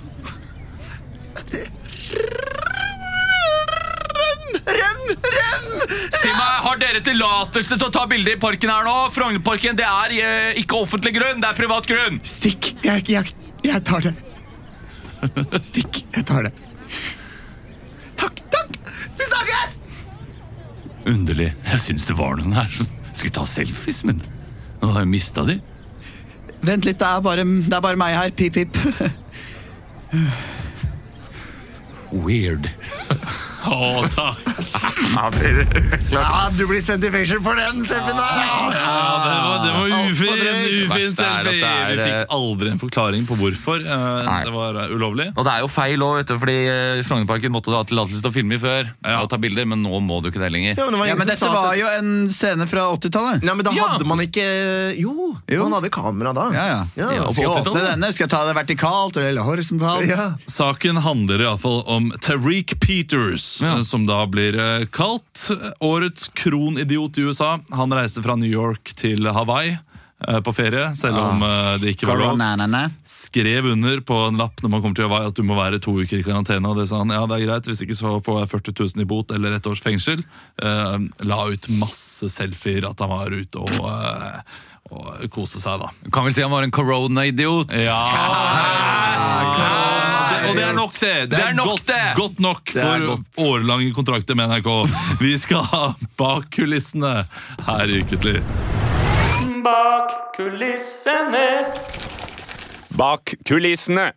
Renn! 4.68 5.08
Renn! 5.38 5.70
Si 6.18 6.34
meg, 6.34 6.58
Har 6.66 6.82
dere 6.82 7.00
tillatelse 7.06 7.78
til 7.80 7.88
å 7.88 7.94
ta 7.96 8.04
bilder 8.12 8.36
i 8.36 8.42
parken 8.44 8.74
her 8.74 8.84
nå? 8.84 8.98
Frognerparken 9.16 9.80
det 9.80 9.88
er 9.88 10.18
eh, 10.18 10.60
ikke 10.60 10.84
offentlig 10.84 11.16
grunn, 11.16 11.40
det 11.40 11.48
er 11.48 11.62
privat 11.64 11.88
grunn. 11.88 12.20
Stikk! 12.28 12.74
Jeg, 12.84 13.08
jeg, 13.08 13.32
jeg 13.70 13.86
tar 13.88 14.04
det. 14.10 14.16
Stikk. 15.70 16.04
Jeg 16.18 16.28
tar 16.28 16.50
det. 16.50 16.56
Takk, 18.20 18.44
takk! 18.52 18.80
Vi 19.16 19.30
snakkes! 19.32 19.80
Underlig. 21.16 21.54
Jeg 21.72 21.88
syns 21.88 22.12
det 22.12 22.20
var 22.20 22.36
noen 22.36 22.60
her 22.60 22.68
som 22.82 22.92
skulle 23.14 23.38
ta 23.40 23.48
selfies, 23.48 24.04
men 24.12 24.20
nå 24.82 24.92
har 24.92 25.06
jeg 25.06 25.16
mista 25.16 25.48
de. 25.48 25.62
Vent 26.64 26.86
litt, 26.88 27.00
det 27.00 27.08
er 27.08 27.24
bare, 27.24 27.44
det 27.44 27.76
er 27.76 27.84
bare 27.84 28.00
meg 28.00 28.16
her. 28.16 28.32
Pip, 28.40 28.54
pip. 28.56 28.78
Weird. 32.24 32.70
Å, 33.64 34.04
takk! 34.12 34.40
Ja, 36.12 36.50
du 36.54 36.64
blir 36.68 36.82
sendt 36.84 37.06
i 37.08 37.12
fengsel 37.14 37.40
for 37.44 37.56
den 37.58 37.80
selfien 37.88 38.18
der! 38.18 38.40
Ja, 38.44 38.58
det 39.24 39.36
var, 39.38 39.58
det 39.64 39.72
var 39.74 39.94
ufin, 40.10 40.34
ufin 40.34 40.90
Verste 40.94 41.24
er 41.24 41.40
at 41.40 41.48
selfie. 41.48 41.70
er, 41.70 41.88
Vi 41.88 41.96
eh, 41.96 42.08
fikk 42.10 42.34
aldri 42.38 42.72
en 42.74 42.82
forklaring 42.82 43.28
på 43.30 43.38
hvorfor 43.40 43.80
eh, 43.84 44.04
Nei. 44.28 44.40
det 44.48 44.54
var 44.56 44.80
eh, 44.84 44.94
ulovlig. 44.98 45.28
Og 45.38 45.48
det 45.48 45.54
er 45.56 45.64
jo 45.64 45.70
feil 45.72 46.04
òg, 46.06 46.34
fordi 46.44 46.58
eh, 46.74 47.02
Frognerparken 47.08 47.54
måtte 47.56 47.72
du 47.72 47.78
ha 47.78 47.84
tillatelse 47.88 48.20
til 48.24 48.32
å 48.32 48.36
filme 48.36 48.58
i 48.58 48.62
før. 48.62 48.90
Ja. 49.06 49.22
Og 49.24 49.30
ta 49.32 49.40
bilder, 49.42 49.68
Men 49.70 49.84
nå 49.86 50.02
må 50.04 50.20
du 50.26 50.30
ikke 50.32 50.44
det 50.44 50.52
lenger. 50.54 50.76
Ja, 50.78 50.88
men 50.90 50.98
det 50.98 51.02
var 51.04 51.08
Ja, 51.08 51.16
ingen 51.16 51.24
men 51.24 51.28
som 51.28 51.34
dette 51.34 51.46
sa 51.46 51.52
at 51.54 51.70
var 51.70 51.80
jo 51.80 51.90
en 51.94 52.12
scene 52.36 52.68
fra 52.70 52.86
80-tallet. 52.98 53.48
Nei, 53.48 53.56
men 53.60 53.68
da 53.70 53.76
Ja. 53.78 53.88
hadde 53.96 54.10
man 54.10 54.20
ikke 54.24 54.48
Jo, 55.00 55.14
Jo. 55.50 55.64
man 55.70 55.78
hadde 55.80 55.90
kamera 55.94 56.34
da. 56.36 56.50
Ja, 56.56 56.66
ja. 56.68 56.82
Ja, 57.00 57.12
Ja, 57.14 57.22
og 57.24 57.32
på 57.32 57.38
Skal 57.40 57.44
jeg 57.48 57.54
80-tallet? 57.54 57.72
åpne 57.74 57.88
denne? 57.94 58.12
Skal 58.14 58.26
jeg 58.28 58.34
ta 58.36 58.44
det 58.50 58.56
vertikalt 58.60 59.18
eller 59.24 59.48
horisontalt? 59.48 60.08
Ja. 60.10 60.28
Saken 60.52 61.00
handler 61.06 61.42
iallfall 61.48 61.82
om 61.90 62.12
Tariq 62.24 62.76
Peters, 62.84 63.53
Ja. 63.62 63.78
eh, 63.78 63.82
som 63.82 64.06
da 64.06 64.26
blir 64.28 64.60
eh, 64.60 64.86
kalt 64.86 65.50
årets 65.80 66.30
kronidiot 66.34 67.18
i 67.18 67.22
USA. 67.22 67.60
Han 67.70 67.94
reiste 67.94 68.24
fra 68.24 68.36
New 68.36 68.52
York 68.52 68.94
til 68.96 69.28
Hawaii 69.28 69.78
eh, 70.28 70.40
på 70.46 70.54
ferie, 70.54 70.96
selv 70.96 71.18
om 71.20 71.42
ja. 71.44 71.78
det 71.82 71.94
ikke 71.94 72.08
var 72.10 72.22
lov. 72.22 72.40
Skrev 73.08 73.66
under 73.74 74.02
på 74.02 74.20
en 74.28 74.38
lapp 74.42 74.64
når 74.64 74.70
man 74.76 74.82
kommer 74.84 75.00
til 75.00 75.10
Hawaii 75.10 75.32
at 75.32 75.38
du 75.38 75.44
må 75.48 75.58
være 75.60 75.82
to 75.84 75.96
uker 76.00 76.22
i 76.22 76.26
karantene. 76.26 76.70
Og 76.70 76.80
det 76.80 76.88
sa 76.92 77.02
han 77.04 77.14
ja, 77.14 77.24
det 77.30 77.40
er 77.40 77.48
greit, 77.48 77.70
hvis 77.72 77.84
ikke 77.86 78.00
så 78.00 78.18
får 78.24 78.44
jeg 78.44 78.54
40 78.56 78.78
000 78.82 79.06
i 79.06 79.10
bot 79.14 79.34
eller 79.36 79.58
et 79.58 79.70
års 79.70 79.84
fengsel. 79.84 80.24
Uh, 80.62 80.98
la 81.26 81.40
ut 81.50 81.70
masse 81.82 82.30
selfier 82.34 82.90
at 82.90 83.04
han 83.04 83.12
var 83.14 83.34
ute 83.34 83.58
og, 83.60 83.74
uh, 83.84 84.40
og 84.94 85.28
kose 85.34 85.60
seg, 85.64 85.82
da. 85.84 85.92
Kan 86.14 86.28
vel 86.28 86.36
si 86.36 86.46
han 86.46 86.54
var 86.54 86.64
en 86.66 86.74
corona-idiot. 86.74 87.72
Det, 87.74 87.88
og 90.50 90.58
det 90.58 90.64
er 90.66 90.76
nok, 90.78 90.94
det. 91.00 91.14
Det 91.32 91.40
er, 91.40 91.54
nok 91.58 91.70
godt, 91.72 91.86
det. 91.88 92.04
godt 92.18 92.40
nok 92.44 92.74
for 92.76 93.06
godt. 93.08 93.28
årelange 93.46 93.94
kontrakter 93.96 94.38
med 94.38 94.52
NRK. 94.52 94.70
Vi 95.22 95.34
skal 95.42 95.66
ha 95.72 95.84
bak 96.20 96.50
kulissene 96.54 97.14
her 97.68 97.94
i 97.94 98.02
Ukentlig. 98.04 98.42
Bak 99.64 100.12
kulissene. 100.36 101.48
Bak 102.94 103.36
kulissene. 103.48 104.12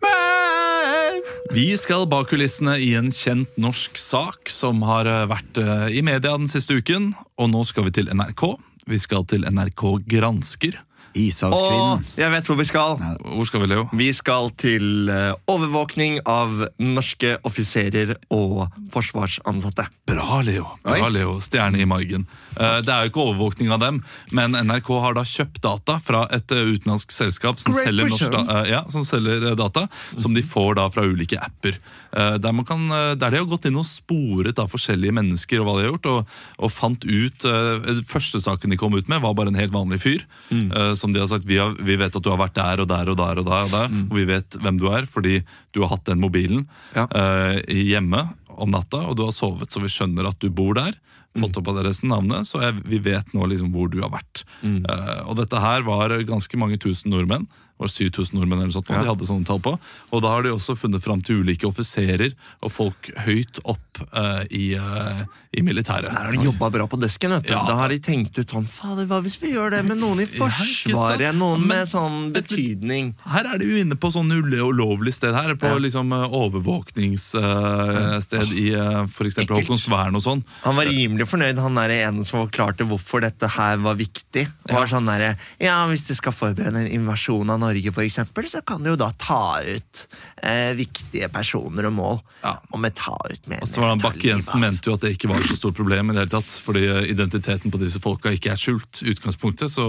Vi 1.55 1.69
skal 1.79 2.09
bak 2.11 2.29
kulissene 2.33 2.75
i 2.83 2.91
en 2.99 3.12
kjent 3.15 3.55
norsk 3.61 3.99
sak 4.01 4.51
som 4.51 4.83
har 4.87 5.09
eh, 5.09 5.27
vært 5.31 5.61
eh, 5.62 5.87
i 5.97 6.03
media 6.05 6.35
den 6.35 6.51
siste 6.51 6.81
uken. 6.81 7.12
Og 7.39 7.53
nå 7.53 7.62
skal 7.69 7.87
vi 7.87 7.95
til 8.01 8.11
NRK. 8.11 8.49
Vi 8.91 8.99
skal 9.03 9.25
til 9.31 9.47
NRK 9.47 9.85
Gransker. 10.11 10.81
Ishavskvinnen. 11.16 12.05
Og 12.05 12.20
jeg 12.20 12.31
vet 12.35 12.48
hvor 12.50 12.59
vi 12.61 12.66
skal. 12.68 12.96
Hvor 13.24 13.48
skal 13.48 13.62
vi, 13.64 13.70
Leo? 13.72 13.87
Vi 13.96 14.09
skal 14.16 14.50
til 14.61 15.09
eh, 15.12 15.33
overvåkning 15.50 16.20
av 16.29 16.66
norske 16.83 17.37
offiserer 17.48 18.14
og 18.35 18.66
forsvarsansatte. 18.92 19.87
Bra, 20.07 20.40
Leo. 20.46 20.66
Bra, 20.85 20.98
Oi. 21.02 21.11
Leo. 21.11 21.37
Stjerne 21.42 21.81
i 21.83 21.87
margen. 21.88 22.26
Eh, 22.57 22.79
Det 22.87 22.92
er 22.92 23.07
jo 23.07 23.11
ikke 23.11 23.24
overvåkning 23.24 23.72
av 23.74 23.81
dem, 23.83 24.02
men 24.37 24.52
NRK 24.55 24.90
har 25.02 25.16
da 25.18 25.24
kjøpt 25.26 25.61
data 25.64 25.98
fra 26.05 26.26
et 26.35 26.52
eh, 26.55 26.62
utenlandsk 26.76 27.11
selskap 27.14 27.59
som 27.62 27.72
Great 27.74 27.88
selger, 27.88 28.09
norsk, 28.12 28.29
Britain. 28.31 28.46
da- 28.46 28.61
eh, 28.62 28.70
ja, 28.70 28.83
som 28.92 29.05
selger 29.09 29.48
eh, 29.50 29.57
data, 29.59 29.87
som 30.16 30.35
de 30.37 30.42
får 30.46 30.76
da 30.79 30.88
fra 30.94 31.02
ulike 31.09 31.38
apper. 31.42 31.79
Eh, 32.12 32.37
Der, 32.38 32.52
man 32.52 32.64
kan, 32.68 32.87
eh, 32.90 33.14
der 33.18 33.31
de 33.31 33.38
har 33.42 33.48
gått 33.50 33.66
inn 33.66 33.76
og 33.81 33.87
sporet 33.88 34.59
av 34.62 34.70
forskjellige 34.70 35.12
mennesker 35.16 35.61
og 35.61 35.66
hva 35.66 35.74
de 35.81 35.85
har 35.87 35.92
gjort, 35.92 36.07
og, 36.12 36.37
og 36.59 36.70
fant 36.72 37.05
ut 37.05 37.44
eh, 37.44 38.02
Første 38.07 38.38
saken 38.40 38.70
de 38.70 38.76
kom 38.79 38.94
ut 38.94 39.09
med, 39.09 39.20
var 39.22 39.35
bare 39.35 39.48
en 39.50 39.59
helt 39.59 39.72
vanlig 39.74 39.98
fyr. 40.02 40.22
eh, 40.52 40.94
Som 40.94 41.06
de 41.12 41.21
har 41.23 41.29
sagt 41.31 41.47
vi, 41.47 41.59
har, 41.61 41.77
vi 41.79 41.97
vet 42.01 42.14
at 42.16 42.23
du 42.25 42.31
har 42.33 42.40
vært 42.40 42.57
der 42.57 42.83
og 42.83 42.88
der 42.90 43.11
og 43.12 43.16
der, 43.21 43.40
og 43.42 43.47
der, 43.47 43.66
og 43.69 43.71
der, 43.75 43.95
og 44.11 44.16
vi 44.16 44.25
vet 44.29 44.59
hvem 44.62 44.79
du 44.81 44.88
er 44.90 45.07
fordi 45.07 45.40
du 45.75 45.83
har 45.85 45.92
hatt 45.97 46.07
den 46.09 46.21
mobilen 46.23 46.66
Ja. 46.97 47.07
uh, 47.07 47.61
hjemme 47.69 48.25
om 48.57 48.71
natta, 48.73 49.03
og 49.05 49.16
du 49.19 49.25
har 49.27 49.35
sovet, 49.37 49.69
så 49.71 49.83
vi 49.83 49.90
skjønner 49.92 50.31
at 50.31 50.38
du 50.40 50.49
bor 50.49 50.73
der. 50.79 50.95
Fått 51.42 51.57
opp 51.61 51.68
adressen, 51.75 52.09
navnet, 52.12 52.42
så 52.49 52.57
jeg, 52.64 52.72
vi 52.87 52.99
vet 53.05 53.27
nå 53.37 53.42
liksom 53.53 53.68
hvor 53.75 53.88
du 53.92 53.99
har 54.03 54.11
vært. 54.14 54.37
Eh, 54.64 55.20
og 55.27 55.35
dette 55.42 55.57
her 55.62 55.81
var 55.87 56.09
ganske 56.27 56.57
mange 56.61 56.79
tusen 56.83 57.11
nordmenn. 57.12 57.46
Det 57.77 57.83
var 57.85 57.90
7000 57.92 58.33
nordmenn 58.38 58.61
eller 58.62 58.72
sånt, 58.72 58.88
og 58.88 58.96
de 58.96 59.05
hadde 59.11 59.27
sånne 59.29 59.44
tall 59.44 59.59
på. 59.61 59.75
Og 60.16 60.20
da 60.25 60.31
har 60.33 60.40
de 60.46 60.51
også 60.55 60.72
funnet 60.81 61.03
fram 61.05 61.20
til 61.20 61.42
ulike 61.44 61.66
offiserer 61.68 62.33
og 62.64 62.70
folk 62.72 63.11
høyt 63.27 63.61
opp 63.68 64.01
uh, 64.16 64.40
i, 64.49 64.70
uh, 64.81 65.20
i 65.53 65.61
militæret. 65.61 66.09
Der 66.09 66.25
har 66.25 66.33
de 66.33 66.40
jobba 66.46 66.70
bra 66.72 66.87
på 66.88 66.96
desken. 67.03 67.35
vet 67.37 67.44
du. 67.44 67.53
Ja. 67.53 67.61
Da 67.68 67.75
har 67.83 67.92
de 67.92 67.99
tenkt 68.01 68.33
ut 68.40 68.49
sånn 68.49 68.64
Fader, 68.64 69.05
hva 69.11 69.18
hvis 69.20 69.37
vi 69.42 69.53
gjør 69.53 69.70
det 69.77 69.83
med 69.90 70.01
noen 70.01 70.25
i 70.25 70.27
Forsvaret? 70.31 71.37
Noen 71.37 71.66
med 71.68 71.85
sånn 71.90 72.33
betydning. 72.33 73.12
Her 73.29 73.44
er 73.53 73.61
de 73.61 73.68
jo 73.68 73.77
inne 73.85 73.92
på 74.01 74.09
sånn 74.14 74.33
ulovlig 74.33 75.12
sted 75.18 75.37
her, 75.37 75.53
på 75.61 75.68
Ja. 75.68 75.77
liksom 75.77 76.09
overvåkningssted 76.16 78.49
i 78.57 78.72
uh, 78.72 79.05
f.eks. 79.05 79.37
Håkonsvern 79.53 80.16
og 80.16 80.25
sånn. 80.25 80.40
Han 80.64 80.81
var 80.81 80.88
rimelig 80.88 81.26
fornøyd, 81.31 81.59
han 81.62 81.79
der 81.79 81.93
ene 81.95 82.25
som 82.27 82.45
forklarte 82.45 82.87
hvorfor 82.89 83.23
dette 83.25 83.49
her 83.57 83.81
var 83.83 83.97
viktig. 83.99 84.45
Ja. 84.69 84.77
var 84.77 84.91
sånn 84.91 85.09
der, 85.09 85.37
ja, 85.62 85.77
Hvis 85.91 86.07
du 86.09 86.15
skal 86.19 86.35
forberede 86.37 86.83
en 86.85 86.91
invasjon 86.93 87.51
av 87.51 87.61
Norge, 87.62 87.93
for 87.95 88.05
eksempel, 88.05 88.47
så 88.51 88.62
kan 88.67 88.83
du 88.85 88.91
jo 88.93 88.97
da 89.01 89.11
ta 89.19 89.59
ut 89.65 90.03
eh, 90.43 90.75
viktige 90.79 91.29
personer 91.33 91.89
og 91.89 91.97
mål. 91.97 92.21
Ja. 92.43 92.55
Og 92.71 92.83
med 92.83 92.95
ta 92.99 93.17
ut 93.17 93.49
mener 93.49 93.65
Og 93.65 93.71
så 93.73 93.83
var 93.83 93.95
han 93.95 94.03
Bakke-Jensen 94.05 94.62
mente 94.62 94.91
jo 94.91 94.95
at 94.95 95.03
det 95.07 95.15
ikke 95.17 95.31
var 95.33 95.43
så 95.47 95.57
stort 95.59 95.79
problem, 95.79 96.11
i 96.12 96.17
det 96.17 96.25
hele 96.27 96.35
tatt, 96.37 96.53
fordi 96.67 96.85
identiteten 97.11 97.73
på 97.75 97.81
disse 97.83 98.03
folka 98.05 98.31
ikke 98.37 98.53
er 98.55 98.61
skjult. 98.61 99.03
utgangspunktet, 99.03 99.73
så 99.73 99.87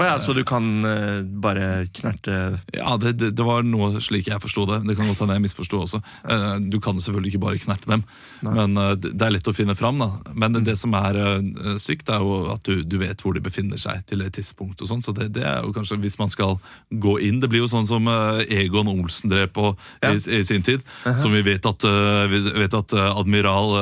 Å 0.00 0.06
ja, 0.06 0.16
Så 0.18 0.32
du 0.36 0.42
kan 0.48 0.84
eh, 0.84 1.20
bare 1.22 1.84
knerte 1.92 2.40
ja, 2.74 2.96
det, 2.96 3.14
det, 3.20 3.30
det 3.36 3.44
var 3.46 3.62
noe 3.66 4.00
slik 4.00 4.30
jeg 4.32 4.40
forsto 4.42 4.64
det. 4.70 4.82
Det 4.88 4.96
kan 4.98 5.06
godt 5.10 5.22
hende 5.24 5.36
jeg 5.36 5.46
misforsto 5.46 5.84
også. 5.84 6.02
Eh, 6.24 6.58
Du 6.72 6.80
kan 6.80 6.96
jo 6.96 7.04
selvfølgelig 7.04 7.34
ikke 7.34 7.44
bare 7.44 7.60
knerte 7.62 7.90
dem, 7.90 8.04
men 8.48 8.76
eh, 8.80 8.94
det 8.96 9.10
det 9.20 9.26
er 9.26 9.34
lett 9.34 9.48
å 9.50 9.54
finne 9.54 9.74
fram. 9.76 9.98
da. 10.00 10.06
Men 10.34 10.52
det 10.64 10.76
som 10.78 10.94
er 10.98 11.16
eh, 11.20 11.76
sykt, 11.80 12.08
er 12.12 12.22
jo 12.22 12.50
at 12.52 12.62
du, 12.66 12.82
du 12.84 12.96
vet 13.00 13.20
hvor 13.22 13.34
de 13.36 13.42
befinner 13.44 13.80
seg 13.80 14.02
til 14.10 14.22
et 14.24 14.32
tidspunkt. 14.36 14.80
og 14.82 14.88
sånn, 14.90 15.02
så 15.04 15.14
det, 15.16 15.30
det 15.36 15.44
er 15.46 15.62
jo 15.64 15.72
kanskje 15.76 15.98
hvis 16.02 16.18
man 16.20 16.30
skal 16.32 16.56
gå 16.90 17.16
inn 17.26 17.40
Det 17.42 17.48
blir 17.50 17.62
jo 17.64 17.68
sånn 17.72 17.86
som 17.88 18.06
eh, 18.10 18.42
Egon 18.62 18.88
Olsen 18.92 19.30
drev 19.32 19.48
på 19.56 19.72
i, 20.06 20.12
i 20.38 20.42
sin 20.46 20.62
tid. 20.66 20.84
Som 21.20 21.34
vi 21.34 21.42
vet 21.46 21.66
at, 21.66 21.84
eh, 21.88 22.24
vi 22.30 22.42
vet 22.62 22.76
at 22.78 22.94
admiral 23.00 23.74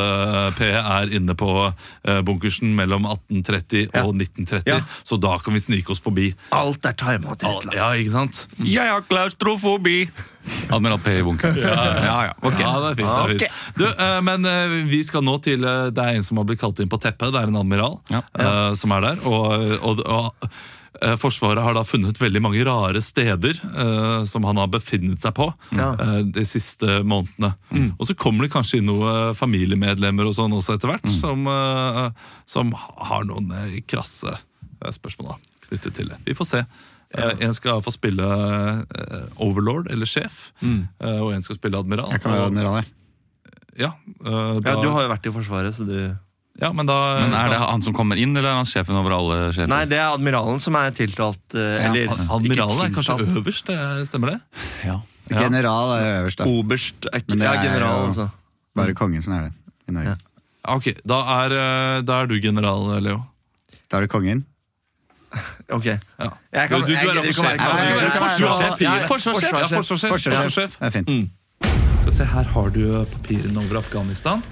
P 0.58 0.68
er 0.72 1.12
inne 1.14 1.34
på 1.38 1.50
bunkersen 2.24 2.74
mellom 2.78 3.06
1830 3.08 3.88
Ja. 3.92 4.02
og 4.04 4.14
1930. 4.16 4.68
Ja. 4.70 4.80
Så 5.04 5.16
da 5.20 5.36
kan 5.42 5.54
vi 5.56 5.60
snike 5.62 5.92
oss 5.94 6.00
forbi. 6.04 6.30
Alt 6.54 6.86
er 6.88 6.96
tima 6.98 7.34
til 7.38 7.48
et 7.50 7.66
eller. 7.68 7.76
Ja, 7.78 7.88
ikke 7.98 8.14
sant? 8.14 8.44
Jeg 8.64 8.88
har 8.90 9.04
klaustrofobi! 9.08 10.08
Admiral 10.72 11.00
P 11.04 11.12
i 11.18 11.22
bunkeren. 11.26 11.58
Ja, 11.60 11.74
ja, 12.00 12.16
ja. 12.30 12.34
ok. 12.40 12.60
Ja, 12.62 12.70
det 12.80 12.90
er 12.90 12.96
fint. 12.96 13.08
Det 13.08 13.18
er 13.18 13.32
fint. 13.34 13.74
Du, 13.78 13.84
men 14.24 14.46
vi 14.88 15.02
skal 15.04 15.24
nå 15.26 15.34
til 15.44 15.60
Det 15.92 16.00
er 16.04 16.16
en 16.16 16.24
som 16.24 16.37
har 16.40 16.48
blitt 16.48 16.60
kalt 16.62 16.80
inn 16.82 16.90
på 16.90 16.98
teppet. 17.02 17.32
Det 17.34 17.40
er 17.42 17.50
en 17.52 17.60
admiral 17.60 18.00
Ja. 18.12 18.22
uh, 18.38 18.74
som 18.78 18.92
er 18.96 19.04
der. 19.08 19.22
Og, 19.28 19.78
og, 19.82 20.02
og 20.06 20.48
eh, 21.02 21.14
Forsvaret 21.20 21.62
har 21.62 21.76
da 21.76 21.84
funnet 21.86 22.18
veldig 22.18 22.40
mange 22.42 22.64
rare 22.66 23.02
steder 23.04 23.60
uh, 23.76 24.24
som 24.26 24.46
han 24.48 24.58
har 24.58 24.70
befunnet 24.72 25.20
seg 25.22 25.34
på 25.36 25.46
Ja. 25.76 25.92
uh, 25.98 26.20
de 26.26 26.44
siste 26.48 27.00
månedene. 27.06 27.52
Og 27.98 28.06
så 28.08 28.16
kommer 28.18 28.46
det 28.46 28.52
kanskje 28.56 28.80
inn 28.80 28.88
noen 28.90 29.34
familiemedlemmer 29.38 30.26
og 30.30 30.34
sånn 30.38 30.56
også 30.56 30.74
etter 30.78 30.94
hvert, 30.94 31.06
som, 31.12 31.46
uh, 31.46 32.08
som 32.48 32.72
har 32.74 33.26
noen 33.28 33.52
krasse 33.86 34.34
spørsmål 34.94 35.34
da, 35.34 35.38
knyttet 35.68 35.94
til 35.98 36.08
det. 36.14 36.18
Vi 36.26 36.34
får 36.38 36.46
se. 36.56 36.64
Ja. 37.16 37.30
En 37.40 37.54
skal 37.56 37.80
få 37.82 37.90
spille 37.94 38.26
overlord, 39.40 39.88
eller 39.90 40.06
sjef, 40.08 40.50
mm. 40.60 40.80
og 41.22 41.30
en 41.32 41.42
skal 41.44 41.56
spille 41.56 41.78
admiral. 41.80 42.10
Jeg 42.12 42.20
kan 42.20 42.34
være 42.34 42.48
admiral, 42.50 42.76
jeg. 42.82 42.90
ja, 43.80 43.90
da, 44.20 44.42
Ja, 44.66 44.74
Du 44.82 44.88
har 44.92 45.06
jo 45.06 45.10
vært 45.14 45.28
i 45.30 45.32
Forsvaret, 45.32 45.74
så 45.76 45.86
du 45.88 45.96
ja, 46.60 46.72
men 46.72 46.86
da 46.86 46.96
Men 47.20 47.34
Er 47.34 47.48
det 47.52 47.58
han 47.58 47.82
som 47.82 47.94
kommer 47.94 48.16
inn, 48.18 48.36
eller 48.36 48.50
er 48.50 48.58
han 48.60 48.64
sjefen 48.68 48.96
over 48.98 49.14
alle 49.14 49.52
sjefer? 49.52 49.68
Nei, 49.70 49.84
det 49.86 49.98
er 49.98 50.08
admiralen 50.14 50.58
som 50.60 50.74
er 50.76 50.90
tiltalt. 50.90 51.40
Eller, 51.54 52.04
Ja, 52.06 52.16
Admiralen 52.34 52.82
er 52.86 52.94
kanskje 52.94 53.18
øverst, 53.26 53.66
det- 53.66 54.08
stemmer 54.08 54.32
det? 54.32 54.40
Ja. 54.84 55.00
Ja. 55.30 55.40
General 55.44 55.92
er 55.98 56.22
øverst, 56.24 56.38
da. 56.38 56.44
Oberst 56.48 57.06
er 57.12 57.18
ikke 57.20 57.28
Men 57.34 57.38
det 57.38 57.46
ja, 57.46 57.52
er 57.52 57.62
general, 57.62 57.98
jo- 58.00 58.06
altså. 58.08 58.28
Bare 58.76 58.94
kongen 58.94 59.22
som 59.22 59.32
er 59.34 59.42
det 59.48 59.52
i 59.88 59.92
Norge. 59.92 60.08
Ja. 60.16 60.74
Ok, 60.74 60.84
da 61.06 61.18
er, 61.44 61.50
øh, 61.52 62.02
da 62.06 62.20
er 62.22 62.26
du 62.26 62.38
general, 62.40 63.00
Leo. 63.02 63.22
Da 63.90 63.96
er 63.98 64.00
det 64.06 64.10
kongen. 64.10 64.44
Ok. 65.70 65.84
Ja. 65.84 65.98
Jeg 66.52 66.68
kan- 66.68 66.80
du, 66.80 66.86
du, 66.86 66.92
jeg 66.92 67.04
Du 67.04 67.20
er 67.20 67.32
forsvarssjef. 68.18 68.80
Ja, 68.80 68.94
Ja, 69.00 69.06
Forsvarssjef. 69.06 69.50
Forsvarssjef. 70.10 70.78
Det 70.78 70.86
er 70.86 70.90
fint. 70.90 71.08
Mm. 71.08 71.30
se, 72.10 72.24
her 72.24 72.42
har 72.42 72.70
du 72.70 73.04
papirene 73.04 73.58
over 73.58 73.76
Afghanistan. 73.78 74.42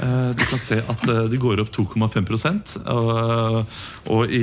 Eh, 0.00 0.30
Du 0.36 0.44
kan 0.48 0.58
se 0.60 0.80
at 0.80 1.06
øh, 1.08 1.22
det 1.30 1.40
går 1.42 1.60
opp 1.62 1.70
2,5 1.76 2.78
og, 2.90 3.66
og 4.06 4.32
i, 4.32 4.42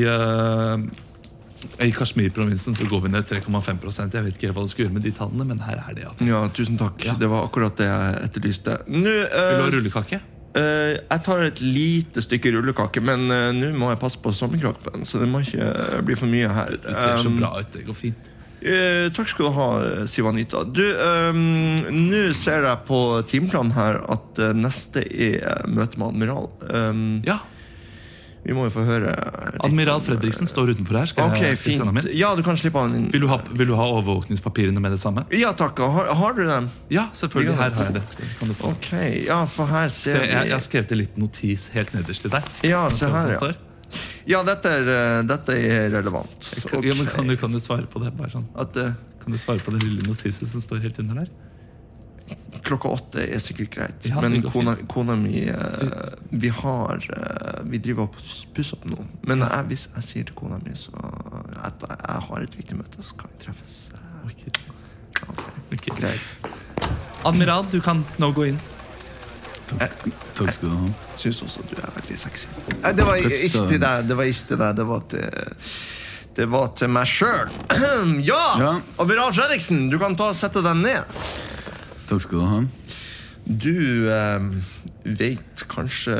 i 1.81 1.91
Kashmir-provinsen 1.91 2.75
så 2.77 2.85
går 2.89 3.01
vi 3.07 3.11
ned 3.13 3.25
3,5% 3.25 4.13
Jeg 4.13 4.25
vet 4.27 4.37
ikke 4.37 4.53
hva 4.53 4.65
du 4.65 4.71
skal 4.71 4.85
gjøre 4.85 4.95
med 4.99 5.05
de 5.07 5.13
tallene, 5.17 5.47
men 5.49 5.61
her 5.65 5.81
er 5.81 5.97
det. 5.97 6.05
Ja. 6.05 6.15
Ja, 6.29 6.41
tusen 6.53 6.77
takk. 6.79 7.01
Ja. 7.05 7.17
Det 7.19 7.29
var 7.31 7.47
akkurat 7.49 7.77
det 7.79 7.89
jeg 7.89 8.23
etterlyste. 8.29 8.79
Nå, 8.87 9.03
du 9.05 9.13
eh, 9.25 9.53
ha 9.61 9.69
rullekake? 9.73 10.21
Uh, 10.57 10.95
jeg 10.95 11.21
tar 11.25 11.43
et 11.45 11.59
lite 11.61 12.21
stykke 12.23 12.49
rullekake, 12.55 13.01
men 13.05 13.27
uh, 13.29 13.51
nå 13.53 13.73
må 13.77 13.91
jeg 13.91 13.99
passe 14.01 14.17
på 14.23 14.31
sommerkroppen, 14.33 15.03
så 15.05 15.19
det 15.21 15.27
må 15.29 15.43
ikke 15.43 15.67
uh, 15.69 15.99
bli 16.07 16.15
for 16.17 16.31
mye 16.31 16.49
her. 16.49 16.79
Det 16.81 16.95
ser 16.95 17.19
så 17.21 17.29
Um, 17.29 17.37
bra 17.37 17.51
ut. 17.59 17.69
Det 17.73 17.83
går 17.85 17.97
fint. 17.97 18.31
Eh, 18.61 19.09
takk 19.13 19.29
skal 19.29 19.49
du 19.49 19.57
ha, 19.57 19.67
Siv 20.09 20.29
Anita. 20.29 20.63
Du, 20.63 20.83
ehm, 20.83 21.85
nå 21.93 22.23
ser 22.37 22.65
jeg 22.65 22.85
på 22.87 23.01
timeplanen 23.29 23.75
her 23.77 24.01
at 24.09 24.41
eh, 24.41 24.55
neste 24.57 25.03
er 25.05 25.67
møte 25.69 25.99
med 26.01 26.09
admiral. 26.13 26.49
Um, 26.71 27.05
Ja, 27.27 27.41
vi 28.47 28.55
må 28.55 28.63
jo 28.67 28.71
få 28.71 28.83
høre 28.87 29.11
litt 29.11 29.63
Admiral 29.67 29.99
Fredriksen 30.05 30.47
står 30.47 30.71
utenfor 30.77 31.01
her. 31.01 31.09
Skal 31.11 31.33
okay, 31.33 31.49
jeg, 31.51 31.59
skal 31.59 31.75
sende 31.81 31.91
ham 31.91 31.99
inn? 31.99 32.07
Ja, 32.15 32.29
du 32.37 32.43
kan 32.47 32.59
slippe 32.59 32.79
han 32.79 32.95
inn. 32.95 33.09
Vil 33.11 33.25
du, 33.25 33.27
ha, 33.27 33.41
vil 33.51 33.67
du 33.67 33.75
ha 33.75 33.89
overvåkningspapirene 33.97 34.79
med 34.83 34.95
det 34.95 35.01
samme? 35.03 35.25
Ja 35.35 35.51
takk. 35.57 35.81
Har, 35.83 36.13
har 36.15 36.37
du 36.37 36.45
dem? 36.47 36.71
Ja, 36.93 37.09
selvfølgelig. 37.17 37.57
Her 37.59 37.75
har 37.75 37.89
jeg 37.89 37.97
det. 37.99 38.05
det. 38.15 38.31
Kan 38.39 38.53
du 38.53 38.55
få. 38.55 38.71
Ok, 38.71 38.91
ja, 39.27 39.41
for 39.51 39.67
her 39.73 39.91
Se, 39.91 40.13
ser 40.13 40.23
jeg, 40.23 40.47
jeg 40.47 40.55
har 40.55 40.63
skrevet 40.63 40.95
en 40.95 41.03
liten 41.03 41.27
notis 41.27 41.71
helt 41.75 41.91
nederst 41.97 42.23
til 42.23 42.37
deg. 42.37 42.53
Ja, 42.71 42.85
se 42.93 43.11
her, 43.11 43.35
ja. 43.35 43.55
Ja, 44.27 44.41
dette 44.43 44.71
er, 44.79 44.89
eh, 44.91 45.23
dette 45.27 45.55
er 45.55 45.89
relevant. 45.93 46.47
Ja, 46.83 46.93
men 46.97 47.07
kan, 47.07 47.27
du, 47.27 47.35
kan 47.39 47.53
du 47.55 47.59
svare 47.63 47.87
på 47.87 48.01
det? 48.03 48.11
Bare 48.17 48.31
sånn. 48.33 48.47
At 48.59 48.75
uh, 48.75 48.91
Kan 49.23 49.35
du 49.35 49.39
svare 49.39 49.63
på 49.63 49.71
den 49.75 49.83
lille 49.85 50.03
notisen 50.07 50.49
som 50.51 50.63
står 50.63 50.83
helt 50.87 50.99
under 51.03 51.23
der? 51.23 51.35
klokka 52.67 52.89
åtte 52.91 53.23
er 53.23 53.39
sikkert 53.39 53.69
greit, 53.71 54.07
Ja, 54.09 54.19
men 54.19 54.41
kona, 54.43 54.73
kona 54.91 55.15
mi 55.15 55.45
uh, 55.47 56.09
Vi 56.35 56.49
har 56.51 56.99
uh, 57.15 57.61
Vi 57.71 57.79
driver 57.79 58.09
og 58.09 58.17
pusser 58.55 58.75
opp 58.75 58.87
nå. 58.91 59.05
Men 59.29 59.45
jeg, 59.45 59.67
hvis 59.69 59.85
jeg 59.93 60.07
sier 60.09 60.27
til 60.27 60.35
kona 60.35 60.59
mi 60.65 60.75
så 60.75 60.91
at 61.63 61.83
jeg 61.87 62.23
har 62.27 62.43
et 62.43 62.57
viktig 62.59 62.77
møte, 62.77 63.03
så 63.03 63.15
kan 63.19 63.31
vi 63.31 63.39
treffes. 63.45 63.77
eh, 63.95 64.27
Ok. 64.27 64.43
ok. 65.31 65.41
Ok. 65.73 65.87
Greit. 65.97 66.35
Admiral, 67.25 67.65
du 67.71 67.79
kan 67.83 68.03
nå 68.21 68.29
gå 68.35 68.49
inn. 68.51 68.59
Takk, 69.67 69.95
takk 70.37 70.51
skal 70.55 70.71
du 70.71 70.75
ha. 70.79 70.89
Syns 71.19 71.43
også 71.43 71.63
at 71.63 71.71
du 71.71 71.79
er 71.81 71.95
veldig 71.97 72.19
sexy. 72.21 72.51
Nei, 72.81 72.91
det 72.95 73.07
var 73.07 73.21
ikke 73.21 73.63
til 73.71 73.81
deg. 73.83 74.07
Det 74.07 74.17
var 74.19 74.29
ikke 74.31 74.51
til 74.51 74.61
deg. 74.63 74.75
Det 74.77 74.87
var 74.91 75.07
til 75.11 75.25
det 76.37 76.45
var 76.53 76.67
til 76.77 76.91
meg 76.93 77.09
sjøl. 77.09 77.49
Ja! 78.29 78.43
Ja. 78.61 78.73
Admiral 79.01 79.33
Fredriksen, 79.33 79.87
du 79.89 79.97
kan 80.01 80.13
ta 80.19 80.29
og 80.29 80.37
sette 80.37 80.61
deg 80.61 80.77
ned. 80.83 81.15
Takk 82.07 82.21
skal 82.27 82.37
du 82.37 82.45
ha. 82.45 82.59
Du 83.47 83.73
eh, 84.11 84.45
vet 85.17 85.63
kanskje 85.71 86.13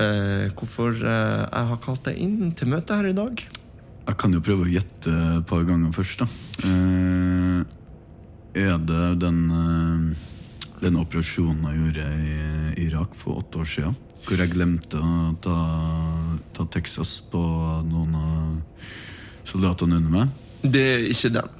hvorfor 0.57 0.95
eh, 0.95 1.43
jeg 1.43 1.69
har 1.71 1.81
kalt 1.83 2.07
deg 2.07 2.17
inn 2.23 2.53
til 2.57 2.71
møte 2.71 2.97
her 2.97 3.11
i 3.11 3.15
dag? 3.17 3.43
Jeg 4.07 4.17
kan 4.21 4.33
jo 4.33 4.41
prøve 4.41 4.65
å 4.65 4.71
gjette 4.71 5.11
et 5.11 5.45
par 5.49 5.65
ganger 5.67 5.93
først, 5.95 6.23
da. 6.23 6.27
Eh, 6.65 7.61
er 8.57 8.77
det 8.89 9.07
den, 9.21 9.41
eh, 9.53 10.27
den 10.81 10.97
operasjonen 10.99 11.65
jeg 11.67 11.79
gjorde 11.81 12.07
i 12.21 12.87
Irak 12.87 13.15
for 13.17 13.41
åtte 13.41 13.61
år 13.63 13.69
siden? 13.71 13.95
Hvor 14.27 14.41
jeg 14.41 14.51
glemte 14.51 14.99
å 14.99 15.31
ta, 15.43 15.57
ta 16.57 16.65
Texas 16.73 17.17
på 17.31 17.41
noen 17.87 18.17
av 18.19 18.89
soldatene 19.47 20.01
under 20.01 20.13
meg? 20.13 20.35
Det 20.67 20.83
er 20.83 21.07
ikke 21.11 21.31
den. 21.37 21.55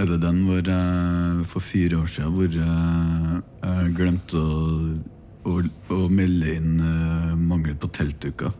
Er 0.00 0.08
det 0.08 0.20
den 0.22 0.44
hvor 0.46 0.62
jeg 0.64 1.48
for 1.52 1.64
fire 1.64 2.00
år 2.00 2.08
siden 2.08 2.36
hvor 2.36 2.54
jeg, 2.58 3.42
jeg 3.62 3.96
glemte 3.96 4.40
å, 4.40 4.60
å, 5.48 5.58
å 5.96 6.00
melde 6.12 6.54
inn 6.56 6.78
eh, 6.80 7.34
mangel 7.36 7.76
på 7.80 7.90
teltduker? 7.92 8.54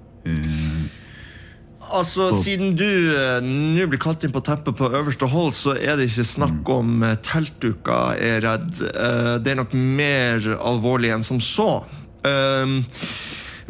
Eh, 1.83 1.97
Altså, 1.99 2.31
På- 2.31 2.39
Siden 2.43 2.77
du 2.77 2.87
eh, 3.17 3.41
nå 3.43 3.87
blir 3.91 3.99
kalt 4.01 4.25
inn 4.25 4.33
på 4.33 4.41
teppet 4.45 4.77
på 4.79 4.89
øverste 4.95 5.29
hold, 5.29 5.53
så 5.55 5.75
er 5.77 5.97
det 5.99 6.07
ikke 6.09 6.25
snakk 6.25 6.69
om 6.73 7.03
teltduka, 7.23 8.15
teltduker, 8.17 8.23
er 8.23 8.41
redd. 8.47 8.83
Eh, 8.95 9.39
det 9.43 9.53
er 9.53 9.59
nok 9.61 9.75
mer 9.75 10.41
alvorlig 10.63 11.13
enn 11.13 11.25
som 11.27 11.41
så. 11.41 11.85
Eh, 12.25 12.79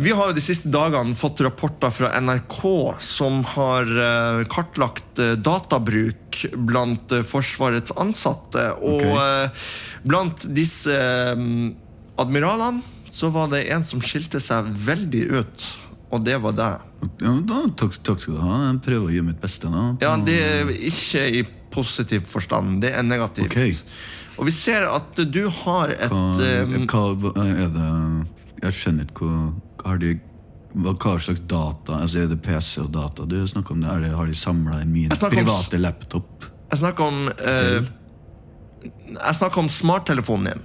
vi 0.03 0.11
har 0.17 0.31
jo 0.31 0.37
de 0.39 0.41
siste 0.43 0.71
dagene 0.73 1.15
fått 1.15 1.41
rapporter 1.45 1.91
fra 1.93 2.09
NRK 2.21 2.63
som 3.03 3.43
har 3.45 3.83
eh, 3.91 4.45
kartlagt 4.51 5.19
eh, 5.21 5.35
databruk 5.37 6.45
blant 6.57 7.13
eh, 7.13 7.23
Forsvarets 7.27 7.93
ansatte. 8.01 8.69
Og 8.81 9.03
Ok. 9.03 9.19
eh, 9.19 9.69
blant 10.05 10.47
disse 10.55 10.95
eh, 10.95 11.37
admiralene 12.19 12.83
så 13.13 13.29
var 13.35 13.51
det 13.53 13.67
en 13.75 13.85
som 13.85 14.01
skilte 14.01 14.41
seg 14.41 14.71
veldig 14.87 15.27
ut, 15.43 15.67
og 16.13 16.25
det 16.25 16.39
var 16.41 16.53
deg. 16.57 16.89
Ja, 17.23 17.33
da, 17.49 17.61
takk, 17.79 17.97
takk 18.07 18.23
skal 18.23 18.37
du 18.39 18.43
ha. 18.45 18.57
Jeg 18.69 18.81
prøver 18.87 19.09
å 19.09 19.15
gjøre 19.17 19.29
mitt 19.33 19.41
beste 19.43 19.71
nå. 19.73 19.85
Ja, 20.03 20.15
det 20.21 20.39
er 20.39 20.73
ikke 20.73 21.25
i 21.41 21.45
positiv 21.73 22.27
forstand. 22.29 22.81
Det 22.85 22.93
er 22.95 23.07
negativt. 23.07 23.51
Ok. 23.51 24.39
Og 24.41 24.49
vi 24.49 24.55
ser 24.55 24.87
at 24.89 25.19
du 25.29 25.43
har 25.63 25.93
et 25.93 26.13
Hva, 26.13 27.03
hva 27.21 27.45
er 27.45 27.73
det 27.75 27.89
Jeg 28.63 28.77
skjønner 28.79 29.09
ikke 29.11 29.29
hva, 29.83 29.97
de 30.01 30.15
hva, 30.73 30.95
hva 30.97 31.13
slags 31.21 31.43
data 31.51 31.99
altså 32.01 32.23
Er 32.23 32.31
det 32.31 32.41
PC 32.45 32.81
og 32.81 32.93
data 32.95 33.27
du 33.29 33.37
snakker 33.49 33.77
om? 33.77 33.85
det? 33.85 33.99
Det, 34.07 34.15
har 34.17 34.31
de 34.31 34.39
samla 34.39 34.81
i 34.81 34.89
min 34.89 35.13
private 35.13 35.77
om 35.77 35.85
laptop? 35.85 36.49
Jeg 36.73 36.81
snakker 36.81 37.11
om 37.11 37.29
eh, 37.29 37.91
Jeg 39.13 39.37
snakker 39.37 39.67
om 39.67 39.69
smarttelefonen 39.69 40.49
din. 40.49 40.65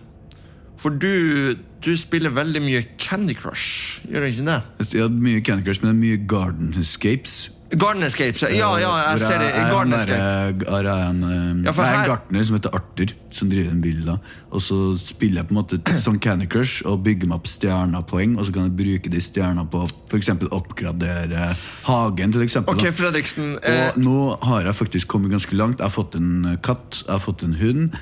For 0.77 0.89
du, 0.93 1.55
du 1.81 1.91
spiller 1.97 2.29
veldig 2.35 2.61
mye 2.61 2.83
Candy 3.01 3.33
Crush, 3.33 4.01
gjør 4.05 4.25
du 4.27 4.31
ikke 4.31 4.45
det? 4.45 4.61
Har 5.01 5.09
mye 5.09 5.41
Candy 5.41 5.63
Crush, 5.65 5.81
men 5.83 5.97
mye 5.99 6.17
Garden 6.29 6.73
Escapes. 6.77 7.49
Garden 7.67 8.03
Escapes. 8.05 8.43
Ja, 8.55 8.69
ja, 8.79 8.91
jeg 9.09 9.19
ser 9.19 9.41
det. 9.41 9.47
er 9.57 9.65
Garden 9.73 9.91
der, 9.91 10.03
Escape. 10.05 10.67
Her 10.71 10.85
er 10.87 11.01
en, 11.09 11.17
eh, 11.23 11.65
Ja, 11.65 11.71
det 11.71 11.79
er 11.81 11.81
en 11.81 11.99
her- 11.99 12.07
gartner 12.07 12.43
som 12.47 12.55
heter 12.55 12.69
Arthur, 12.77 13.11
som 13.35 13.49
driver 13.49 13.71
en 13.73 13.81
villa. 13.83 14.15
Og 14.51 14.61
så 14.61 14.77
spiller 15.01 15.41
jeg 15.41 15.47
på 15.49 15.51
en 15.51 15.59
måte 15.59 15.99
sånn 16.05 16.19
Candy 16.23 16.45
Crush 16.47 16.85
og 16.85 17.03
bygger 17.03 17.27
meg 17.27 17.41
opp 17.41 17.47
stjernepoeng. 17.51 18.37
Og 18.39 18.45
så 18.47 18.53
kan 18.55 18.69
jeg 18.69 18.77
bruke 18.77 19.11
de 19.11 19.19
stjernene 19.19 19.67
på 19.69 19.83
f.eks. 20.09 20.29
oppgradere 20.49 21.55
hagen, 21.89 22.31
til 22.31 22.41
eksempel. 22.45 22.79
Fredriksen. 22.93 23.57
Eh, 23.63 23.89
Og 23.89 23.97
nå 23.97 24.37
har 24.47 24.63
jeg 24.63 24.75
faktisk 24.75 25.07
kommet 25.07 25.31
ganske 25.31 25.51
langt. 25.57 25.79
Jeg 25.79 25.89
har 25.89 26.03
fått 26.03 26.15
en 26.15 26.57
katt, 26.63 27.03
jeg 27.05 27.11
har 27.11 27.19
fått 27.19 27.43
en 27.43 27.53
hund. 27.59 27.97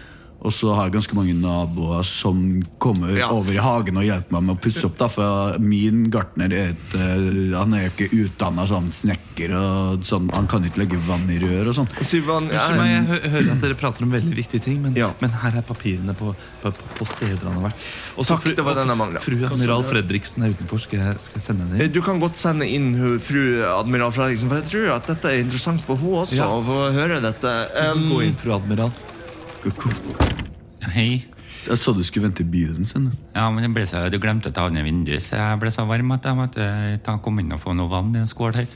Og 0.46 0.54
så 0.54 0.70
har 0.78 0.86
jeg 0.88 0.94
ganske 1.00 1.16
mange 1.18 1.34
naboer 1.34 2.04
som 2.06 2.62
kommer 2.80 3.16
Ja. 3.18 3.32
over 3.34 3.52
i 3.52 3.58
hagen 3.58 3.98
og 3.98 4.04
hjelper 4.06 4.32
meg 4.36 4.44
med 4.44 4.56
å 4.56 4.62
pusse 4.62 4.86
opp. 4.86 4.98
Da, 5.00 5.08
for 5.10 5.58
min 5.60 6.04
gartner 6.14 6.54
er 6.54 6.70
et, 6.76 6.94
eh, 6.94 7.58
han 7.58 7.74
er 7.74 7.88
jo 7.88 7.92
ikke 7.96 8.10
utdanna 8.26 8.68
sånn 8.70 8.92
snekker. 8.94 9.52
og 9.56 10.04
sånn, 10.06 10.30
Han 10.36 10.48
kan 10.48 10.64
ikke 10.64 10.78
legge 10.84 10.98
vann 11.08 11.26
i 11.30 11.40
rør 11.42 11.70
og 11.70 11.76
sånn. 11.76 11.90
Sivan, 12.06 12.48
ja. 12.54 12.70
meg, 12.78 12.92
jeg 12.94 13.06
hø 13.10 13.30
hører 13.36 13.52
at 13.56 13.62
dere 13.62 13.76
prater 13.76 14.04
om 14.04 14.12
veldig 14.12 14.36
viktige 14.36 14.62
ting, 14.64 14.82
men, 14.82 14.94
Ja. 14.96 15.12
men 15.20 15.32
her 15.32 15.58
er 15.58 15.62
papirene 15.62 16.14
på, 16.16 16.36
på, 16.62 16.72
på 16.96 17.06
steder 17.08 17.44
han 17.44 17.58
har 17.62 17.70
vært. 17.72 17.82
Og 18.18 18.26
så 18.26 18.38
Takk, 18.40 18.56
det 18.56 18.64
var 18.66 18.76
denne 18.76 18.94
jeg 18.94 18.98
manglet. 18.98 19.22
Fru 19.22 19.46
admiral 19.46 19.84
Fredriksen 19.84 20.44
er 20.46 20.54
utenfor. 20.54 20.80
Skal 20.80 21.00
jeg, 21.00 21.22
skal 21.22 21.40
jeg 21.40 21.44
sende 21.50 21.66
henne 21.66 21.80
Eh, 21.82 21.86
inn? 21.86 21.92
Du 21.92 22.02
kan 22.02 22.20
godt 22.22 22.38
sende 22.38 22.68
inn 22.70 22.94
fru 23.20 23.64
admiral 23.66 24.12
Fredriksen, 24.12 24.48
for 24.48 24.62
jeg 24.62 24.70
tror 24.70 24.96
at 24.96 25.08
dette 25.08 25.26
er 25.26 25.44
interessant 25.44 25.82
for 25.84 25.98
henne 25.98 26.22
også. 26.24 26.36
Ja. 26.38 26.46
å 26.48 26.62
få 26.64 26.94
høre 26.94 27.20
dette. 27.22 27.52
Um, 27.76 28.10
Gå 28.12 28.22
inn, 28.24 28.36
fru 28.36 28.52
admiral. 28.54 28.92
Hei. 30.94 31.26
Jeg 31.66 31.80
sa 31.82 31.94
du 31.98 32.04
skulle 32.06 32.28
vente 32.28 32.44
i 32.44 32.50
bilen 32.50 32.86
sin. 32.86 33.08
Ja, 33.34 33.48
men 33.50 33.64
det 33.66 33.72
ble 33.74 33.86
så, 33.90 34.04
Du 34.14 34.20
glemte 34.22 34.52
å 34.52 34.54
ta 34.54 34.68
ned 34.70 34.86
vinduet, 34.86 35.24
så 35.26 35.40
jeg 35.40 35.62
ble 35.64 35.72
så 35.74 35.86
varm 35.90 36.12
at 36.14 36.28
jeg 36.28 36.38
måtte 36.38 36.66
ta, 37.06 37.16
komme 37.24 37.42
inn 37.42 37.56
og 37.56 37.62
få 37.64 37.74
noe 37.74 37.90
vann 37.90 38.12
i 38.14 38.22
en 38.22 38.30
skål 38.30 38.60
her. 38.60 38.68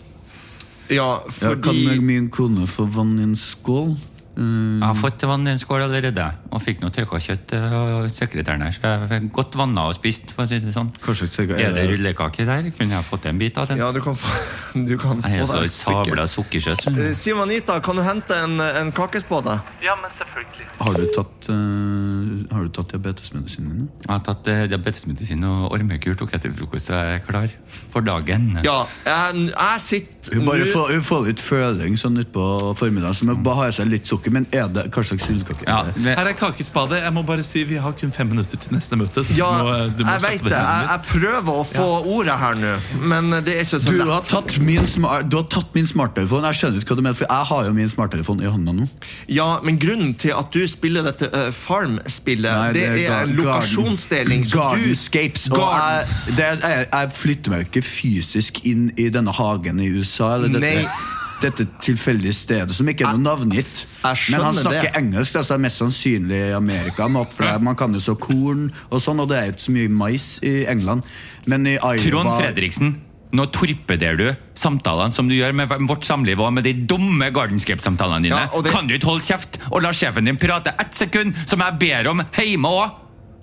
ja, 0.90 1.10
Ja, 1.42 1.52
kan 1.54 1.62
fordi 1.62 2.00
min 2.02 2.30
kone 2.34 2.66
få 2.66 2.88
vann 2.90 3.20
i 3.20 3.28
en 3.28 3.36
skål? 3.38 3.94
Eh, 4.40 4.80
Jeg 4.80 4.88
har 4.88 4.96
fått 4.96 5.24
vann 5.28 5.48
i 5.48 5.52
en 5.52 5.60
skål 5.60 5.84
allerede, 5.86 6.26
og 6.52 6.62
fikk 6.64 6.80
noe 6.82 6.94
tørka 6.96 7.20
kjøtt 7.20 7.54
av 7.60 8.08
sekretæren 8.14 8.64
her. 8.64 8.72
Så 8.72 8.82
jeg 8.88 9.10
fikk 9.12 9.32
godt 9.36 9.58
vanna 9.60 9.88
og 9.90 9.98
spist, 9.98 10.32
for 10.36 10.46
å 10.46 10.48
si 10.50 10.60
det 10.64 10.74
sånn. 10.76 10.92
hva 11.04 11.14
slags 11.16 11.40
er 11.44 11.52
Er 11.60 11.74
det 11.76 11.86
rullekake 11.92 12.46
der? 12.48 12.70
Kunne 12.78 12.96
jeg 12.98 13.06
fått 13.10 13.26
en 13.30 13.38
bit 13.42 13.58
av 13.58 13.68
den? 13.68 13.78
Ja, 13.82 13.92
du 13.92 14.00
kan 14.02 14.16
få, 14.16 14.32
du 14.90 14.96
kan 14.98 15.22
Jeg 15.26 15.40
er 15.40 15.44
få 15.44 15.48
så 15.52 15.60
deg 15.60 15.66
et 15.70 15.76
stykke. 15.76 16.06
sabla 16.08 16.28
sukkersøt. 16.28 16.84
Sånn. 16.88 16.98
Uh, 17.00 17.12
Siv 17.14 17.42
Anita, 17.44 17.80
kan 17.84 17.96
du 18.00 18.04
hente 18.06 18.34
en, 18.46 18.56
en 18.62 18.92
kakespade? 18.96 19.60
Ja, 19.84 19.96
men 20.00 20.12
selvfølgelig. 20.18 20.68
Har 20.80 20.94
du 20.96 21.06
tatt, 21.16 21.50
uh, 21.52 22.56
har 22.56 22.64
du 22.64 22.70
tatt 22.80 22.94
diabetesmedisinen 22.96 23.76
din? 23.76 23.90
Jeg 24.06 24.12
har 24.14 24.24
tatt 24.30 24.48
uh, 24.48 24.64
diabetesmedisin 24.72 25.44
og 25.50 25.74
ormekur 25.76 26.16
tok 26.20 26.32
jeg 26.38 26.46
til 26.48 26.54
frokost, 26.56 26.88
så 26.90 26.96
jeg 27.04 27.20
er 27.20 27.26
klar 27.28 27.50
for 27.92 28.02
dagen. 28.08 28.50
Ja, 28.64 28.80
jeg, 29.06 29.50
jeg 29.52 29.84
sitter 29.84 30.40
Hun 30.40 30.46
bare 30.46 30.66
får, 30.70 30.92
hun 30.96 31.04
får 31.06 31.24
litt 31.28 31.40
føling 31.42 31.96
sånn 32.00 32.20
utpå 32.22 32.46
formiddagen, 32.80 33.16
så 33.18 33.28
hun 33.30 33.44
bare 33.44 33.66
har 33.66 33.72
seg 33.76 33.90
litt 33.92 34.08
sukker. 34.10 34.29
Men 34.34 34.46
er 34.56 34.68
det, 34.72 34.86
hva 34.94 35.04
slags 35.06 35.28
rullekake 35.30 35.66
Ja, 35.68 35.80
er 35.94 36.18
Her 36.20 36.30
er 36.32 36.38
kakespade. 36.38 37.00
Jeg 37.02 37.14
må 37.16 37.24
bare 37.28 37.44
si 37.46 37.64
Vi 37.68 37.80
har 37.82 37.94
kun 38.00 38.12
fem 38.16 38.30
minutter 38.32 38.58
til 38.62 38.74
neste 38.76 38.98
møte. 39.00 39.24
Så 39.26 39.36
Ja, 39.38 39.50
du 39.60 39.64
må, 39.68 39.76
du 39.98 40.04
må 40.06 40.16
jeg 40.16 40.22
vet 40.26 40.44
det. 40.48 40.56
Jeg, 40.56 40.88
jeg 40.90 41.02
prøver 41.10 41.52
å 41.54 41.66
få 41.68 41.88
ordet 42.16 42.38
her 42.42 42.60
nå, 42.60 42.74
men 43.12 43.32
det 43.46 43.56
er 43.56 43.64
ikke 43.66 43.80
så 43.80 43.92
Du 43.92 43.98
lett. 43.98 44.10
har, 44.12 44.26
tatt 44.30 44.58
min, 44.64 44.86
smart, 44.88 45.30
du 45.32 45.38
har 45.40 45.48
tatt 45.52 45.74
min 45.78 45.88
smarttelefon. 45.90 46.46
Jeg 46.50 46.60
skjønner 46.62 46.84
ikke 46.84 46.94
hva 46.96 47.00
du 47.00 47.06
mener, 47.08 47.20
for 47.20 47.28
jeg 47.30 47.50
har 47.52 47.68
jo 47.70 47.76
min 47.78 47.92
smarttelefon 47.92 48.44
i 48.44 48.50
hånda 48.52 48.76
nå. 48.80 48.88
Ja, 49.32 49.50
men 49.66 49.80
grunnen 49.82 50.14
til 50.20 50.34
at 50.38 50.52
du 50.54 50.62
spiller 50.70 51.06
dette 51.08 51.30
uh, 51.34 51.50
Farm-spillet, 51.56 52.74
det, 52.78 52.86
det, 52.96 53.06
er, 53.08 53.24
er 53.24 53.34
lokasjonsdeling. 53.40 54.46
Gardenscapes. 54.52 55.48
Og 55.52 55.58
Garden. 55.60 56.10
jeg, 56.28 56.36
det, 56.38 56.50
jeg, 56.64 56.88
jeg 56.94 57.12
flytter 57.20 57.54
meg 57.54 57.64
jo 57.64 57.70
ikke 57.72 57.86
fysisk 57.86 58.62
inn 58.70 58.90
i 59.00 59.10
denne 59.14 59.34
hagen 59.36 59.80
i 59.84 59.90
USA. 59.94 60.36
Eller 60.38 60.54
dette, 60.58 60.74
Nei. 60.84 61.19
Dette 61.42 61.66
tilfeldige 61.82 62.34
stedet 62.34 62.76
som 62.76 62.88
ikke 62.92 63.06
er 63.08 63.18
noe 63.18 63.24
navngitt. 63.38 63.86
Men 64.04 64.42
han 64.42 64.56
snakker 64.60 64.82
det. 64.90 64.96
engelsk, 65.00 65.36
altså 65.40 65.58
mest 65.60 65.78
sannsynlig 65.82 66.40
i 66.50 66.54
Amerika. 66.54 67.08
mat, 67.08 67.34
For 67.34 67.44
det- 67.46 67.62
man 67.62 67.76
kan 67.76 67.94
jo 67.94 68.00
så 68.00 68.16
korn 68.20 68.72
og 68.92 69.00
sånn, 69.02 69.20
og 69.20 69.30
det 69.30 69.38
er 69.38 69.52
ikke 69.52 69.68
så 69.68 69.72
mye 69.72 69.90
mais 69.90 70.40
i 70.44 70.66
England. 70.66 71.04
Men 71.46 71.66
i 71.68 71.76
Iowa 71.78 71.98
Trond 72.10 72.30
Fredriksen. 72.42 72.96
Nå 73.32 73.46
torpederer 73.54 74.18
du 74.18 74.36
samtalene 74.56 75.14
som 75.14 75.28
du 75.30 75.36
gjør 75.36 75.54
med 75.54 75.70
vårt 75.88 76.02
samliv 76.04 76.40
og 76.40 76.52
med 76.54 76.64
de 76.64 76.74
dumme 76.74 77.32
Gardenscape-samtalene 77.32 78.24
dine. 78.24 78.50
Ja, 78.52 78.62
det- 78.62 78.72
Kan 78.72 78.88
du 78.88 78.96
ikke 78.98 79.06
holde 79.06 79.22
kjeft 79.22 79.60
og 79.72 79.84
la 79.84 79.90
sjefen 79.92 80.26
din 80.26 80.36
prate 80.36 80.74
ett 80.80 80.94
sekund, 80.96 81.36
som 81.48 81.60
jeg 81.60 81.78
ber 81.80 82.08
om 82.10 82.22
hjemme 82.36 82.66
òg? 82.66 82.92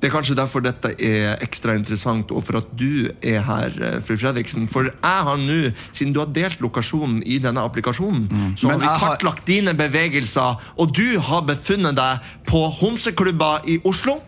Det 0.00 0.10
er 0.10 0.12
kanskje 0.12 0.34
derfor 0.36 0.60
dette 0.60 0.90
er 1.00 1.38
ekstra 1.40 1.72
interessant, 1.74 2.30
og 2.30 2.42
for 2.44 2.58
at 2.58 2.66
du 2.76 3.08
er 3.24 3.40
her, 3.40 3.72
eh, 3.82 4.00
fru 4.04 4.16
Fredriksen. 4.20 4.66
For 4.68 4.84
jeg 4.90 4.92
har 5.02 5.36
nå, 5.40 5.72
siden 5.92 6.12
du 6.12 6.20
har 6.20 6.26
delt 6.36 6.60
lokasjonen 6.60 7.22
i 7.24 7.38
denne 7.38 7.62
applikasjonen, 7.64 8.28
så 8.56 8.68
har 8.68 8.76
Men 8.78 8.80
vi 8.80 8.86
kartlagt 9.00 9.38
har- 9.38 9.46
dine 9.46 9.72
bevegelser, 9.74 10.58
og 10.76 10.92
du 10.92 11.18
har 11.18 11.42
befunnet 11.42 11.94
deg 11.96 12.20
på 12.46 12.60
homseklubber 12.80 13.64
i 13.66 13.78
Oslo, 13.84 14.20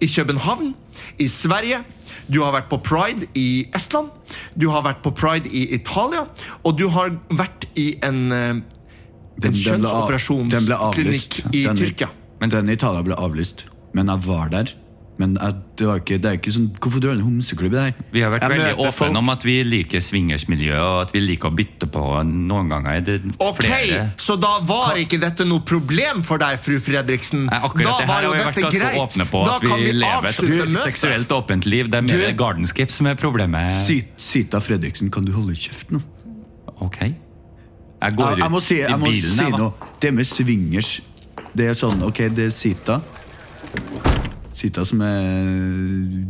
i 0.00 0.06
København, 0.06 0.74
i 1.18 1.26
Sverige. 1.26 1.84
Du 2.30 2.42
har 2.44 2.52
vært 2.52 2.68
på 2.70 2.78
pride 2.82 3.26
i 3.34 3.66
Estland, 3.74 4.10
du 4.56 4.70
har 4.70 4.82
vært 4.82 5.02
på 5.02 5.10
pride 5.14 5.46
i 5.50 5.74
Italia, 5.74 6.26
og 6.64 6.78
du 6.78 6.88
har 6.88 7.10
vært 7.30 7.66
i 7.76 7.98
en, 8.02 8.30
eh, 8.32 8.48
en 9.42 9.52
kjønnsoperasjonsklinikk 9.52 11.40
i 11.54 11.64
Den- 11.64 11.76
Tyrkia. 11.76 12.08
Men 12.40 12.50
den 12.50 12.68
i 12.68 12.72
Italia 12.72 13.02
ble 13.02 13.14
avlyst. 13.16 13.64
Men 13.92 14.06
jeg 14.06 14.18
var 14.22 14.48
der. 14.48 14.72
Men 15.20 15.34
jeg, 15.36 15.54
det 15.76 15.86
var 15.88 15.98
ikke, 16.00 16.16
det 16.22 16.28
er 16.30 16.36
ikke 16.38 16.52
sånn 16.54 16.68
Hvorfor 16.80 17.02
drar 17.04 17.12
du 17.12 17.20
en 17.20 17.26
homseklubb 17.26 17.74
der? 17.74 17.90
Vi 18.14 18.22
har 18.24 18.30
vært 18.32 18.46
Jeg 18.46 18.54
veldig 18.54 18.76
åpne 18.80 18.92
folk- 18.96 19.18
om 19.20 19.28
at 19.34 19.42
vi 19.44 19.56
liker 19.68 20.00
swingersmiljøet, 20.06 20.80
og 20.80 21.00
at 21.02 21.12
vi 21.12 21.20
liker 21.20 21.50
å 21.50 21.54
bytte 21.58 21.88
på 21.92 22.04
noen 22.24 22.70
ganger. 22.72 22.96
er 22.96 23.00
Det 23.04 23.16
Ok, 23.38 23.60
flere. 23.60 24.06
Så 24.16 24.38
da 24.40 24.54
var 24.64 24.96
ikke 24.96 25.20
dette 25.20 25.44
noe 25.44 25.60
problem 25.60 26.22
for 26.24 26.38
deg, 26.40 26.56
fru 26.62 26.78
Fredriksen? 26.80 27.44
Nei, 27.50 27.58
akkurat 27.68 27.90
da 27.90 27.98
det 28.00 28.08
var 28.08 28.22
jo 28.24 28.32
vi 28.32 28.38
dette 28.38 28.64
ganske 28.64 28.80
greit. 28.80 29.30
på. 29.30 29.44
Da 29.44 29.54
At 29.56 29.62
vi, 29.62 29.68
kan 29.68 29.78
vi 29.84 29.92
lever 29.92 30.30
avslutte 30.30 30.62
et 30.62 30.68
møtet. 30.72 30.88
seksuelt 30.94 31.28
åpent 31.36 31.66
liv. 31.66 31.90
Det 31.90 31.98
er 31.98 32.02
mer 32.08 32.16
gardenskip 32.32 32.38
Gardenscape 32.40 32.90
som 32.96 33.06
er 33.06 33.14
problemet. 33.20 33.72
Si- 33.86 34.08
Sita 34.16 34.58
Fredriksen, 34.60 35.10
kan 35.12 35.24
du 35.24 35.32
holde 35.32 35.52
kjeft 35.54 35.90
nå? 35.92 36.00
Ok. 36.80 36.98
Jeg 37.02 38.16
går 38.16 38.30
Jeg, 38.30 38.38
jeg 38.40 38.50
må 38.50 38.56
ut 38.56 38.62
si, 38.62 38.74
i 38.74 38.86
jeg 38.88 38.98
må 38.98 39.12
si 39.12 39.50
noe. 39.50 39.72
Det 40.00 40.14
med 40.14 40.24
swingers 40.26 41.00
Det 41.54 41.66
er 41.68 41.74
sånn, 41.74 42.00
ok, 42.06 42.28
det 42.32 42.46
er 42.46 42.50
Sita. 42.50 43.02
Sita 44.60 44.84
som 44.84 45.00
er 45.04 46.26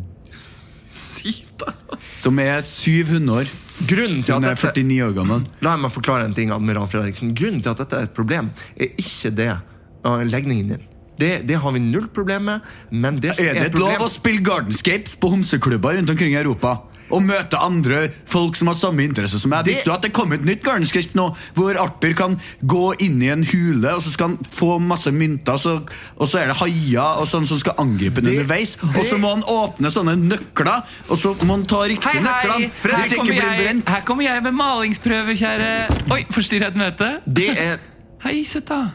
Sita? 0.91 1.73
Som 2.19 2.39
er 2.43 2.61
700 2.67 3.41
år. 3.41 3.51
Grunnen 3.89 4.23
til 4.27 4.35
Hun 4.37 4.47
er 4.49 4.59
49 4.59 5.01
år 5.07 5.13
gammel. 5.17 5.45
La 5.65 5.77
meg 5.81 5.93
forklare 5.95 6.27
en 6.29 6.35
ting, 6.37 6.51
Admiral 6.55 6.89
Fredriksen. 6.91 7.33
Grunnen 7.37 7.63
til 7.65 7.73
at 7.73 7.83
dette 7.83 7.99
er 7.99 8.09
et 8.09 8.15
problem, 8.17 8.51
er 8.77 8.91
ikke 8.99 9.31
det 9.39 9.51
uh, 9.55 10.23
legningen 10.27 10.75
din. 10.75 10.87
Det, 11.21 11.31
det 11.49 11.59
har 11.61 11.75
vi 11.77 11.83
null 11.85 12.09
problem 12.09 12.47
med, 12.49 12.69
men 12.91 13.19
det 13.21 13.35
Er 13.39 13.59
det 13.59 13.75
er 13.75 13.79
lov 13.79 14.07
å 14.07 14.09
spille 14.13 14.41
Gardenscapes 14.45 15.19
på 15.21 15.31
homseklubber 15.35 15.99
rundt 15.99 16.13
omkring 16.13 16.33
i 16.33 16.39
Europa? 16.41 16.79
Og 17.11 17.23
møte 17.27 17.59
andre 17.59 18.09
folk 18.31 18.57
som 18.57 18.69
har 18.71 18.75
samme 18.79 19.03
interesse 19.05 19.39
som 19.43 19.51
meg? 19.51 19.65
Det- 19.65 19.75
Visste 19.75 19.85
du 19.91 19.93
at 19.95 20.03
det 20.03 20.13
kom 20.13 20.33
et 20.33 20.45
nytt 20.45 20.63
garnskrift 20.63 21.15
nå, 21.15 21.29
hvor 21.55 21.77
Arthur 21.81 22.15
kan 22.15 22.37
gå 22.65 22.95
inn 23.01 23.21
i 23.23 23.29
en 23.33 23.43
hule, 23.45 23.95
og 23.97 24.03
så 24.03 24.13
skal 24.13 24.29
han 24.29 24.39
få 24.39 24.79
masse 24.81 25.11
mynter, 25.13 25.59
så, 25.59 25.77
og 26.17 26.29
så 26.29 26.39
er 26.43 26.47
det 26.53 26.57
haier 26.57 27.21
og 27.21 27.27
sånn 27.29 27.47
som 27.47 27.59
skal 27.59 27.75
angripe 27.79 28.21
den 28.21 28.25
Det- 28.25 28.39
underveis, 28.41 28.77
og 28.83 29.05
så 29.11 29.19
må 29.19 29.35
han 29.35 29.43
åpne 29.43 29.91
sånne 29.91 30.17
nøkler, 30.17 30.85
og 31.11 31.19
så 31.19 31.35
må 31.45 31.57
han 31.59 31.67
ta 31.67 31.83
riktige 31.85 32.23
nøkler. 32.23 32.71
Her 32.83 33.07
jeg, 33.11 33.83
her 33.87 34.01
kommer 34.07 34.23
jeg 34.25 34.43
med 34.43 34.53
malingsprøver, 34.55 35.35
kjære. 35.35 36.11
Oi, 36.11 36.25
forstyrrer 36.31 36.69
jeg 36.71 36.77
et 36.77 36.77
møte? 36.77 37.21
Det 37.27 37.49
er 37.59 37.79
Hei, 38.23 38.43
sett 38.45 38.67
da. 38.69 38.91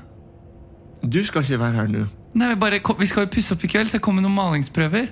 Du 1.07 1.23
skal 1.25 1.41
ikke 1.41 1.57
være 1.59 1.73
her 1.73 1.87
nå. 1.87 2.05
Nei, 2.35 2.47
vi, 2.51 2.55
bare, 2.59 2.79
vi 2.99 3.05
skal 3.09 3.25
jo 3.25 3.31
pusse 3.33 3.53
opp 3.55 3.63
i 3.63 3.67
kveld, 3.71 3.87
så 3.89 3.97
jeg 3.97 4.01
kommer 4.05 4.21
noen 4.21 4.35
malingsprøver. 4.35 5.07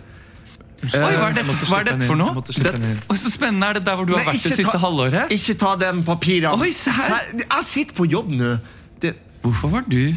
Oi, 0.84 1.14
hva 1.18 1.30
er 1.30 1.34
dette, 1.38 1.56
hva 1.70 1.80
er 1.80 1.84
dette 1.88 2.06
for 2.10 2.16
noe? 2.20 2.34
Inn. 2.36 3.00
Oi, 3.10 3.18
så 3.18 3.32
spennende. 3.32 3.70
Er 3.70 3.74
det 3.80 3.86
der 3.88 3.96
hvor 3.96 4.06
du 4.06 4.14
har 4.14 4.24
Nei, 4.24 4.34
vært 4.34 4.44
det 4.44 4.52
ikke 4.52 4.58
siste 4.60 4.72
ta- 4.76 4.82
halvåret? 4.84 5.32
Ikke 5.32 5.56
ta 5.64 5.76
den 5.80 6.04
papirene. 6.04 6.54
Oi, 6.60 6.72
se 6.76 6.92
her. 6.92 7.28
Jeg 7.40 7.64
sitter 7.70 7.96
på 8.02 8.08
jobb 8.12 8.30
nå. 8.36 8.54
Det, 9.00 9.16
Hvorfor 9.44 9.70
var 9.78 9.86
du 9.88 10.16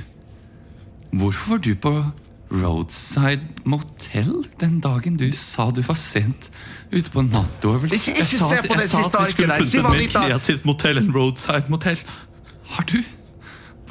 Hvorfor 1.16 1.50
var 1.54 1.58
du 1.64 1.74
på 1.80 1.92
Roadside 2.50 3.42
Motel 3.66 4.28
den 4.60 4.78
dagen 4.80 5.16
du 5.18 5.30
sa 5.34 5.70
du 5.74 5.80
var 5.82 5.96
sent 5.98 6.50
ute 6.92 7.10
på 7.10 7.20
en 7.24 7.30
Nato-øvelse? 7.32 7.94
Ikke- 7.96 8.18
ikke 8.20 8.22
Jeg 8.22 8.38
sa 8.38 8.48
se 8.48 8.58
at- 8.58 8.68
på 8.68 8.74
det 8.74 8.82
jeg 8.82 8.90
sa 8.90 9.02
siste 9.02 9.18
at 9.18 9.26
vi 9.26 9.32
arket 9.32 9.48
der. 9.48 9.58
funnet 9.58 9.72
hva 9.72 9.78
et 9.78 9.82
mer 9.84 9.98
Anita. 9.98 10.20
kreativt 10.26 10.64
motell 10.64 10.98
enn 10.98 11.12
roadside 11.14 11.68
Motel. 11.70 11.96
Har 12.68 12.84
du 12.84 13.02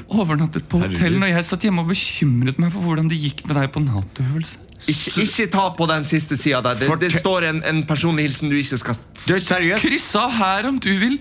overnattet 0.09 0.67
på 0.69 0.79
hotell 0.81 1.19
når 1.19 1.27
jeg 1.33 1.45
satt 1.45 1.61
hjemme 1.65 1.79
og 1.79 1.87
bekymret 1.89 2.59
meg 2.59 2.71
for 2.71 2.81
hvordan 2.81 3.07
det 3.09 3.17
gikk 3.19 3.45
med 3.47 3.55
deg 3.57 3.71
på 3.71 3.83
Nato-øvelse? 3.83 4.57
Ikke, 4.87 5.23
ikke 5.23 5.47
ta 5.53 5.65
på 5.77 5.87
den 5.89 6.05
siste 6.07 6.37
sida 6.37 6.61
der. 6.65 6.77
Det, 6.79 6.89
det 7.01 7.11
står 7.19 7.47
en, 7.49 7.63
en 7.65 7.83
personlig 7.87 8.29
hilsen 8.29 8.51
du 8.51 8.57
ikke 8.59 8.77
skal 8.81 8.95
Du, 8.95 9.33
seriøst? 9.41 9.85
Kryss 9.85 10.15
av 10.19 10.31
her 10.35 10.69
om 10.69 10.79
du 10.81 10.91
vil 11.01 11.17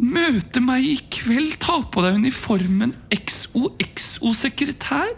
møte 0.00 0.62
meg 0.64 0.86
i 0.86 0.98
kveld. 1.12 1.56
Ta 1.62 1.80
på 1.92 2.04
deg 2.04 2.20
uniformen 2.20 2.94
XOXO-sekretær. 3.14 5.14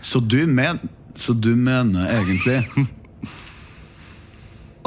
Så 0.00 0.22
du, 0.22 0.40
men, 0.46 0.80
så 1.18 1.34
du 1.34 1.54
mener 1.58 2.06
egentlig 2.20 2.62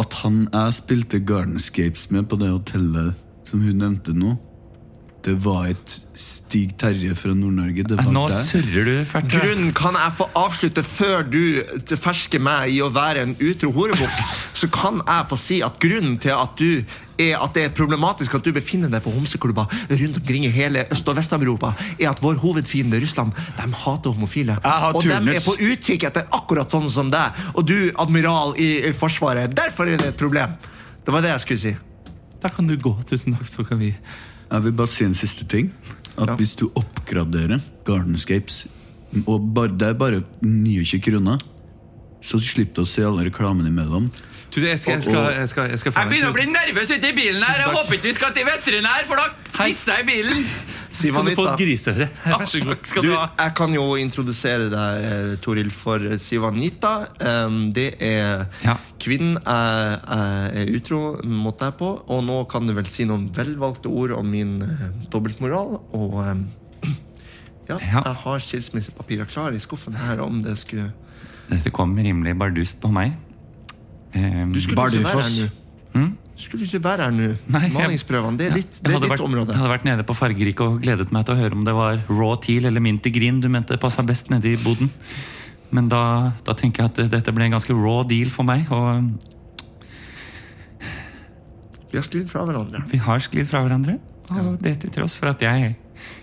at 0.01 0.15
han 0.23 0.45
jeg 0.47 0.77
spilte 0.77 1.19
Gardenscapes 1.19 2.07
med 2.15 2.29
på 2.31 2.39
det 2.41 2.49
hotellet 2.49 3.17
som 3.45 3.61
hun 3.61 3.81
nevnte 3.81 4.15
nå, 4.15 4.37
det 5.25 5.35
var 5.43 5.67
et 5.69 5.93
Stig 6.17 6.73
Terje 6.81 7.13
fra 7.17 7.33
Nord-Norge? 7.37 7.83
Det 7.85 7.97
var 7.97 8.13
Nå 8.13 8.23
der? 8.29 8.43
surrer 8.45 8.87
du 8.87 9.05
fælt. 9.05 9.27
Grunnen 9.29 9.73
kan 9.77 9.97
jeg 9.97 10.13
få 10.17 10.27
avslutte 10.37 10.83
før 10.85 11.21
du 11.25 11.61
fersker 11.93 12.41
meg 12.41 12.73
i 12.73 12.79
å 12.81 12.89
være 12.93 13.25
en 13.25 13.35
utro 13.37 13.69
horebukk. 13.75 14.15
Så 14.61 14.69
kan 14.73 15.01
jeg 15.05 15.27
få 15.29 15.37
si 15.39 15.59
at 15.65 15.77
grunnen 15.81 16.17
til 16.21 16.33
at 16.33 16.57
du 16.57 16.81
er 17.21 17.37
at 17.37 17.53
det 17.53 17.67
er 17.67 17.75
problematisk 17.77 18.33
at 18.37 18.45
du 18.45 18.49
befinner 18.55 18.89
deg 18.89 19.03
på 19.05 19.13
homseklubber 19.13 19.69
rundt 19.91 20.17
omkring 20.21 20.47
i 20.49 20.53
hele 20.53 20.87
Øst- 20.93 21.09
og 21.09 21.19
Vest-Europa, 21.19 21.73
er 21.99 22.09
at 22.09 22.21
vår 22.21 22.41
hovedfiende 22.41 23.01
Russland 23.01 23.37
de 23.57 23.69
hater 23.83 24.17
homofile. 24.17 24.57
Og 24.93 25.03
de 25.05 25.37
er 25.37 25.45
på 25.45 25.53
utkikk 25.57 26.07
etter 26.09 26.25
akkurat 26.33 26.73
sånn 26.73 26.89
som 26.89 27.13
deg. 27.13 27.45
Og 27.53 27.65
du, 27.69 27.77
admiral 28.01 28.57
i, 28.57 28.73
i 28.89 28.93
Forsvaret. 28.97 29.53
Derfor 29.53 29.89
er 29.89 30.01
det 30.01 30.15
et 30.15 30.19
problem. 30.19 30.57
Det 31.05 31.13
var 31.13 31.25
det 31.25 31.33
jeg 31.35 31.45
skulle 31.45 31.65
si. 31.67 31.77
Da 32.41 32.49
kan 32.49 32.67
du 32.67 32.73
gå. 32.77 32.95
Tusen 33.05 33.37
takk, 33.37 33.49
så 33.49 33.65
kan 33.67 33.77
vi 33.81 33.93
Jeg 34.51 34.63
vil 34.63 34.73
bare 34.75 34.87
si 34.91 35.05
en 35.07 35.15
siste 35.15 35.47
ting. 35.47 35.71
At 36.17 36.27
Ja. 36.27 36.35
Hvis 36.35 36.55
du 36.59 36.69
oppgraderer 36.75 37.59
Gardenscapes, 37.85 38.65
og 39.27 39.53
bare, 39.55 39.71
det 39.79 39.87
er 39.87 39.93
bare 39.93 40.23
29 40.41 40.99
kroner, 41.01 41.37
så 42.21 42.39
slipper 42.39 42.73
du 42.75 42.81
å 42.81 42.85
se 42.87 43.01
alle 43.07 43.25
reklamene 43.29 43.71
imellom. 43.71 44.11
Du, 44.51 44.59
jeg 44.59 44.79
skal, 44.79 44.93
jeg 44.99 45.03
skal, 45.03 45.31
jeg 45.31 45.49
skal, 45.49 45.69
jeg 45.71 45.79
skal 45.79 45.93
Jeg 45.95 46.09
begynner 46.11 46.29
å 46.29 46.35
bli 46.35 46.45
nervøs 46.51 46.91
ute 46.91 47.09
i 47.09 47.15
bilen 47.15 47.43
her. 47.43 47.61
Jeg 47.63 47.75
håper 47.77 47.93
ikke 47.95 48.09
vi 48.09 48.13
skal 48.13 48.33
til 48.35 48.45
veterinær, 48.45 49.07
for 49.07 49.15
da 49.15 49.29
tisser 49.55 50.01
jeg 50.01 50.03
i 50.03 50.09
bilen. 50.11 50.45
Kan 50.91 51.25
du 51.25 51.31
få 51.37 51.45
et 51.53 51.59
griseøre? 51.61 52.07
Vær 52.25 52.45
så 52.51 52.59
god. 52.65 52.81
Skal 52.83 53.03
Du, 53.05 53.11
jeg 53.13 53.53
kan 53.55 53.73
jo 53.73 53.83
introdusere 53.95 54.65
deg, 54.71 55.05
eh, 55.07 55.35
Toril, 55.43 55.69
for 55.71 56.03
Sivanita. 56.19 56.91
Um, 57.45 57.71
det 57.71 57.95
er 58.03 58.45
Ja. 58.65 58.75
kvinnen 58.99 59.37
jeg, 59.39 59.99
jeg 60.03 60.67
er 60.67 60.75
utro 60.75 60.99
mot 61.23 61.57
deg 61.57 61.77
på. 61.79 61.91
Og 62.11 62.23
nå 62.27 62.41
kan 62.51 62.67
du 62.67 62.73
vel 62.73 62.85
si 62.91 63.05
noen 63.07 63.29
velvalgte 63.33 63.87
ord 63.89 64.11
om 64.19 64.27
min 64.29 64.57
eh, 64.67 64.87
dobbeltmoral. 65.13 65.79
Og 65.93 66.19
ja, 67.69 67.77
jeg 67.79 68.15
har 68.25 68.39
skilsmissepapirer 68.43 69.25
klar 69.31 69.55
i 69.55 69.59
skuffen 69.63 69.95
her 69.95 70.19
om 70.23 70.41
det 70.43 70.57
skulle 70.59 70.91
Dette 71.51 71.71
kom 71.75 71.95
rimelig 71.99 72.35
bardust 72.39 72.77
på 72.83 72.91
meg. 72.91 73.15
Um, 74.15 74.51
Du 74.53 74.59
skulle 74.59 74.75
ikke 74.75 74.83
være 74.83 75.03
her 75.03 75.03
Bardufoss. 75.15 75.49
nå. 75.95 76.09
Skulle 76.43 76.65
ikke 76.65 76.81
være 76.83 77.07
her 77.07 77.13
nå. 77.15 77.27
Malingsprøvene, 77.73 78.37
det 78.39 78.47
er 78.49 78.55
ditt, 78.59 78.79
det 78.81 78.93
er 78.95 79.03
ditt 79.03 79.13
vært, 79.13 79.23
område. 79.25 79.53
Jeg 79.53 79.61
hadde 79.61 79.73
vært 79.73 79.87
nede 79.87 80.05
på 80.07 80.15
Fargerik 80.17 80.63
og 80.65 80.79
gledet 80.83 81.11
meg 81.15 81.25
til 81.27 81.35
å 81.35 81.41
høre 81.41 81.57
om 81.57 81.65
det 81.67 81.75
var 81.77 82.01
raw 82.09 82.33
teal 82.41 82.67
eller 82.69 82.83
mint 82.83 83.05
i 83.07 83.13
green 83.13 83.41
du 83.43 83.49
mente 83.51 83.77
passa 83.81 84.03
best 84.05 84.31
nede 84.33 84.51
i 84.53 84.57
boden. 84.63 84.91
Men 85.71 85.87
da, 85.91 86.01
da 86.47 86.55
tenker 86.57 86.83
jeg 86.83 86.91
at 86.91 87.11
dette 87.13 87.31
ble 87.35 87.47
en 87.47 87.55
ganske 87.55 87.75
raw 87.77 88.01
deal 88.07 88.31
for 88.33 88.47
meg, 88.47 88.67
og 88.71 89.07
Vi 91.91 91.99
har 91.99 92.05
sklidd 92.07 92.29
fra 92.31 92.45
hverandre. 92.47 92.83
vi 92.87 92.97
har 93.03 93.19
sklidd 93.19 93.47
fra 93.49 93.63
hverandre. 93.65 93.97
Og 94.31 94.53
det 94.63 94.77
til 94.79 94.91
tross 94.95 95.17
for 95.19 95.27
at 95.33 95.41
jeg 95.43 95.73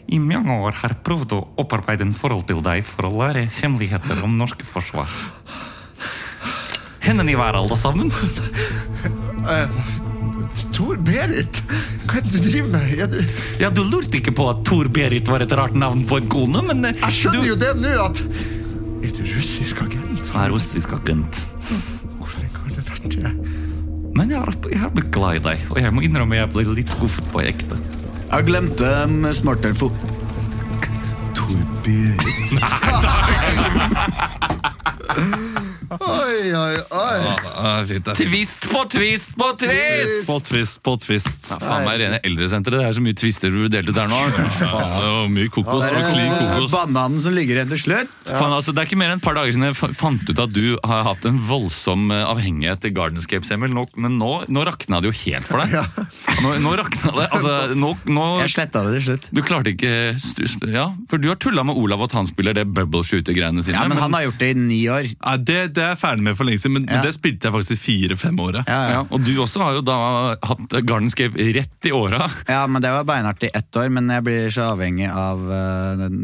i 0.09 0.19
mange 0.19 0.55
år 0.65 0.73
har 0.81 0.95
prøvd 1.05 1.35
å 1.37 1.43
opparbeide 1.61 2.07
en 2.07 2.15
forhold 2.17 2.47
til 2.49 2.63
deg 2.65 2.85
for 2.89 3.09
å 3.09 3.13
lære 3.13 3.45
hemmeligheter 3.61 4.23
om 4.25 4.39
norske 4.41 4.65
forsvar. 4.65 5.13
Hendene 7.05 7.33
i 7.33 7.37
været, 7.39 7.61
alle 7.61 7.77
sammen. 7.77 8.09
Tor 10.79 10.95
Berit, 11.03 11.59
hva 12.07 12.21
er 12.21 12.27
det 12.29 12.39
du 12.39 12.45
driver 12.45 12.69
med? 12.71 12.93
Er 13.03 13.09
du, 13.11 13.17
Ja, 13.59 13.71
Du 13.75 13.81
lurte 13.83 14.21
ikke 14.21 14.31
på 14.39 14.45
at 14.53 14.61
Tor 14.69 14.87
Berit 14.95 15.27
var 15.31 15.43
et 15.43 15.51
rart 15.59 15.75
navn 15.75 16.05
på 16.07 16.21
en 16.21 16.29
kone, 16.31 16.63
men 16.69 16.85
eh, 16.87 16.95
jeg 17.03 17.17
skjønner 17.17 17.43
du 17.43 17.49
jo 17.51 17.57
det 17.59 17.73
nå 17.81 17.95
at 18.05 18.23
Er 19.03 19.11
du 19.17 19.23
russisk 19.27 19.83
agent? 19.83 20.31
er 20.39 20.53
russisk 20.55 20.93
agent. 20.95 21.41
Hvorfor 22.21 22.45
har 22.47 22.71
det 22.77 22.85
vært 22.87 23.09
det? 23.17 23.33
Men 24.15 24.31
jeg 24.31 24.39
har, 24.39 24.55
jeg 24.71 24.81
har 24.85 24.93
blitt 24.95 25.11
glad 25.15 25.41
i 25.41 25.43
deg, 25.49 25.67
og 25.73 25.81
jeg 25.83 25.95
må 25.95 26.05
innrømme 26.07 26.39
jeg 26.39 26.53
ble 26.55 26.63
litt 26.79 26.95
skuffet 26.95 27.27
på 27.35 27.43
ekte. 27.43 27.79
Jeg 28.29 28.47
glemte 28.47 28.87
en 29.03 29.27
smarttelefon. 29.35 29.95
Tor 31.35 31.59
Berit. 31.83 32.51
Oi, 35.89 36.53
oi, 36.53 36.75
oi. 36.93 37.19
Ja, 37.25 37.71
fint, 37.89 38.05
det 38.05 38.13
er 38.13 38.19
fint. 38.19 38.29
Twist 38.29 38.67
på 38.69 38.83
twist 38.93 39.31
på 39.41 39.47
twist! 39.61 40.27
På 40.29 40.37
twist 40.45 40.81
på 40.85 40.93
twist. 41.01 41.47
Ja, 41.55 41.57
faen 41.63 41.87
meg 41.87 42.01
rene 42.03 42.19
eldresenteret. 42.29 42.83
Det 42.83 42.89
er 42.91 42.97
så 42.99 43.05
mye 43.05 43.17
twister 43.17 43.55
du 43.55 43.63
delte 43.73 43.95
ut 43.95 43.97
der 43.97 44.11
nå. 44.11 44.19
Ja, 44.69 45.23
mye 45.33 45.49
kokos 45.53 45.87
Det 45.87 45.97
og 45.97 46.11
kokos. 46.13 46.75
bananen 46.75 47.23
som 47.25 47.33
ligger 47.37 47.57
igjen 47.63 47.73
til 47.73 47.81
slutt. 47.87 48.13
Faen, 48.29 48.53
altså, 48.53 48.75
det 48.77 48.83
er 48.83 48.91
ikke 48.91 48.99
mer 49.01 49.15
enn 49.15 49.23
et 49.23 49.25
par 49.25 49.39
dager 49.39 49.55
siden 49.57 49.69
jeg 49.71 49.79
fant 49.97 50.29
ut 50.29 50.43
at 50.45 50.53
du 50.53 50.67
har 50.85 51.07
hatt 51.09 51.25
en 51.31 51.41
voldsom 51.49 52.13
eh, 52.13 52.25
avhengighet 52.35 52.85
til 52.85 52.93
Gardenscapes, 52.99 53.55
Emil. 53.57 53.73
Nå, 53.73 53.87
men 53.97 54.19
nå, 54.21 54.31
nå 54.53 54.67
rakna 54.69 55.01
det 55.01 55.09
jo 55.13 55.17
helt 55.25 55.49
for 55.49 55.65
deg. 55.65 55.73
Nå, 56.45 56.53
nå 56.67 56.75
rakna 56.83 57.15
det. 57.17 57.27
Altså, 57.39 57.57
nå, 57.79 57.95
nå 58.13 58.27
Jeg 58.45 58.53
sletta 58.59 58.85
det 58.87 58.99
til 58.99 59.07
slutt. 59.09 59.31
Du 59.35 59.41
klarte 59.47 59.73
ikke 59.73 59.95
Ja, 60.69 60.91
for 61.09 61.19
du 61.23 61.31
har 61.33 61.41
tulla 61.41 61.65
med 61.67 61.81
Olav 61.81 62.05
at 62.11 62.15
han 62.19 62.29
spiller 62.29 62.55
det 62.61 62.67
bubble 62.77 63.01
shooter-greiene 63.09 63.65
sine. 63.65 63.79
Ja, 63.81 63.89
men 63.89 63.99
han 64.05 64.13
har 64.15 64.29
gjort 64.29 64.39
det 64.45 64.53
i 64.53 64.59
ni 64.61 64.83
år. 64.93 65.09
Nei, 65.17 65.37
det, 65.49 65.59
det 65.79 65.85
er 65.87 65.93
jeg 65.95 66.01
ferdig 66.03 66.25
med 66.27 66.37
for 66.39 66.49
lenge 66.49 66.61
siden, 66.63 66.75
men, 66.81 66.89
Ja. 66.89 66.99
men 66.99 67.07
det 67.07 67.15
spilte 67.15 67.49
jeg 67.49 67.55
faktisk 67.55 67.77
i 67.77 67.81
fire-fem 67.85 68.43
år. 68.45 68.59
Ja, 68.61 68.65
ja, 68.67 68.91
ja. 68.99 69.05
og 69.09 69.23
du 69.25 69.31
også 69.45 69.63
har 69.63 69.79
jo 69.79 69.85
da 69.87 69.99
hatt 70.51 70.77
Gardenscape 70.83 71.49
rett 71.57 71.89
i 71.89 71.95
åra. 71.95 72.27
ja, 72.49 72.67
men 72.67 72.83
det 72.85 72.91
var 72.97 73.07
beinhardt 73.09 73.47
i 73.47 73.53
ett 73.55 73.79
år, 73.79 73.89
men 73.95 74.11
jeg 74.11 74.27
blir 74.27 74.51
så 74.55 74.73
avhengig 74.75 75.09
av 75.15 75.47
uh, 75.49 75.97
den 76.05 76.21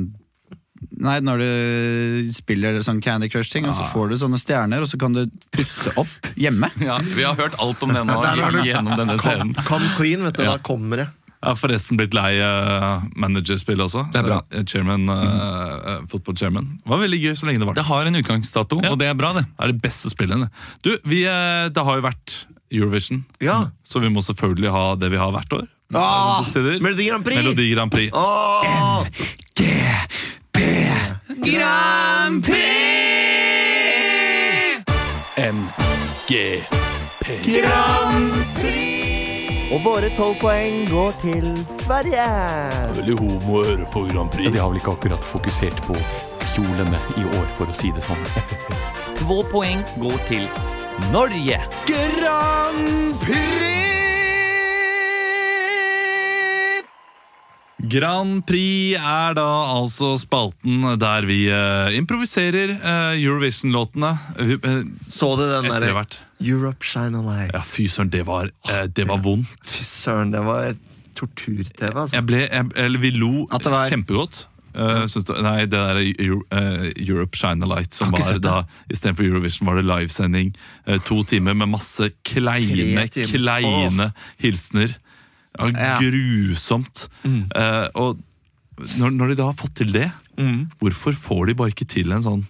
Nei, 1.00 1.16
når 1.24 1.40
du 1.40 2.28
spiller 2.36 2.76
sånn 2.84 3.00
Candy 3.02 3.26
Crush-ting, 3.32 3.64
og 3.66 3.72
så 3.74 3.86
får 3.88 4.10
du 4.12 4.14
sånne 4.20 4.38
stjerner, 4.38 4.84
og 4.84 4.88
så 4.90 4.98
kan 5.00 5.14
du 5.16 5.22
pusse 5.54 5.90
opp 6.00 6.28
hjemme. 6.38 6.68
Ja, 6.84 6.98
vi 7.02 7.24
har 7.24 7.34
hørt 7.38 7.56
alt 7.58 7.82
om 7.82 7.92
det 7.96 8.02
nå 8.06 8.18
gjennom 8.62 8.92
denne 9.00 9.16
scenen. 9.18 9.54
Come 9.66 9.88
Queen, 9.96 10.22
vet 10.28 10.36
du. 10.38 10.44
Ja. 10.44 10.54
Da 10.54 10.62
kommer 10.64 11.00
det. 11.02 11.08
Jeg 11.44 11.50
har 11.52 11.58
forresten 11.60 11.98
blitt 12.00 12.14
lei 12.16 12.38
uh, 12.40 13.04
managerspill 13.20 13.82
også. 13.84 14.06
Det 14.14 14.22
er 14.22 14.24
bra. 14.30 14.38
Uh, 14.48 14.62
Chairman, 14.64 15.04
eh, 15.12 16.00
Football 16.08 16.38
chairman. 16.40 16.70
Det 16.80 16.88
var 16.94 17.02
veldig 17.04 17.20
gøy 17.20 17.36
så 17.36 17.48
lenge 17.50 17.60
det 17.60 17.68
var 17.68 17.76
Det 17.76 17.84
har 17.84 18.08
en 18.08 18.16
utgangsdato, 18.16 18.80
Ja. 18.80 18.94
og 18.94 18.98
det 19.02 19.10
er 19.12 19.18
bra, 19.18 19.34
det. 19.36 19.44
Det 19.44 19.66
er 19.68 19.74
det 19.74 19.82
beste 19.84 20.08
spillet. 20.12 20.48
Du, 20.82 20.94
vi, 21.04 21.20
det 21.24 21.84
har 21.90 22.00
jo 22.00 22.06
vært 22.08 22.38
Eurovision, 22.72 23.24
Ja. 23.44 23.68
så 23.84 24.00
vi 24.00 24.08
må 24.08 24.24
selvfølgelig 24.24 24.72
ha 24.72 24.84
det 24.96 25.12
vi 25.12 25.20
har 25.20 25.30
hvert 25.36 25.52
år. 25.60 25.68
Ah, 25.94 26.42
Melodi 26.80 27.06
Grand 27.06 27.24
Prix! 27.24 27.36
Melodi 27.36 27.70
Grand 27.74 27.92
Prix. 27.92 28.10
Åh! 28.14 29.04
Grand 31.44 32.44
Og 39.72 39.80
våre 39.84 40.10
tolv 40.16 40.36
poeng 40.42 40.84
går 40.90 41.14
til 41.22 41.46
Sverige. 41.80 42.26
Det 42.26 42.90
er 42.90 42.92
Veldig 43.00 43.16
homo 43.20 43.58
å 43.60 43.64
høre 43.64 43.88
på 43.92 44.04
Grand 44.10 44.32
Prix. 44.34 44.46
Ja, 44.48 44.52
De 44.54 44.62
har 44.62 44.72
vel 44.72 44.80
ikke 44.82 44.94
akkurat 44.98 45.24
fokusert 45.30 45.80
på 45.88 45.96
kjolene 46.54 47.00
i 47.18 47.24
år, 47.26 47.48
for 47.58 47.70
å 47.72 47.78
si 47.78 47.90
det 47.94 48.04
sånn. 48.06 48.20
Två 49.22 49.40
poeng 49.50 49.82
går 50.02 50.20
til 50.28 50.46
Norge. 51.14 51.58
Grand 51.88 53.18
Prix! 53.24 53.93
Grand 57.94 58.42
Prix 58.48 58.96
er 58.98 59.36
da 59.38 59.46
altså 59.76 60.14
spalten 60.18 60.82
der 61.00 61.26
vi 61.28 61.44
uh, 61.52 61.92
improviserer 61.94 62.74
uh, 62.78 63.12
Eurovision-låtene. 63.14 64.10
Vi, 64.40 64.58
eh, 64.58 64.80
Så 65.08 65.34
du 65.38 65.44
den 65.46 65.70
derre. 65.70 66.06
Europe 66.44 66.84
Shine 66.84 67.20
a 67.20 67.22
Light? 67.22 67.54
Ja, 67.54 67.62
fy 67.62 67.86
søren, 67.88 68.10
det 68.10 68.24
var, 68.26 68.50
det 68.96 69.06
var 69.08 69.22
vondt. 69.22 69.54
Fy 69.70 69.84
søren, 69.86 70.34
det 70.34 70.42
var 70.44 70.74
tortur-TV, 71.14 71.92
altså. 71.94 72.16
Jeg 72.18 72.26
ble, 72.26 72.42
jeg, 72.48 72.72
eller 72.76 73.00
vi 73.00 73.14
lo 73.14 73.46
At 73.50 73.62
det 73.64 73.72
var- 73.72 73.88
kjempegodt. 73.92 74.46
Uh, 74.74 75.06
du, 75.06 75.30
nei, 75.38 75.60
det 75.70 75.78
der 75.78 76.00
Euro, 76.18 76.40
eh, 76.50 76.88
Europe 76.98 77.38
Shine 77.38 77.62
a 77.62 77.68
Light 77.76 77.94
som 77.94 78.10
var 78.10 78.38
da 78.42 78.64
Istedenfor 78.90 79.22
Eurovision 79.22 79.68
var 79.68 79.78
det 79.78 79.84
livesending. 79.86 80.50
Uh, 80.88 80.98
to 81.06 81.22
timer 81.22 81.54
med 81.54 81.70
masse 81.70 82.10
kleine, 82.26 83.06
kleine 83.30 84.08
hilsener. 84.42 84.96
Ja, 85.58 85.98
Grusomt. 86.00 87.08
Grusomt. 87.22 87.50
Eh, 87.54 87.88
og 87.94 88.18
når, 88.98 89.10
når 89.14 89.28
de 89.28 89.36
da 89.38 89.44
har 89.50 89.54
fått 89.58 89.74
til 89.74 89.92
det, 89.94 90.10
Mm. 90.36 90.64
hvorfor 90.80 91.14
får 91.14 91.46
de 91.46 91.54
bare 91.54 91.70
ikke 91.70 91.86
til 91.86 92.10
en 92.10 92.20
sånn 92.24 92.40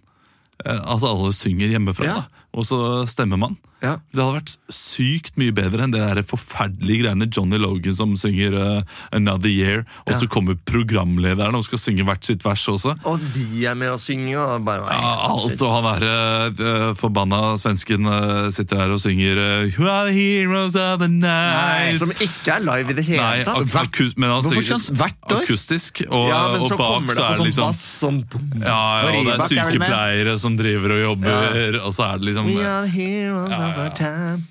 eh, 0.64 0.78
Altså 0.88 1.04
alle 1.10 1.32
synger 1.36 1.68
hjemmefra, 1.68 2.04
Ja. 2.06 2.14
da, 2.14 2.43
og 2.54 2.66
så 2.68 2.78
stemmer 3.10 3.40
man. 3.40 3.56
Ja. 3.84 3.98
Det 4.14 4.22
hadde 4.22 4.38
vært 4.38 4.52
sykt 4.72 5.34
mye 5.36 5.52
bedre 5.52 5.84
enn 5.84 5.92
det 5.92 6.00
der 6.00 6.22
forferdelige 6.24 7.02
greiene 7.02 7.26
Johnny 7.28 7.58
Logan 7.60 7.96
som 7.98 8.14
synger 8.16 8.54
uh, 8.56 8.94
'Another 9.12 9.50
Year', 9.50 9.82
og 10.06 10.14
Ja. 10.14 10.18
så 10.22 10.28
kommer 10.30 10.56
programlederen 10.64 11.54
og 11.58 11.64
skal 11.66 11.78
synge 11.82 12.06
hvert 12.06 12.24
sitt 12.24 12.44
vers 12.46 12.64
også. 12.70 12.94
Og 13.04 13.20
de 13.34 13.66
er 13.66 13.74
med 13.76 13.92
å 13.92 13.98
synge, 14.00 14.38
og 14.40 14.64
bare 14.64 14.86
Ja, 14.88 15.12
alt, 15.28 15.60
og 15.60 15.74
han 15.74 15.88
derre 15.90 16.14
uh, 16.54 16.94
forbanna 16.96 17.58
svensken 17.60 18.06
uh, 18.08 18.48
sitter 18.54 18.80
der 18.84 18.94
og 18.94 19.02
synger 19.02 19.36
uh, 19.42 19.68
'You 19.68 19.84
are 19.90 20.08
the 20.08 20.16
heroes 20.16 20.74
of 20.76 21.00
the 21.02 21.10
night'. 21.10 21.98
Som 22.00 22.14
ikke 22.16 22.56
er 22.56 22.64
live 22.64 22.94
i 22.94 22.96
det 22.96 23.04
hele 23.04 23.20
Nei, 23.20 23.44
tatt. 23.44 23.68
Hvert, 23.74 24.16
men 24.16 24.30
han 24.30 24.40
Hvorfor 24.40 24.62
synger 24.62 24.96
hvert 25.02 25.28
år? 25.28 25.42
akustisk, 25.44 26.02
og, 26.08 26.28
ja, 26.30 26.40
men 26.54 26.62
og 26.62 26.70
så 26.70 26.78
bak 26.78 26.88
kommer 26.94 27.12
det 27.12 27.18
så 27.18 27.24
er 27.24 27.28
det 27.28 27.36
sånn 27.36 27.50
liksom 27.50 27.68
bass 27.68 27.84
sånn, 28.00 28.22
boom. 28.30 28.48
ja, 28.62 28.80
ja, 29.02 29.12
og 29.12 29.28
det 29.28 29.34
er 29.34 29.44
er 29.44 29.48
sykepleiere 29.52 30.38
som 30.40 30.56
driver 30.56 30.96
og 30.96 31.00
jobber, 31.04 31.80
og 31.84 31.92
så 31.92 32.08
er 32.14 32.18
det 32.22 32.30
liksom 32.30 32.43
We 32.44 32.60
are 32.62 32.82
the 32.84 32.90
heroes 32.92 33.52
of 33.52 33.78
our 33.78 33.90
time. 33.94 34.46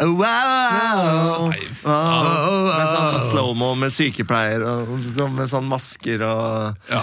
Oh, 0.00 0.10
wow! 0.18 1.50
Nei, 1.52 1.60
oh, 1.86 1.86
Oh, 1.86 2.66
med 2.74 2.88
sånn 2.90 3.26
slow-mo 3.30 3.68
med 3.78 3.92
sykepleier 3.94 4.64
og 4.66 4.90
liksom 5.04 5.36
med 5.38 5.50
sånn 5.52 5.68
masker 5.70 6.24
og 6.26 6.90
ja. 6.90 7.02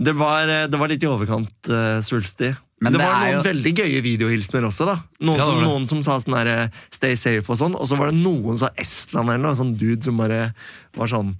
Det 0.00 0.14
var, 0.16 0.48
eh, 0.48 0.64
det 0.72 0.80
var 0.80 0.88
litt 0.88 1.04
i 1.04 1.10
overkant 1.10 1.68
uh, 1.68 1.98
svulstig. 2.00 2.54
Men 2.82 2.94
det, 2.96 3.02
det 3.02 3.06
var 3.06 3.20
noen 3.20 3.34
jo- 3.36 3.42
veldig 3.50 3.72
gøye 3.82 4.00
videohilsener 4.02 4.64
også. 4.70 4.86
da 4.88 4.96
Noen, 5.20 5.38
Ja, 5.38 5.44
som, 5.50 5.60
noen 5.62 5.84
som 5.90 6.00
sa 6.06 6.16
sånn 6.24 6.38
eh, 6.40 6.64
'stay 6.90 7.14
safe' 7.20 7.52
og 7.52 7.60
sånn, 7.60 7.76
og 7.76 7.84
så 7.90 7.98
var 8.00 8.10
det 8.10 8.16
noen 8.22 8.56
som 8.56 8.64
sa 8.64 8.72
Estland 8.80 9.28
eller 9.28 9.44
noe, 9.44 9.58
sånn 9.60 9.76
dude 9.76 10.02
som 10.02 10.16
bare 10.16 10.54
var 10.96 11.12
sånn 11.12 11.36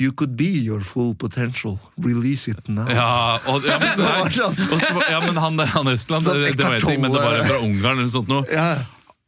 You 0.00 0.12
could 0.16 0.32
be 0.36 0.48
your 0.64 0.80
full 0.80 1.14
potential. 1.14 1.78
Release 2.00 2.48
it 2.50 2.68
now. 2.68 2.86
Ja, 2.88 3.38
og, 3.52 3.66
ja, 3.68 3.76
men, 3.82 3.98
nei, 4.00 4.30
sånn. 4.32 4.56
og 4.72 4.78
så, 4.80 5.02
ja, 5.12 5.18
men 5.26 5.36
han, 5.36 5.60
han 5.74 5.90
Estland, 5.92 6.24
Sånn 6.24 6.38
det, 6.40 6.54
det 6.56 6.64
en 6.64 6.80
ting, 6.86 7.02
men 7.02 7.12
det 7.12 7.20
var 7.20 7.42
fra 7.44 7.58
Ungarn 7.66 7.98
eller 8.00 8.08
sånt 8.08 8.30
noe. 8.32 8.46
Ja. 8.48 8.78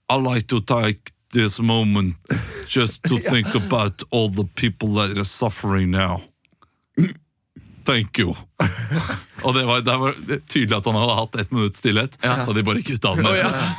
I 0.08 0.16
like 0.20 0.48
to 0.48 0.62
take 0.64 1.12
this 1.36 1.58
moment 1.60 2.16
just 2.72 3.02
to 3.04 3.18
think 3.30 3.52
about 3.54 4.02
all 4.10 4.30
the 4.32 4.46
people 4.56 4.94
that 4.96 5.12
are 5.16 5.28
suffering 5.28 5.90
now. 5.92 6.22
Thank 7.84 8.18
you. 8.18 8.32
Og 9.44 9.54
det 9.56 9.64
var, 9.66 9.80
det 9.82 9.96
var 9.98 10.14
tydelig 10.48 10.76
at 10.76 10.86
han 10.86 10.96
hadde 11.00 11.16
hatt 11.18 11.36
ett 11.42 11.50
minutts 11.52 11.80
stillhet, 11.82 12.14
så 12.46 12.52
de 12.54 12.62
bare 12.62 12.82
kutta 12.86 13.12
den. 13.18 13.26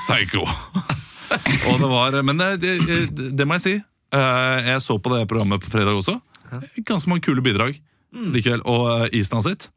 Thank 0.09 0.33
you. 0.35 0.43
Og 0.43 1.79
det 1.79 1.87
var, 1.89 2.17
men 2.27 2.37
det, 2.41 2.49
det, 2.61 3.31
det 3.37 3.47
må 3.47 3.55
jeg 3.57 3.63
si. 3.63 3.73
Eh, 4.13 4.57
Jeg 4.67 4.81
så 4.83 4.97
på 5.01 5.13
det 5.15 5.23
programmet 5.31 5.63
på 5.63 5.71
fredag 5.73 5.95
også. 5.97 6.17
Ganske 6.85 7.11
mange 7.11 7.25
kule 7.25 7.43
bidrag 7.45 7.79
likevel. 8.13 8.61
Og 8.69 8.89
eh, 8.93 9.19
Island 9.19 9.47
sitt 9.47 9.69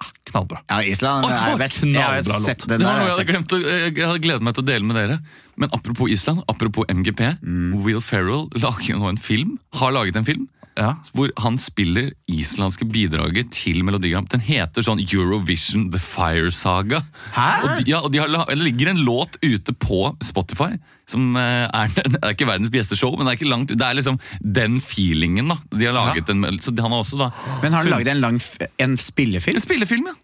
ah, 0.00 0.10
knallbra. 0.30 0.62
Ja, 0.70 0.80
Island 0.82 1.28
er 1.28 1.58
best. 1.60 1.82
Knallbra 1.82 2.40
låt. 2.40 2.66
Det 2.68 2.80
var 2.80 2.98
noe 3.00 3.06
jeg 3.06 3.14
hadde 3.14 3.28
glemt 3.30 3.54
å, 3.54 3.60
jeg 3.60 3.94
hadde 4.00 4.24
gledet 4.24 4.46
meg 4.46 4.56
til 4.56 4.64
å 4.64 4.70
dele 4.72 4.88
med 4.88 5.00
dere. 5.00 5.20
Men 5.60 5.70
apropos 5.76 6.10
Island, 6.10 6.44
apropos 6.50 6.88
MGP. 6.90 7.36
Will 7.84 8.02
Ferrell 8.04 8.48
lager 8.58 8.94
jo 8.94 9.00
nå 9.02 9.12
en 9.12 9.20
film. 9.20 9.56
Har 9.78 9.94
laget 9.94 10.18
en 10.20 10.26
film. 10.26 10.48
Ja. 10.74 10.96
Hvor 11.14 11.30
han 11.38 11.54
spiller 11.62 12.08
islandske 12.26 12.86
bidraget 12.90 13.52
til 13.54 13.84
Melodi 13.86 14.10
Grand 14.10 14.26
Den 14.32 14.42
heter 14.42 14.82
sånn 14.82 14.98
Eurovision 15.04 15.86
The 15.94 16.00
Fire 16.02 16.50
Saga. 16.50 17.04
Hæ? 17.36 17.46
Og 17.62 17.68
de, 17.78 17.84
ja, 17.92 18.00
og 18.02 18.10
de 18.10 18.22
har, 18.24 18.32
det 18.50 18.58
ligger 18.58 18.90
en 18.90 19.04
låt 19.06 19.38
ute 19.44 19.76
på 19.78 20.08
Spotify. 20.24 20.74
Som 21.06 21.34
eh, 21.36 21.66
er, 21.68 21.88
det 22.14 22.18
er 22.22 22.32
ikke 22.32 22.46
verdens 22.48 22.70
beste 22.72 22.96
show, 22.96 23.12
men 23.16 23.26
det 23.26 23.34
er 23.34 23.38
ikke 23.38 23.48
langt. 23.50 23.72
Det 23.76 23.84
er 23.84 23.96
liksom 23.98 24.16
den 24.40 24.78
feelingen. 24.80 25.50
da 25.52 25.58
De 25.76 25.84
har 25.84 25.92
laget 25.96 26.30
en, 26.32 26.46
Så 26.64 26.72
han 26.80 26.90
har 26.94 27.02
også 27.02 27.18
da 27.20 27.26
Men 27.62 27.74
har 27.76 27.82
han 27.84 27.90
laget 27.92 28.08
en 28.14 28.22
lang 28.22 28.38
en 28.80 28.96
spillefilm? 28.96 29.58
en 29.60 29.64
spillefilm, 29.66 30.08
ja. 30.08 30.14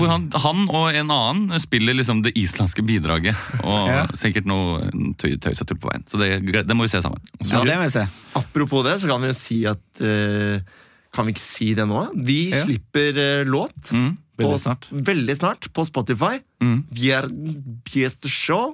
Hvor 0.00 0.08
han, 0.08 0.30
han 0.32 0.62
og 0.72 0.88
en 0.96 1.10
annen 1.12 1.60
spiller 1.60 1.94
liksom 1.98 2.22
det 2.24 2.32
islandske 2.40 2.80
bidraget. 2.88 3.36
Og 3.62 3.88
Ja. 3.92 4.06
sikkert 4.16 4.46
noe 4.48 4.88
tøy, 5.20 5.36
tøys 5.36 5.60
og 5.60 5.68
tull 5.68 5.78
på 5.82 5.90
veien. 5.92 6.06
Så 6.08 6.16
det, 6.22 6.30
det 6.64 6.76
må 6.78 6.86
vi 6.88 6.94
se 6.94 7.02
sammen. 7.04 7.20
Ja, 7.44 7.60
det 7.68 7.76
må 7.76 7.84
vi 7.84 7.92
se. 7.98 8.06
Apropos 8.40 8.84
det, 8.88 8.96
så 9.02 9.12
kan 9.12 9.20
vi 9.20 9.28
jo 9.34 9.36
si 9.36 9.60
at 9.68 10.00
uh, 10.00 10.58
Kan 11.12 11.26
vi 11.28 11.34
ikke 11.36 11.44
si 11.44 11.74
det 11.76 11.84
nå? 11.90 12.06
Vi 12.24 12.40
Ja. 12.54 12.64
slipper 12.64 13.12
uh, 13.20 13.44
låt 13.44 13.92
Mm, 13.92 14.14
på, 14.40 14.46
veldig 14.48 14.60
snart. 14.64 14.86
veldig 14.90 15.34
snart 15.36 15.66
på 15.76 15.84
Spotify. 15.84 16.38
Mm. 16.64 16.78
Vi 16.90 17.10
er 17.12 17.28
Bjeste 17.84 18.30
Show. 18.32 18.72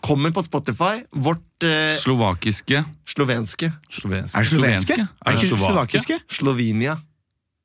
Kommer 0.00 0.30
på 0.30 0.42
Spotify. 0.42 1.02
Vårt 1.12 1.62
eh, 1.66 1.94
Slovakiske 1.98 2.84
slovenske. 3.08 3.72
Slovenske. 3.90 4.38
Er 4.38 4.42
det 4.42 4.50
slovenske? 4.52 5.00
Er 5.26 5.32
det 5.32 5.42
ikke 5.44 5.58
slovakiske? 5.58 6.18
Slovenia. 6.30 6.96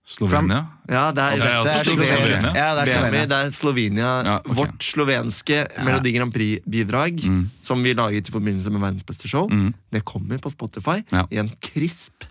Slovenia. 0.03 0.65
Ja, 0.89 1.11
det 1.15 1.23
er, 1.23 1.37
Ja, 1.39 1.61
det 1.63 1.71
er 1.71 1.83
Slovenia. 1.87 2.51
Ja, 2.55 2.73
det 2.75 2.81
er 2.81 2.89
Slovenia. 2.91 3.25
det 3.31 3.37
er 3.37 3.51
Slovenia. 3.55 4.09
Ja. 4.27 4.39
Vårt 4.45 4.83
slovenske 4.83 5.61
Melodi 5.85 6.11
Grand 6.17 6.33
Prix-bidrag, 6.33 7.23
Mm. 7.23 7.49
som 7.61 7.83
vi 7.83 7.93
laget 7.93 8.27
i 8.27 8.31
forbindelse 8.31 8.69
med 8.69 8.81
Verdens 8.81 9.03
beste 9.03 9.27
show, 9.29 9.47
Mm. 9.49 9.73
det 9.93 10.03
kommer 10.05 10.37
på 10.39 10.49
Spotify 10.51 11.03
Ja. 11.11 11.23
i 11.31 11.37
en 11.37 11.51
krisp 11.61 12.25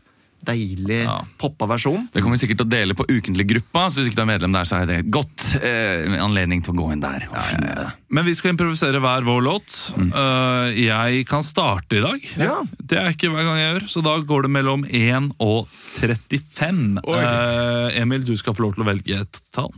deilig 0.45 1.03
Ja. 1.05 1.21
poppa 1.39 1.67
versjon. 1.71 2.09
Det 2.13 2.23
kommer 2.23 2.37
vi 2.37 2.43
sikkert 2.47 2.59
til 2.63 2.67
å 2.67 2.73
dele 2.73 2.95
på 2.99 3.07
ukentlig-gruppa, 3.09 3.85
så 3.91 4.01
hvis 4.01 4.11
ikke 4.11 4.19
du 4.19 4.23
er 4.25 4.31
medlem 4.33 4.53
der, 4.57 4.65
så 4.69 4.81
er 4.83 4.87
det 4.91 5.11
godt 5.15 5.47
eh, 5.63 6.17
anledning 6.23 6.63
til 6.65 6.75
å 6.75 6.81
gå 6.81 6.89
inn 6.93 7.01
der. 7.05 7.27
og 7.31 7.39
finne 7.47 7.75
det. 7.79 7.87
Men 8.13 8.27
vi 8.27 8.35
skal 8.35 8.53
improvisere 8.55 9.01
hver 9.03 9.23
vår 9.27 9.43
låt. 9.47 9.79
Eh, 9.99 10.83
jeg 10.83 11.27
kan 11.31 11.43
starte 11.47 11.97
i 12.01 12.03
dag. 12.05 12.27
Ja. 12.37 12.59
Det 12.83 12.99
er 12.99 13.15
ikke 13.15 13.31
hver 13.33 13.47
gang 13.47 13.61
jeg 13.61 13.71
gjør, 13.75 13.89
så 13.95 14.03
da 14.05 14.17
går 14.19 14.43
det 14.49 14.51
mellom 14.59 14.85
1 14.91 15.31
og 15.39 15.67
35. 16.01 16.99
Uh, 17.07 17.89
Emil, 18.01 18.25
du 18.27 18.35
skal 18.37 18.55
få 18.57 18.67
lov 18.67 18.75
til 18.77 18.85
å 18.85 18.89
velge 18.91 19.21
et 19.23 19.41
tall. 19.55 19.73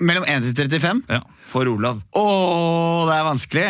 Mellom 0.00 0.24
1 0.30 0.46
til 0.54 0.68
35? 0.68 1.02
Ja. 1.10 1.22
For 1.48 1.66
Olav. 1.66 2.00
Å, 2.14 2.24
det 3.08 3.16
er 3.18 3.26
vanskelig. 3.26 3.68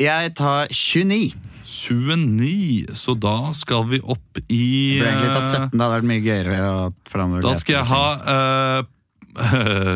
Jeg 0.00 0.34
tar 0.38 0.70
29. 0.72 1.34
29, 1.80 2.92
så 2.98 3.14
da 3.16 3.52
skal 3.56 3.86
vi 3.88 4.00
opp 4.04 4.40
i 4.52 4.98
Det 4.98 5.00
ble 5.00 5.08
egentlig 5.10 5.32
tatt 5.32 5.42
eh, 5.42 5.60
17, 5.64 5.70
det 5.72 5.80
hadde 5.80 5.94
vært 5.96 6.08
mye 6.10 6.24
gøyere. 6.24 6.58
For 7.08 7.16
da, 7.22 7.40
Da 7.46 7.52
skal 7.56 7.74
jeg 7.78 7.86
ha 7.88 8.04
eh, 8.34 8.80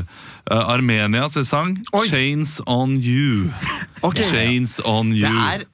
eh, 0.55 0.65
Armenias 0.75 1.37
sang 1.49 1.77
Oi. 1.93 2.07
'Chains 2.09 2.61
On 2.67 2.97
You'. 2.97 3.51
Okay. 4.09 4.25
Chains 4.31 4.81
On 4.85 5.13
You. 5.13 5.29
Det 5.29 5.31
er 5.55 5.65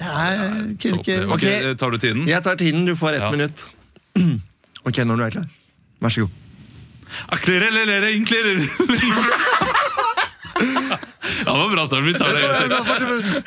Det 0.00 0.06
er 0.06 0.36
kunne 0.80 0.98
ikke 1.00 1.16
Ok, 1.26 1.32
Ok. 1.36 1.44
eh, 1.44 1.74
Tar 1.76 1.90
du 1.90 1.98
tiden? 1.98 2.26
Jeg 2.28 2.42
tar 2.42 2.54
tiden, 2.56 2.86
du 2.86 2.94
får 2.96 3.08
ett 3.16 3.22
Ja. 3.22 3.30
minutt. 3.30 3.70
Ok, 4.88 4.96
når 5.04 5.16
du 5.16 5.22
er 5.24 5.30
klar. 5.30 5.48
Vær 6.00 6.08
så 6.08 6.20
god. 6.20 6.30
Ja, 11.46 11.52
det 11.52 11.58
var 11.58 11.68
bra 11.72 11.86
start. 11.86 12.04
Vi 12.04 12.14
tar 12.14 12.28
det. 12.28 13.44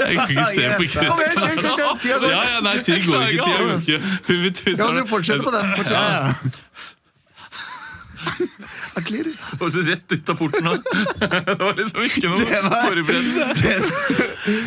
Jeg 0.00 0.16
kan 0.16 0.30
ikke 0.30 0.46
se 0.54 0.64
på 0.70 0.84
Kom 1.00 1.20
igjen, 1.20 1.34
kjør, 1.36 1.56
kjør, 1.60 1.76
kjør, 1.76 1.94
tida 2.02 2.16
går. 2.22 2.30
Ja, 2.30 2.40
ja, 2.48 2.58
nei, 2.64 2.74
tid 2.86 3.00
går 3.06 3.20
ikke. 3.34 3.44
Tid 4.26 4.36
går 4.40 4.48
ikke. 4.50 4.76
Tar 4.80 4.84
Ja, 4.84 4.90
du 4.96 5.06
fortsetter 5.10 5.44
på 5.44 5.52
den. 5.54 5.66
Fortsetter. 5.76 6.10
Ja. 6.10 6.58
Jeg 8.90 9.24
Det 9.24 9.60
var 9.60 9.70
så 9.70 9.82
rett 9.86 10.12
ut 10.12 10.28
av 10.30 10.36
porten 10.36 10.64
nå. 10.66 10.72
Det 11.20 11.56
var 11.60 11.74
liksom 11.78 12.02
ikke 12.04 12.28
noe 12.28 12.40
forberedelse. 12.68 13.44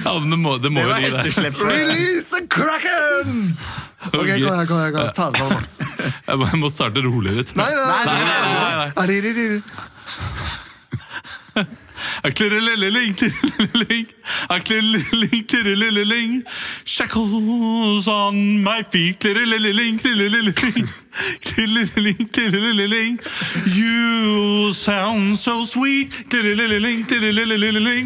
Ja, 0.06 0.14
men 0.20 0.30
det 0.32 0.40
må, 0.40 0.52
det 0.64 0.72
må 0.74 0.80
Det 0.82 0.90
var 0.90 1.00
hesteslepp. 1.04 1.56
Release 1.62 2.30
the 2.32 2.42
kraken! 2.48 3.58
Ok, 4.10 4.14
kom 4.14 4.28
her, 4.28 4.66
kom 4.68 4.80
her. 4.80 4.92
kom. 4.96 5.12
Ta 5.16 5.30
det. 5.32 5.42
Jeg 6.28 6.38
jeg 6.40 6.60
må 6.60 6.70
starte 6.74 7.00
roligere. 7.06 7.46
Nei, 7.56 7.70
nei, 7.76 7.86
nei. 7.88 8.04
nei, 8.06 8.16
nei, 8.28 8.38
nei. 8.98 9.62
Nei, 11.54 11.66
Shackles 16.86 18.08
on 18.08 18.64
my 18.64 18.84
feet. 18.84 19.24
You 23.76 24.74
sound 24.74 25.38
so 25.38 25.64
sweet. 25.66 26.26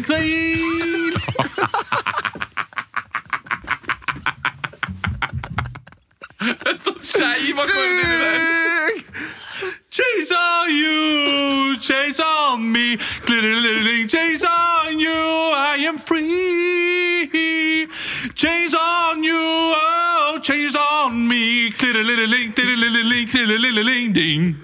Kler. 0.04 0.22
Sånn 6.78 7.00
skeiv 7.02 7.58
akkord 7.58 7.98
inni 7.98 8.18
der. 8.22 8.94
Chase 9.98 10.30
on 10.30 10.70
you, 10.70 11.76
chase 11.80 12.20
on 12.20 12.70
me, 12.70 12.96
chase 14.06 14.44
on 14.44 15.00
you, 15.00 15.10
I 15.10 15.84
am 15.88 15.98
free. 15.98 17.88
Chase 18.36 18.74
on 18.74 19.24
you, 19.24 19.34
oh, 19.34 20.38
chase 20.40 20.76
on 20.76 21.26
me, 21.26 21.72
ding. 24.12 24.54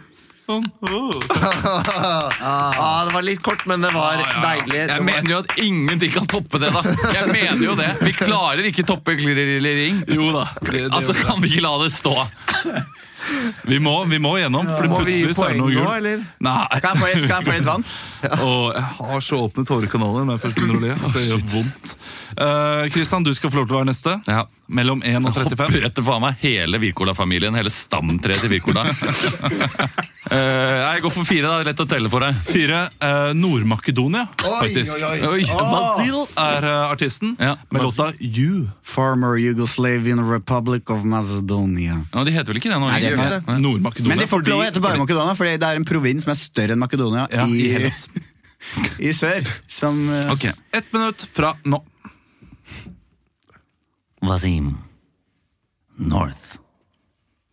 Oh, 0.47 0.63
oh. 0.91 1.21
Ah, 1.31 3.05
det 3.07 3.15
var 3.15 3.23
litt 3.23 3.43
kort, 3.43 3.67
men 3.67 3.81
det 3.81 3.91
var 3.91 4.23
deilig. 4.43 4.87
Jeg 4.87 5.03
mener 5.03 5.31
jo 5.31 5.39
at 5.39 5.59
ingenting 5.59 6.13
kan 6.13 6.27
toppe 6.31 6.61
det, 6.63 6.71
da. 6.71 6.83
Jeg 7.11 7.33
mener 7.33 7.65
jo 7.65 7.75
det. 7.75 7.91
Vi 8.05 8.13
klarer 8.13 8.63
ikke 8.71 8.87
toppe 8.87 9.17
klirrering. 9.19 10.05
Jo 10.07 10.31
da. 10.31 10.47
Det, 10.61 10.77
det, 10.79 10.93
Altså, 10.93 11.17
kan 11.17 11.43
vi 11.43 11.51
ikke 11.51 11.67
la 11.67 11.75
det 11.83 11.91
stå? 11.97 12.15
vi, 13.71 13.79
må, 13.83 13.95
vi 14.11 14.19
må 14.23 14.35
gjennom, 14.41 14.67
for 14.69 14.89
Må 14.91 15.01
vi 15.07 15.19
gi 15.23 15.35
poeng 15.37 15.59
nå, 15.61 15.69
eller? 15.97 16.25
Nei. 16.45 16.81
Kan 16.85 16.95
jeg 16.95 17.01
få 17.03 17.11
litt, 17.13 17.29
kan 17.31 17.39
jeg 17.41 17.47
få 17.49 17.57
litt 17.59 17.69
vann? 17.69 17.87
Og 18.49 18.75
jeg 18.75 18.85
har 18.99 19.25
så 19.25 19.39
åpne 19.45 19.65
tårekanaler 19.69 20.25
når 20.29 20.39
jeg 20.39 20.45
først 20.47 20.61
begynner 20.61 20.77
å 20.77 20.85
le. 20.85 20.93
at 20.97 21.17
Det 21.19 21.25
gjør 21.29 21.43
vondt. 21.55 21.97
Eh, 22.35 22.85
Kristian, 22.95 23.25
du 23.27 23.33
skal 23.37 23.53
få 23.53 23.61
lov 23.63 23.69
til 23.69 23.77
å 23.77 23.81
være 23.83 23.91
neste. 23.93 24.17
Ja. 24.31 24.45
Mellom 24.75 25.03
1 25.05 25.29
og 25.29 25.35
35. 25.37 25.61
Hopper 25.61 25.85
etter 25.91 26.07
faen 26.07 26.23
meg 26.25 26.41
hele 26.41 26.81
Wirkola-familien. 26.81 27.55
Hele 27.59 27.73
stamtreet 27.73 28.41
til 28.47 28.55
Wirkola. 28.55 28.87
uh, 28.89 30.33
jeg 30.33 31.03
går 31.05 31.13
for 31.13 31.29
fire, 31.29 31.51
da. 31.51 31.67
Lett 31.69 31.83
å 31.85 31.87
telle 31.89 32.09
for 32.13 32.25
deg. 32.25 32.39
Fire. 32.49 32.81
Uh, 33.03 33.33
Nord-Makedonia, 33.37 34.25
faktisk. 34.41 34.97
oi, 34.97 35.21
oi. 35.21 35.43
Oi. 35.45 35.61
Basil 35.75 36.17
er 36.41 36.65
eh, 36.69 36.91
artisten 36.95 37.35
Ja. 37.41 37.55
med 37.73 37.83
låta 37.85 38.09
You. 38.21 38.69
Former 38.83 39.37
Yugoslavian 39.41 40.25
Republic 40.31 40.91
of 40.91 41.05
Macedonia. 41.05 42.01
Ja, 42.15 42.25
de 42.25 42.33
heter 42.35 42.53
vel 42.55 42.61
ikke 42.63 42.73
det 42.73 42.81
nå? 42.81 42.89
Nei? 42.89 43.01
Gjør 43.15 43.25
ikke 43.25 43.39
det. 43.47 43.59
Nord-Makedonia. 43.65 44.11
Men 44.13 44.23
de 44.23 44.29
får 44.31 44.45
ikke 44.45 44.53
lov 44.53 44.63
å 44.63 44.67
hete 44.69 44.85
bare 44.85 45.01
Makedonia, 45.03 45.37
for 45.39 45.51
det 45.51 45.69
er 45.71 45.81
en 45.81 45.89
provins 45.89 46.27
som 46.27 46.35
er 46.35 46.41
større 46.41 46.77
enn 46.77 46.83
Makedonia 46.83 47.27
Ja, 47.33 47.47
i 47.47 47.71
i, 47.79 47.93
i 49.11 49.15
sør. 49.17 49.51
Som 49.71 50.05
uh... 50.11 50.33
Ok, 50.35 50.49
Ett 50.75 50.93
minutt 50.95 51.27
fra 51.37 51.55
nå. 51.69 51.81
Wasim. 54.25 54.75
North. 55.97 56.59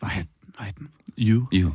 Hva 0.02 0.14
het 0.16 0.30
den? 0.78 0.90
You. 1.18 1.48
You. 1.52 1.74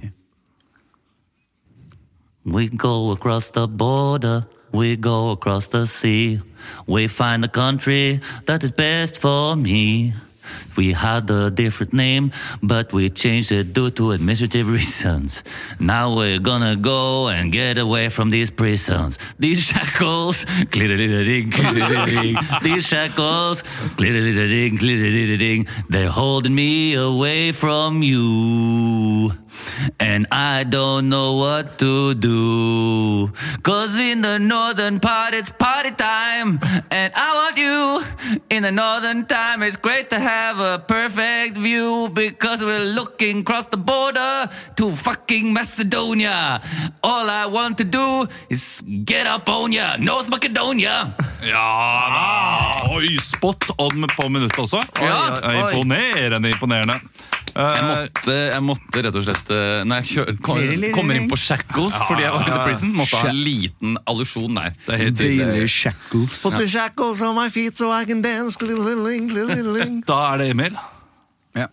We 2.45 2.69
go 2.69 3.13
across 3.13 3.51
the 3.51 3.67
border, 3.67 4.47
we 4.73 4.97
go 4.97 5.31
across 5.33 5.67
the 5.67 5.87
sea. 5.87 6.41
We 6.87 7.09
find 7.09 7.45
a 7.45 7.49
country 7.49 8.21
that 8.47 8.63
is 8.63 8.71
best 8.71 9.19
for 9.19 9.57
me. 9.57 10.13
We 10.77 10.93
had 10.93 11.31
a 11.31 11.51
different 11.51 11.93
name, 11.93 12.33
but 12.63 12.93
we 12.93 13.11
changed 13.11 13.53
it 13.53 13.73
due 13.73 13.91
to 13.91 14.13
administrative 14.13 14.69
reasons. 14.79 15.43
Now 15.81 16.15
we're 16.17 16.39
gonna 16.39 16.77
go 16.77 17.29
and 17.29 17.51
get 17.53 17.79
away 17.79 18.09
from 18.09 18.31
these 18.31 18.51
prisons. 18.51 19.19
These 19.39 19.63
shackles. 19.63 20.47
These 22.63 22.87
shackles. 22.87 23.63
They're 25.89 26.11
holding 26.11 26.55
me 26.55 26.95
away 26.95 27.53
from 27.53 28.03
you. 28.03 29.33
And 29.99 30.27
I 30.31 30.65
don't 30.65 31.09
know 31.09 31.37
what 31.37 31.79
to 31.79 32.15
do. 32.15 33.29
Cause 33.63 33.99
in 33.99 34.21
the 34.23 34.39
northern 34.39 35.01
part 35.01 35.35
it's 35.35 35.51
party 35.51 35.91
time. 35.93 36.61
And 36.91 37.13
I 37.15 37.29
want 37.41 37.57
you. 37.57 38.41
In 38.51 38.63
the 38.63 38.73
northern 38.73 39.27
time 39.27 39.63
it's 39.63 39.77
great 39.77 40.11
to 40.11 40.19
have 40.19 40.36
a 40.61 40.79
perfect 40.79 41.57
view. 41.57 42.09
Because 42.15 42.65
we're 42.65 42.95
looking 42.95 43.41
across 43.41 43.67
the 43.67 43.77
border 43.77 44.49
to 44.77 44.97
fucking 44.97 45.53
Macedonia. 45.53 46.61
All 47.03 47.31
I 47.31 47.47
want 47.47 47.79
to 47.79 47.85
do 47.85 48.27
is 48.49 48.83
get 49.05 49.27
up 49.27 49.49
on 49.49 49.73
ya. 49.73 49.97
North 49.99 50.29
Macedonia. 50.29 51.15
Ja 51.43 52.09
da! 52.17 52.95
Oi, 52.97 53.19
spot 53.21 53.65
on 53.79 54.07
på 54.17 54.29
minuttet 54.29 54.59
også. 54.59 54.83
Ja. 55.01 55.39
oi. 55.45 55.73
Imponerende 55.73 56.51
imponerende. 56.51 57.01
Eh, 57.57 57.77
Jeg 57.77 57.85
måtte, 57.89 58.35
jeg 58.53 58.63
måtte 58.67 59.03
rett 59.07 59.17
og 59.17 59.23
slett 59.25 59.51
eh, 59.55 59.85
Når 59.89 60.01
jeg 60.03 60.09
kjør, 60.11 60.33
kom, 60.45 60.59
kommer 60.93 61.17
inn 61.17 61.29
på 61.31 61.39
Shackles 61.41 61.95
fordi 62.05 62.27
jeg 62.27 62.35
var 62.35 62.51
i 62.51 62.59
prison, 62.67 62.91
måtte 62.99 63.21
ha 63.23 63.31
en 63.31 63.41
liten 63.41 63.97
allusjon 64.13 64.59
der. 64.59 64.75
det 64.85 64.93
er 64.97 65.01
helt 65.07 65.17
tydelig. 65.21 65.69
Shackles. 65.73 66.43
Put 66.45 66.59
the 66.61 66.69
shackles 66.69 67.23
on 67.25 67.33
my 67.39 67.49
feet 67.55 67.79
so 67.79 67.89
I 67.93 68.05
can 68.05 68.21
dance. 68.21 68.59
Da 68.61 70.19
er 70.35 70.43
det 70.43 70.51
Emil. 70.53 70.77
Ja. 71.57 71.69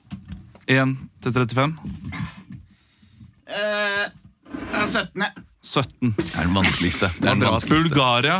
1 0.71 0.95
til 1.23 1.35
35. 1.35 1.75
Eh, 3.47 4.05
det 4.53 4.79
er 4.79 4.87
17. 4.87 5.27
17. 5.63 6.13
Det 6.15 6.31
er 6.31 6.47
den 6.47 6.55
vanskeligste. 6.55 7.11
Det 7.19 7.27
er 7.27 7.35
den 7.35 7.43
vanskeligste. 7.49 7.89
Bulgaria. 7.89 8.39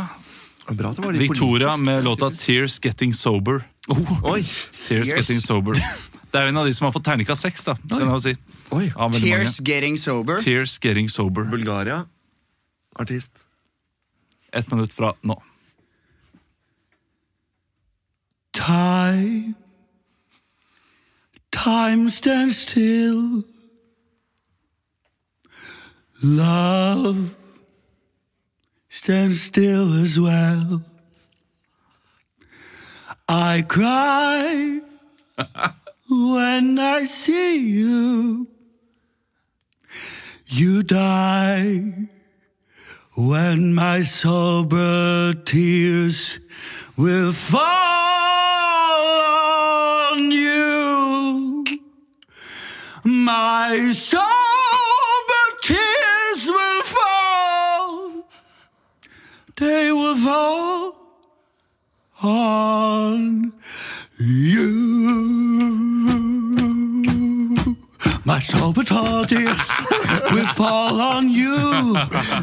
Bra 0.64 0.94
det 0.96 1.04
var 1.04 1.12
litt 1.12 1.26
Victoria 1.28 1.76
med 1.76 2.04
låta 2.04 2.30
'Tears 2.32 2.80
Getting 2.80 3.12
Sober'. 3.12 3.64
Oi, 4.24 4.40
Tears 4.88 5.12
Getting 5.12 5.40
Sober. 5.40 5.76
Det 6.34 6.40
er 6.40 6.48
jo 6.48 6.50
en 6.50 6.56
av 6.58 6.66
de 6.66 6.72
som 6.74 6.88
har 6.88 6.92
fått 6.96 7.04
terningkast 7.06 7.46
seks, 7.46 7.62
da. 7.68 7.76
Kan 7.86 8.00
jeg 8.02 8.10
jo 8.10 8.18
si. 8.24 8.32
oi. 8.74 8.88
Av 8.98 9.12
veldig 9.14 9.28
mange. 9.30 9.50
Getting 9.68 9.94
Sober. 10.00 10.40
Tears 10.42 10.72
Getting 10.82 11.06
Sober. 11.08 11.44
Bulgaria. 11.46 12.00
Artist. 12.98 13.38
Ett 14.50 14.66
minutt 14.72 14.92
fra 14.92 15.12
nå. 15.22 15.36
Time 18.54 19.54
Time 21.50 22.10
stands 22.10 22.58
still 22.58 23.42
Love 26.22 27.34
stands 28.88 29.40
still 29.40 30.02
as 30.02 30.18
well 30.18 30.82
I 33.28 33.62
cry 33.68 34.80
when 36.14 36.78
I 36.78 37.04
see 37.04 37.58
you. 37.58 38.48
You 40.46 40.82
die 40.82 42.08
when 43.16 43.74
my 43.74 44.02
sober 44.02 45.34
tears 45.44 46.40
will 46.96 47.32
fall 47.32 47.64
on 50.12 50.30
you. 50.30 51.64
My 53.04 53.92
sober 53.92 55.44
tears 55.62 56.46
will 56.46 56.82
fall. 56.82 58.26
They 59.56 59.92
will 59.92 60.16
fall 60.16 60.96
on 62.22 63.52
you. 64.18 65.33
My 68.26 68.38
sober 68.40 68.82
tears 68.82 69.70
will 70.32 70.46
fall 70.54 71.00
on 71.00 71.28
you. 71.28 71.94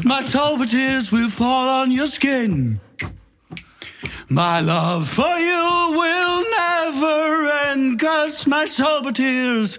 My 0.04 0.20
sober 0.22 0.64
tears 0.64 1.10
will 1.10 1.28
fall 1.28 1.68
on 1.68 1.90
your 1.90 2.06
skin. 2.06 2.80
My 4.28 4.60
love 4.60 5.08
for 5.08 5.36
you 5.38 5.88
will 5.90 6.44
never 6.50 7.50
end, 7.70 7.98
cause 8.00 8.46
my 8.46 8.64
sober 8.64 9.12
tears 9.12 9.78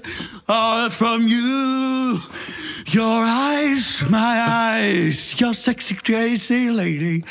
are 0.54 0.89
from 0.89 1.28
you. 1.28 2.18
Your 2.93 3.26
eyes, 3.26 4.04
my 4.10 4.45
eyes, 4.47 5.39
your 5.39 5.54
sexy 5.54 5.95
crazy 5.95 6.70
lady. 6.70 7.24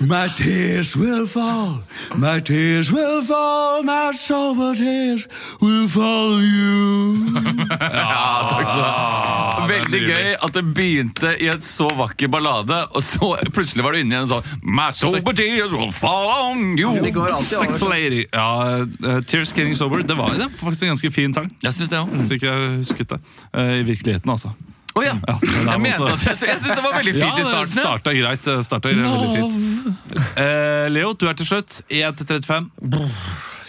My 0.00 0.28
tears 0.36 0.96
will 0.96 1.26
fall, 1.26 1.82
my 2.16 2.40
tears 2.40 2.90
will 2.90 3.22
fall, 3.22 3.82
my 3.82 4.10
sober 4.12 4.74
tears 4.74 5.28
will 5.60 5.88
fall 5.88 6.32
on 6.34 6.44
you. 6.44 7.40
Veldig 9.70 10.00
gøy 10.08 10.32
at 10.42 10.54
det 10.56 10.62
begynte 10.74 11.34
i 11.40 11.48
en 11.52 11.62
så 11.62 11.86
vakker 11.96 12.28
ballade, 12.32 12.80
og 12.90 13.02
så 13.04 13.36
plutselig 13.54 13.84
var 13.86 13.92
du 13.94 13.98
inne 14.02 14.16
i 14.16 14.18
en 14.24 14.28
sånn 14.30 14.44
My 14.64 14.90
sober 14.96 15.32
tears 15.36 15.70
will 15.72 15.92
fall 15.94 16.28
on 16.32 16.76
you. 16.80 16.90
Det 17.00 17.12
går 17.14 17.30
alltid 17.38 17.58
over. 17.60 17.72
Sex 17.72 17.82
Lady. 17.88 18.24
Ja, 18.32 18.48
eh, 18.82 19.20
Tears 19.28 19.52
Getting 19.56 19.76
Sober. 19.76 20.02
Det 20.04 20.16
var, 20.18 20.34
det 20.36 20.48
faktisk 20.56 20.82
en 20.88 20.92
ganske 20.94 21.10
fin 21.14 21.34
sang. 21.36 21.48
Jeg 21.62 21.72
syns 21.76 21.88
det 21.92 21.98
òg. 22.00 22.08
Ikke 22.50 22.66
jeg 22.66 22.82
husket 22.82 23.14
det. 23.14 23.20
Eh, 23.54 23.72
I 23.80 23.86
virkeligheten, 23.88 24.30
altså. 24.30 24.52
Oh, 24.94 25.04
ja. 25.06 25.12
Ja, 25.28 25.36
men 25.40 25.68
Jeg 25.70 25.80
mente 25.80 26.06
at 26.12 26.24
jeg, 26.26 26.36
jeg 26.48 26.60
syns 26.60 26.74
det 26.74 26.82
var 26.82 26.96
veldig 26.96 27.12
Ja, 27.14 27.26
fint 27.26 27.38
i 27.38 27.44
starten. 27.46 27.76
ja. 27.76 27.84
starta 27.84 28.14
greit. 28.16 28.42
det 28.44 28.64
Starta 28.66 28.90
veldig 28.90 29.28
fint. 29.36 30.18
Eh, 30.34 30.88
Leo, 30.90 31.12
du 31.14 31.28
er 31.30 31.38
til 31.38 31.46
slutt. 31.46 31.80
1 31.88 32.18
til 32.18 32.26
35. 32.42 32.70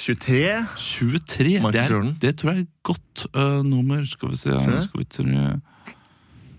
23. 0.01 0.65
23. 0.81 1.59
Det, 1.71 1.81
er, 1.83 2.13
det 2.23 2.31
tror 2.39 2.51
jeg 2.51 2.57
er 2.57 2.63
et 2.63 2.71
godt 2.83 3.25
uh, 3.37 3.61
nummer. 3.61 4.01
Skal 4.09 4.31
vi 4.31 4.39
se 4.41 4.49
skal 4.49 5.03
vi. 5.05 5.59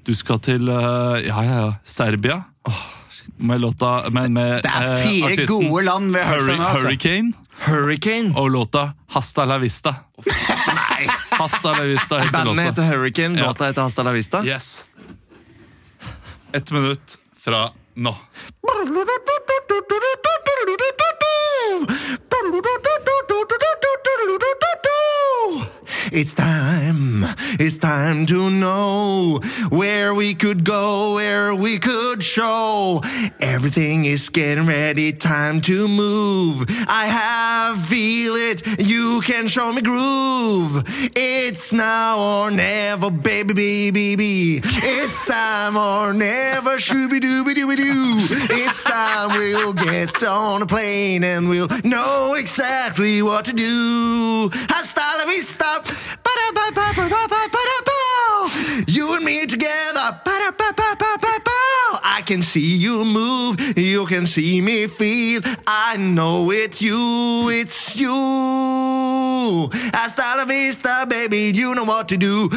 Du 0.06 0.14
skal 0.14 0.38
til 0.42 0.70
uh, 0.70 1.18
Ja, 1.26 1.42
ja, 1.42 1.58
ja. 1.66 1.72
Serbia. 1.84 2.42
med 3.36 3.60
låta 3.60 4.10
med, 4.10 4.30
med, 4.30 4.62
Det 4.62 4.70
er 4.70 4.92
eh, 4.92 5.02
fire 5.02 5.32
artisten 5.32 5.70
gode 5.70 5.84
land 5.84 6.14
vi 6.14 6.20
har 6.22 6.36
hørt 6.36 6.42
fra 6.46 6.56
nå. 6.56 6.64
Altså. 6.64 6.86
Hurricane 6.86 7.32
Hurricane. 7.66 8.32
og 8.36 8.50
låta 8.50 8.92
Hasta 9.08 9.44
la 9.44 9.58
vista. 9.58 9.94
Hasta 11.42 11.72
la 11.72 11.82
vista 11.82 12.18
heter 12.18 12.32
Bandet 12.32 12.56
låta. 12.56 12.82
heter 12.82 12.82
Hurricane, 12.96 13.38
Ja. 13.38 13.46
låta 13.46 13.66
heter 13.66 13.82
Hasta 13.82 14.02
la 14.02 14.10
Vista. 14.12 14.44
Yes. 14.44 14.86
Ett 16.52 16.70
minutt 16.70 17.18
fra 17.44 17.70
nå. 17.94 18.16
It's 26.14 26.34
time, 26.34 27.24
it's 27.58 27.78
time 27.78 28.26
to 28.26 28.50
know 28.50 29.40
where 29.70 30.12
we 30.12 30.34
could 30.34 30.62
go, 30.62 31.14
where 31.14 31.54
we 31.54 31.78
could 31.78 32.22
show. 32.22 33.00
Everything 33.40 34.04
is 34.04 34.28
getting 34.28 34.66
ready, 34.66 35.14
time 35.14 35.62
to 35.62 35.88
move. 35.88 36.66
I 36.86 37.06
have 37.06 37.86
feel 37.86 38.36
it, 38.36 38.62
you 38.78 39.22
can 39.22 39.46
show 39.46 39.72
me 39.72 39.80
groove. 39.80 40.84
It's 41.16 41.72
now 41.72 42.18
or 42.18 42.50
never, 42.50 43.10
baby, 43.10 43.54
baby, 43.54 44.14
baby. 44.16 44.60
It's 44.62 45.26
time 45.26 45.78
or 45.78 46.12
never, 46.12 46.76
shooby 46.76 47.20
dooby 47.20 47.54
dooby 47.54 47.76
doo. 47.76 48.18
It's 48.50 48.84
time 48.84 49.30
we'll 49.38 49.72
get 49.72 50.22
on 50.22 50.60
a 50.60 50.66
plane 50.66 51.24
and 51.24 51.48
we'll 51.48 51.68
know 51.84 52.34
exactly 52.38 53.22
what 53.22 53.46
to 53.46 53.54
do. 53.54 54.50
Hasta 54.68 55.00
la 55.18 55.24
vista. 55.24 56.01
You 58.86 59.14
and 59.16 59.24
me 59.24 59.46
together. 59.46 60.20
I 62.04 62.22
can 62.24 62.42
see 62.42 62.76
you 62.76 63.04
move. 63.04 63.56
You 63.76 64.06
can 64.06 64.26
see 64.26 64.60
me 64.60 64.86
feel. 64.86 65.42
I 65.66 65.96
know 65.96 66.50
it's 66.50 66.80
you. 66.82 67.48
It's 67.50 67.96
you. 67.96 69.70
Hasta 69.92 70.34
la 70.36 70.44
vista, 70.44 71.06
baby. 71.08 71.52
You 71.54 71.74
know 71.74 71.84
what 71.84 72.08
to 72.08 72.16
do. 72.16 72.48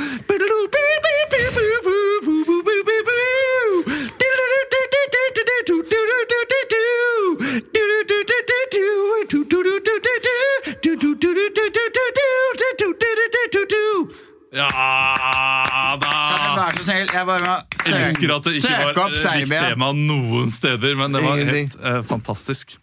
Ja 14.55 15.97
da! 15.99 16.11
Vær 16.55 16.77
så 16.77 16.85
snill, 16.85 17.09
jeg 17.11 17.27
bare 17.27 17.43
må 17.43 17.55
Jeg 17.83 18.05
elsker 18.07 18.31
at 18.37 18.45
det 18.47 18.53
ikke 18.61 18.69
søke 18.71 19.01
var 19.01 19.15
eh, 19.17 19.39
likt 19.41 19.51
tema 19.51 19.89
noen 19.97 20.53
steder, 20.53 20.95
men 20.95 21.15
det 21.17 21.23
var 21.25 21.41
helt 21.41 21.75
uh, 21.83 21.99
fantastisk. 22.07 22.77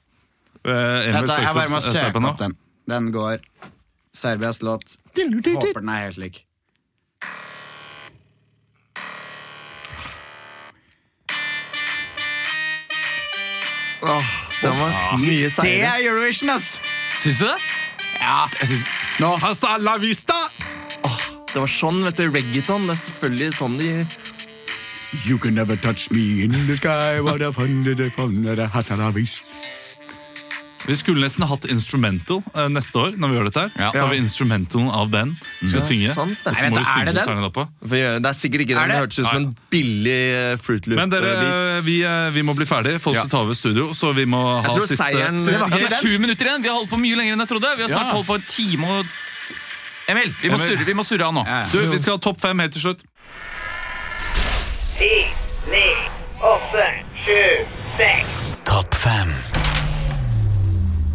Uh, 0.67 0.69
Emil 0.69 1.17
Vent 1.17 1.31
da, 1.33 1.39
jeg 1.41 1.57
bare 1.57 1.73
må 1.73 1.81
opp 1.81 1.89
søke 1.97 2.21
nå. 2.21 2.33
opp 2.35 2.43
den. 2.45 2.57
Den 2.93 3.09
går 3.15 3.41
Serbias 4.13 4.61
låt. 4.61 4.99
Håper 5.17 5.81
den 5.81 5.93
er 5.95 6.05
helt 6.11 6.21
lik. 6.21 6.43
Åh, 14.03 14.33
den 14.61 14.81
var 14.83 15.21
mye 15.23 15.49
Det 15.57 15.77
er 15.79 16.03
Eurovision, 16.05 16.53
ass! 16.53 16.75
Syns 17.23 17.41
du 17.41 17.47
det? 17.49 17.57
Ja. 18.21 18.45
Jeg 18.61 18.83
Nå. 19.23 19.37
Hasta 19.41 19.79
la 19.79 19.97
vista! 20.03 20.35
Det 21.53 21.61
var 21.61 21.69
sånn, 21.69 22.01
vet 22.07 22.17
du, 22.17 22.29
reggaeton. 22.33 22.87
Det 22.89 22.95
er 22.97 23.03
selvfølgelig 23.07 23.57
sånn 23.59 23.79
de 23.79 23.91
You 25.29 25.37
can 25.39 25.53
never 25.55 25.77
touch 25.77 26.07
me 26.11 26.43
in 26.47 26.53
the 26.67 26.77
sky 26.79 27.21
What 27.21 27.43
a 27.45 27.51
fun 27.53 27.83
the 27.85 28.09
fun 28.17 28.43
the 28.57 28.67
hasta. 28.73 28.97
Vi 30.83 30.97
skulle 30.99 31.23
nesten 31.23 31.45
hatt 31.47 31.67
instrumental 31.71 32.41
eh, 32.59 32.67
neste 32.73 32.99
år. 32.99 33.13
når 33.21 33.29
vi 33.31 33.37
gjør 33.37 33.45
dette 33.51 33.61
her. 33.63 33.75
Ja. 33.79 33.91
Så 33.95 34.01
har 34.03 34.09
vi 34.11 34.17
instrumentalen 34.19 34.89
av 34.91 35.13
den. 35.13 35.35
Skal 35.61 35.79
Ja, 35.79 35.85
synge. 35.87 36.15
sant 36.17 36.33
det. 36.43 36.51
Og 36.51 36.57
så 36.57 36.63
Nei, 36.63 36.71
må 36.73 36.81
vi 36.81 36.83
er 36.83 36.89
synge 36.91 37.05
det 37.07 37.15
den? 37.15 37.25
sangen 37.29 37.47
oppå. 37.47 37.67
får 37.87 38.01
gjøre. 38.01 38.17
Det 38.25 38.31
er 38.33 38.39
sikkert 38.41 38.61
ikke 38.65 38.75
Er 38.75 38.81
den. 38.81 38.89
Det 38.89 38.97
det? 38.97 39.03
hørtes 39.05 39.19
ut 39.21 39.27
som 39.29 39.37
en 39.37 39.57
billig 39.71 40.17
eh, 40.41 40.57
Fruit 40.65 40.87
Men 40.89 41.11
dere, 41.13 41.23
Loop-beat. 41.37 41.85
vi, 41.87 41.97
eh, 42.03 42.31
vi 42.35 42.43
må 42.43 42.57
bli 42.59 42.67
ferdig. 42.67 42.97
Folk 43.05 43.17
skal 43.21 43.29
ta 43.31 43.43
over 43.45 43.55
studio, 43.55 43.93
så 43.95 44.11
vi 44.17 44.25
må 44.25 44.41
ha 44.65 44.73
tror 44.75 44.89
siste, 44.89 44.97
seieren- 45.05 45.39
siste 45.39 45.53
Det 45.53 45.61
var 45.61 45.69
det 45.71 45.93
er 45.93 46.03
sju 46.03 46.19
minutter 46.19 46.47
igjen. 46.51 46.63
Vi 46.63 46.69
har 46.73 46.75
holdt 46.81 46.91
på 46.91 46.99
mye 46.99 47.15
lenger 47.21 47.33
enn 47.37 47.45
jeg 47.47 47.49
trodde. 47.55 47.77
Vi 47.77 47.83
har 47.87 47.89
snart 47.93 48.09
Ja. 48.11 48.17
holdt 48.19 48.27
på 48.27 48.35
en 48.41 48.47
time 48.49 48.85
og 48.99 49.05
Emil, 50.09 50.35
vi 50.43 50.51
må 50.51 50.59
surre, 50.59 50.85
vi 50.87 50.95
må 50.99 51.05
surre 51.07 51.29
av 51.29 51.35
nå. 51.37 51.45
Ja, 51.47 51.63
ja. 51.63 51.71
Du, 51.73 51.91
Vi 51.93 51.99
skal 52.03 52.19
ha 52.19 52.23
topp 52.23 52.41
fem 52.43 52.59
helt 52.65 52.75
til 52.75 52.83
slutt. 52.89 53.05
Ti, 54.99 55.13
ni, 55.71 55.85
åtte, 56.43 56.89
sju, 57.25 57.43
seks. 57.99 58.39
Topp 58.69 58.99
fem. 59.05 59.62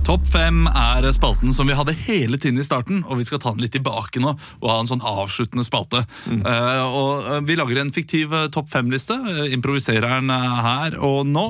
Topp 0.07 0.23
fem 0.31 0.61
er 0.71 1.03
spalten 1.11 1.51
som 1.51 1.67
vi 1.67 1.75
hadde 1.75 1.91
hele 2.05 2.37
tiden 2.39 2.61
i 2.61 2.63
starten, 2.63 3.01
og 3.11 3.17
vi 3.19 3.25
skal 3.27 3.41
ta 3.43 3.51
den 3.51 3.65
litt 3.65 3.73
tilbake 3.75 4.21
nå 4.23 4.29
og 4.31 4.69
ha 4.71 4.77
en 4.79 4.87
sånn 4.87 5.03
avsluttende 5.03 5.65
spalte. 5.67 6.05
Eh, 6.31 6.83
og 6.85 7.27
eh, 7.27 7.41
Vi 7.49 7.57
lager 7.59 7.81
en 7.81 7.91
fiktiv 7.91 8.31
eh, 8.31 8.45
topp 8.47 8.69
fem-liste. 8.71 9.17
improviserer 9.51 10.21
den 10.21 10.31
her 10.31 10.95
og 11.03 11.27
nå. 11.27 11.45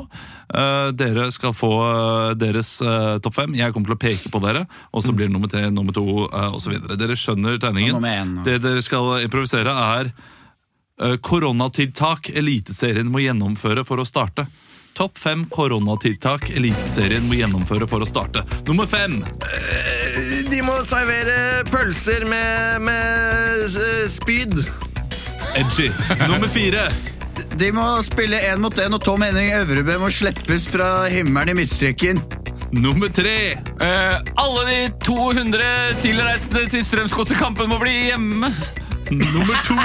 Uh, 0.47 0.89
dere 0.95 1.27
skal 1.35 1.51
få 1.53 1.69
deres 2.39 2.77
uh, 2.81 3.19
topp 3.21 3.35
fem. 3.35 3.53
Jeg 3.59 3.75
kommer 3.75 3.91
til 3.91 3.97
å 3.97 4.01
peke 4.07 4.31
på 4.33 4.41
dere, 4.41 4.63
og 4.89 5.03
så 5.05 5.13
blir 5.13 5.27
det 5.27 5.35
nummer 5.35 5.51
tre, 5.51 5.67
nummer 5.69 5.93
to 5.93 6.25
uh, 6.25 6.55
osv. 6.55 6.79
Dere 6.97 7.17
skjønner 7.19 7.59
tegningen. 7.61 7.99
En, 8.09 8.37
Det 8.47 8.57
dere 8.63 8.81
skal 8.81 9.19
improvisere, 9.27 9.75
er 9.99 10.09
koronatiltak 11.21 12.31
Eliteserien 12.33 13.11
må 13.11 13.21
gjennomføre 13.21 13.83
for 13.85 14.01
å 14.01 14.07
starte. 14.07 14.47
Topp 14.97 15.19
fem 15.21 15.43
koronatiltak 15.53 16.47
Eliteserien 16.57 17.27
må 17.29 17.35
gjennomføre 17.37 17.85
for 17.85 18.01
å 18.01 18.07
starte. 18.09 18.41
Nummer 18.65 18.87
fem! 18.89 19.19
De 20.49 20.61
må 20.65 20.73
servere 20.89 21.35
pølser 21.69 22.25
med, 22.25 22.81
med 22.87 23.77
eh, 23.77 24.07
spyd. 24.09 24.55
Edgy. 25.59 25.91
Nummer 26.23 26.49
fire! 26.49 26.87
De 27.61 27.69
må 27.77 27.85
spille 28.07 28.41
én 28.49 28.57
mot 28.63 28.73
én, 28.81 28.97
og 28.97 29.05
Tom 29.05 29.21
Henning 29.21 29.53
Øvrebø 29.59 29.99
må 30.01 30.09
slippes 30.09 30.65
fra 30.73 30.89
himmelen 31.13 31.53
i 31.53 31.59
midtstreken. 31.61 32.23
Nummer 32.73 33.13
tre. 33.13 33.53
Eh, 33.53 34.17
alle 34.41 34.65
de 34.71 34.81
200 35.05 36.01
tilreisende 36.01 36.65
til 36.73 36.85
Strømsgodsekampen 36.89 37.69
må 37.69 37.77
bli 37.85 37.99
hjemme. 38.09 38.49
Nummer 39.13 39.61
to. 39.69 39.77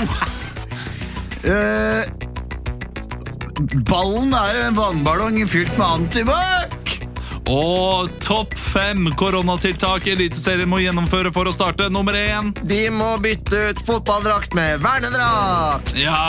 Eh, 1.45 2.32
ballen 3.71 4.33
er 4.33 4.69
en 4.69 4.77
vannballong 4.77 5.43
fylt 5.49 5.77
med 5.79 5.87
antibac! 5.87 6.72
Og 7.51 8.11
topp 8.23 8.55
fem 8.55 9.09
koronatiltak 9.19 10.07
Eliteserien 10.13 10.69
må 10.71 10.79
gjennomføre 10.83 11.33
for 11.35 11.49
å 11.51 11.53
starte. 11.55 11.89
Nummer 11.93 12.15
én. 12.17 12.53
De 12.69 12.85
må 12.95 13.17
bytte 13.23 13.59
ut 13.73 13.83
fotballdrakt 13.87 14.55
med 14.59 14.79
vernedrakt! 14.85 15.91
Ja! 15.99 16.21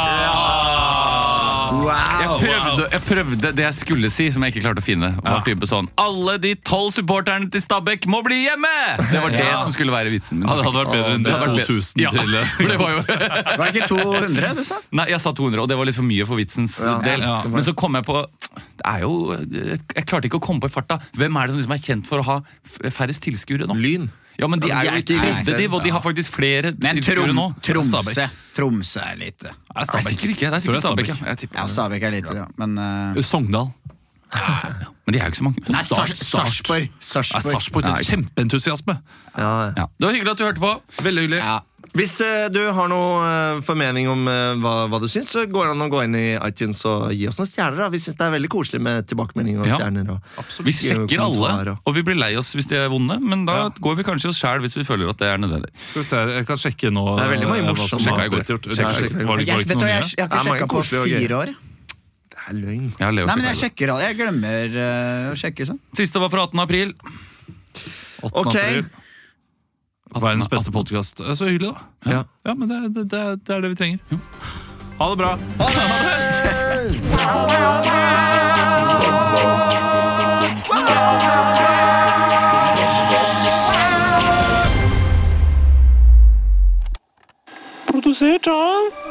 Jeg 1.74 2.30
prøvde, 2.44 2.86
jeg 2.92 3.02
prøvde 3.08 3.52
det 3.58 3.64
jeg 3.66 3.76
skulle 3.78 4.10
si, 4.14 4.28
som 4.34 4.44
jeg 4.46 4.54
ikke 4.54 4.64
klarte 4.66 4.82
å 4.84 4.86
finne. 4.86 5.10
Var 5.26 5.42
type 5.46 5.68
sånn 5.70 5.88
Alle 6.02 6.36
de 6.42 6.52
tolv 6.66 6.92
supporterne 6.96 7.50
til 7.54 7.64
Stabæk 7.64 8.06
må 8.12 8.20
bli 8.26 8.44
hjemme! 8.44 8.72
Det 9.10 9.22
var 9.24 9.34
det 9.34 9.48
som 9.64 9.74
skulle 9.74 9.94
være 9.96 10.12
vitsen 10.14 10.42
min. 10.42 10.50
Ja, 10.50 10.58
det 10.60 10.68
hadde 10.68 10.82
vært 10.82 10.94
bedre 10.94 11.16
enn 11.18 11.26
de 11.26 11.34
Det 11.34 11.66
2000 11.70 12.04
Ja, 12.04 12.12
til 12.14 12.36
eh, 12.40 12.52
for 12.60 12.74
det 12.74 12.78
var 12.82 12.94
jo 12.94 13.02
Var 13.60 13.64
det 13.64 13.72
ikke 13.74 13.90
200 13.94 14.54
du 14.60 14.64
sa? 14.68 14.80
Nei, 15.00 15.08
jeg 15.14 15.22
sa 15.24 15.34
200, 15.34 15.64
og 15.64 15.72
det 15.72 15.80
var 15.80 15.90
litt 15.90 15.98
for 15.98 16.08
mye 16.10 16.28
for 16.30 16.42
vitsens 16.42 16.78
Ja, 16.84 16.98
del. 17.06 17.26
ja. 17.26 17.40
Men 17.50 17.66
så 17.66 17.74
kom 17.78 17.98
jeg 17.98 18.08
på 18.10 18.20
Det 18.44 18.86
er 18.94 19.06
jo 19.08 19.14
Jeg 19.40 20.06
klarte 20.10 20.30
ikke 20.30 20.42
å 20.42 20.46
komme 20.46 20.64
på 20.64 20.70
i 20.70 20.74
farta. 20.74 21.00
Hvem 21.18 21.40
er 21.40 21.48
det 21.48 21.56
som 21.56 21.62
liksom 21.62 21.76
er 21.78 21.84
kjent 21.88 22.10
for 22.10 22.24
å 22.24 22.28
ha 22.28 22.38
færrest 22.90 23.24
tilskuere 23.26 23.68
nå? 23.70 23.78
Lyn. 23.80 24.10
Ja, 24.40 24.48
men 24.50 24.62
de 24.64 24.72
er 24.74 24.88
jo 24.88 24.94
i 24.98 25.04
ikke 25.04 25.20
tredje 25.20 25.58
div, 25.60 25.74
og 25.78 25.84
de 25.86 25.92
har 25.94 26.02
faktisk 26.02 26.34
flere 26.34 26.72
tilskuere 26.74 27.36
nå. 27.38 27.48
Tromsø. 27.62 28.26
Tromsø 28.56 29.04
er 29.06 29.20
lite. 29.20 29.52
Det 29.54 29.84
er 29.84 29.90
Stabæk. 29.90 30.08
sikkert 30.10 30.34
ikke. 30.34 30.48
Det 30.50 30.58
er 30.58 30.64
sikkert 30.66 30.80
er 30.80 30.86
Stabæk, 30.88 31.12
ja. 31.12 31.18
Stabæk. 31.20 31.50
Ja. 31.54 31.66
Stabæk 31.76 32.08
er 32.10 32.16
lite, 32.16 32.38
ja. 32.42 32.48
Men 32.58 32.78
uh... 32.82 33.22
Sogndal. 33.22 33.70
Men 34.34 35.14
de 35.14 35.20
er 35.20 35.28
jo 35.28 35.34
ikke 35.34 35.38
så 35.44 35.46
mange. 35.46 35.62
Nei, 35.70 35.84
Start- 35.86 36.18
Sarsborg 36.18 36.24
Sarpsborg. 36.24 36.88
Nei, 36.88 37.06
Sarpsborg. 37.06 37.52
Sarpsborg. 37.54 37.90
er 37.92 38.08
Kjempeentusiasme. 38.08 38.96
Ja. 39.38 39.52
Ja. 39.78 39.86
Det 40.00 40.08
var 40.08 40.16
hyggelig 40.16 40.34
at 40.34 40.42
du 40.42 40.46
hørte 40.48 40.64
på. 40.64 40.72
Veldig 41.06 41.26
hyggelig. 41.28 41.42
Ja. 41.94 42.00
Hvis 42.00 42.14
eh, 42.26 42.48
du 42.50 42.60
har 42.74 42.88
noe 42.90 43.18
eh, 43.22 43.60
formening 43.66 44.08
om 44.10 44.24
eh, 44.28 44.56
hva, 44.62 44.88
hva 44.90 45.00
du 45.02 45.06
syns, 45.12 45.30
så 45.30 45.44
går 45.46 45.68
det 45.70 45.74
an 45.76 45.84
å 45.86 45.90
gå 45.94 46.00
inn 46.08 46.16
i 46.18 46.24
iTunes 46.42 46.80
og 46.90 47.12
gi 47.14 47.28
oss 47.30 47.38
noen 47.38 47.50
stjerner. 47.50 47.84
Da. 47.84 47.90
Vi 47.94 48.00
syns 48.02 48.18
det 48.18 48.26
er 48.26 48.34
veldig 48.34 48.50
koselig 48.50 48.82
med 48.82 49.06
tilbakemeldinger 49.12 49.62
og 49.62 49.68
Ja. 49.70 49.78
stjerner. 49.78 50.10
Og, 50.16 50.48
Vi 50.66 50.74
sjekker 50.74 51.22
alle, 51.22 51.76
og 51.86 51.94
vi 51.94 52.02
blir 52.02 52.18
lei 52.18 52.32
oss 52.40 52.50
hvis 52.58 52.66
de 52.72 52.80
er 52.82 52.90
vonde, 52.90 53.20
men 53.22 53.46
da 53.46 53.70
går 53.78 54.00
vi 54.02 54.08
kanskje 54.08 54.32
oss 54.34 54.42
sjæl 54.42 54.64
hvis 54.66 54.74
vi 54.80 54.88
føler 54.88 55.12
at 55.14 55.22
det 55.22 55.30
er 55.30 55.38
nødvendig. 55.44 55.70
Skal 55.92 56.02
vi 56.02 56.08
se, 56.10 56.24
Jeg 56.34 56.48
kan 56.50 56.58
sjekke 56.58 56.90
nå. 56.94 57.06
Det 57.20 57.28
er 57.28 57.32
veldig 57.36 57.52
mange 57.52 57.68
morsomme- 57.70 58.10
Jeg, 58.10 58.34
hva, 58.34 58.42
jeg, 58.42 59.14
jeg 59.14 59.28
har 59.28 59.38
ikke 59.38 60.42
sjekka 60.50 60.68
på 60.74 60.84
fire 60.90 61.38
år. 61.44 61.54
Det 62.34 62.42
er 62.50 62.54
løgn. 62.58 62.90
Jeg, 62.98 63.14
Nei, 63.14 63.36
men 63.38 63.46
jeg 63.54 63.62
sjekker 63.62 63.94
alle. 63.94 64.10
Jeg 64.10 64.18
glemmer 64.18 64.82
å 65.30 65.38
sjekke 65.38 65.70
sånn. 65.70 65.80
Siste 65.96 66.20
var 66.20 66.34
fra 66.34 66.50
18. 66.50 66.60
april. 66.66 66.94
8. 68.24 68.34
Ok. 68.34 68.56
april. 68.58 68.86
Verdens 70.22 70.50
beste 70.50 70.72
podkast. 70.72 71.18
Så 71.18 71.46
hyggelig, 71.46 71.74
da. 71.74 71.76
Ja. 72.12 72.24
Ja, 72.46 72.54
men 72.54 72.70
det, 72.70 72.80
det, 72.94 73.04
det, 73.12 73.24
det 73.48 73.56
er 73.56 73.62
det 73.62 73.70
vi 73.70 73.76
trenger. 73.76 74.00
Ha 75.00 75.10
det 75.10 75.18
bra. 75.18 75.38
Produsert 87.92 88.48
av 88.48 89.03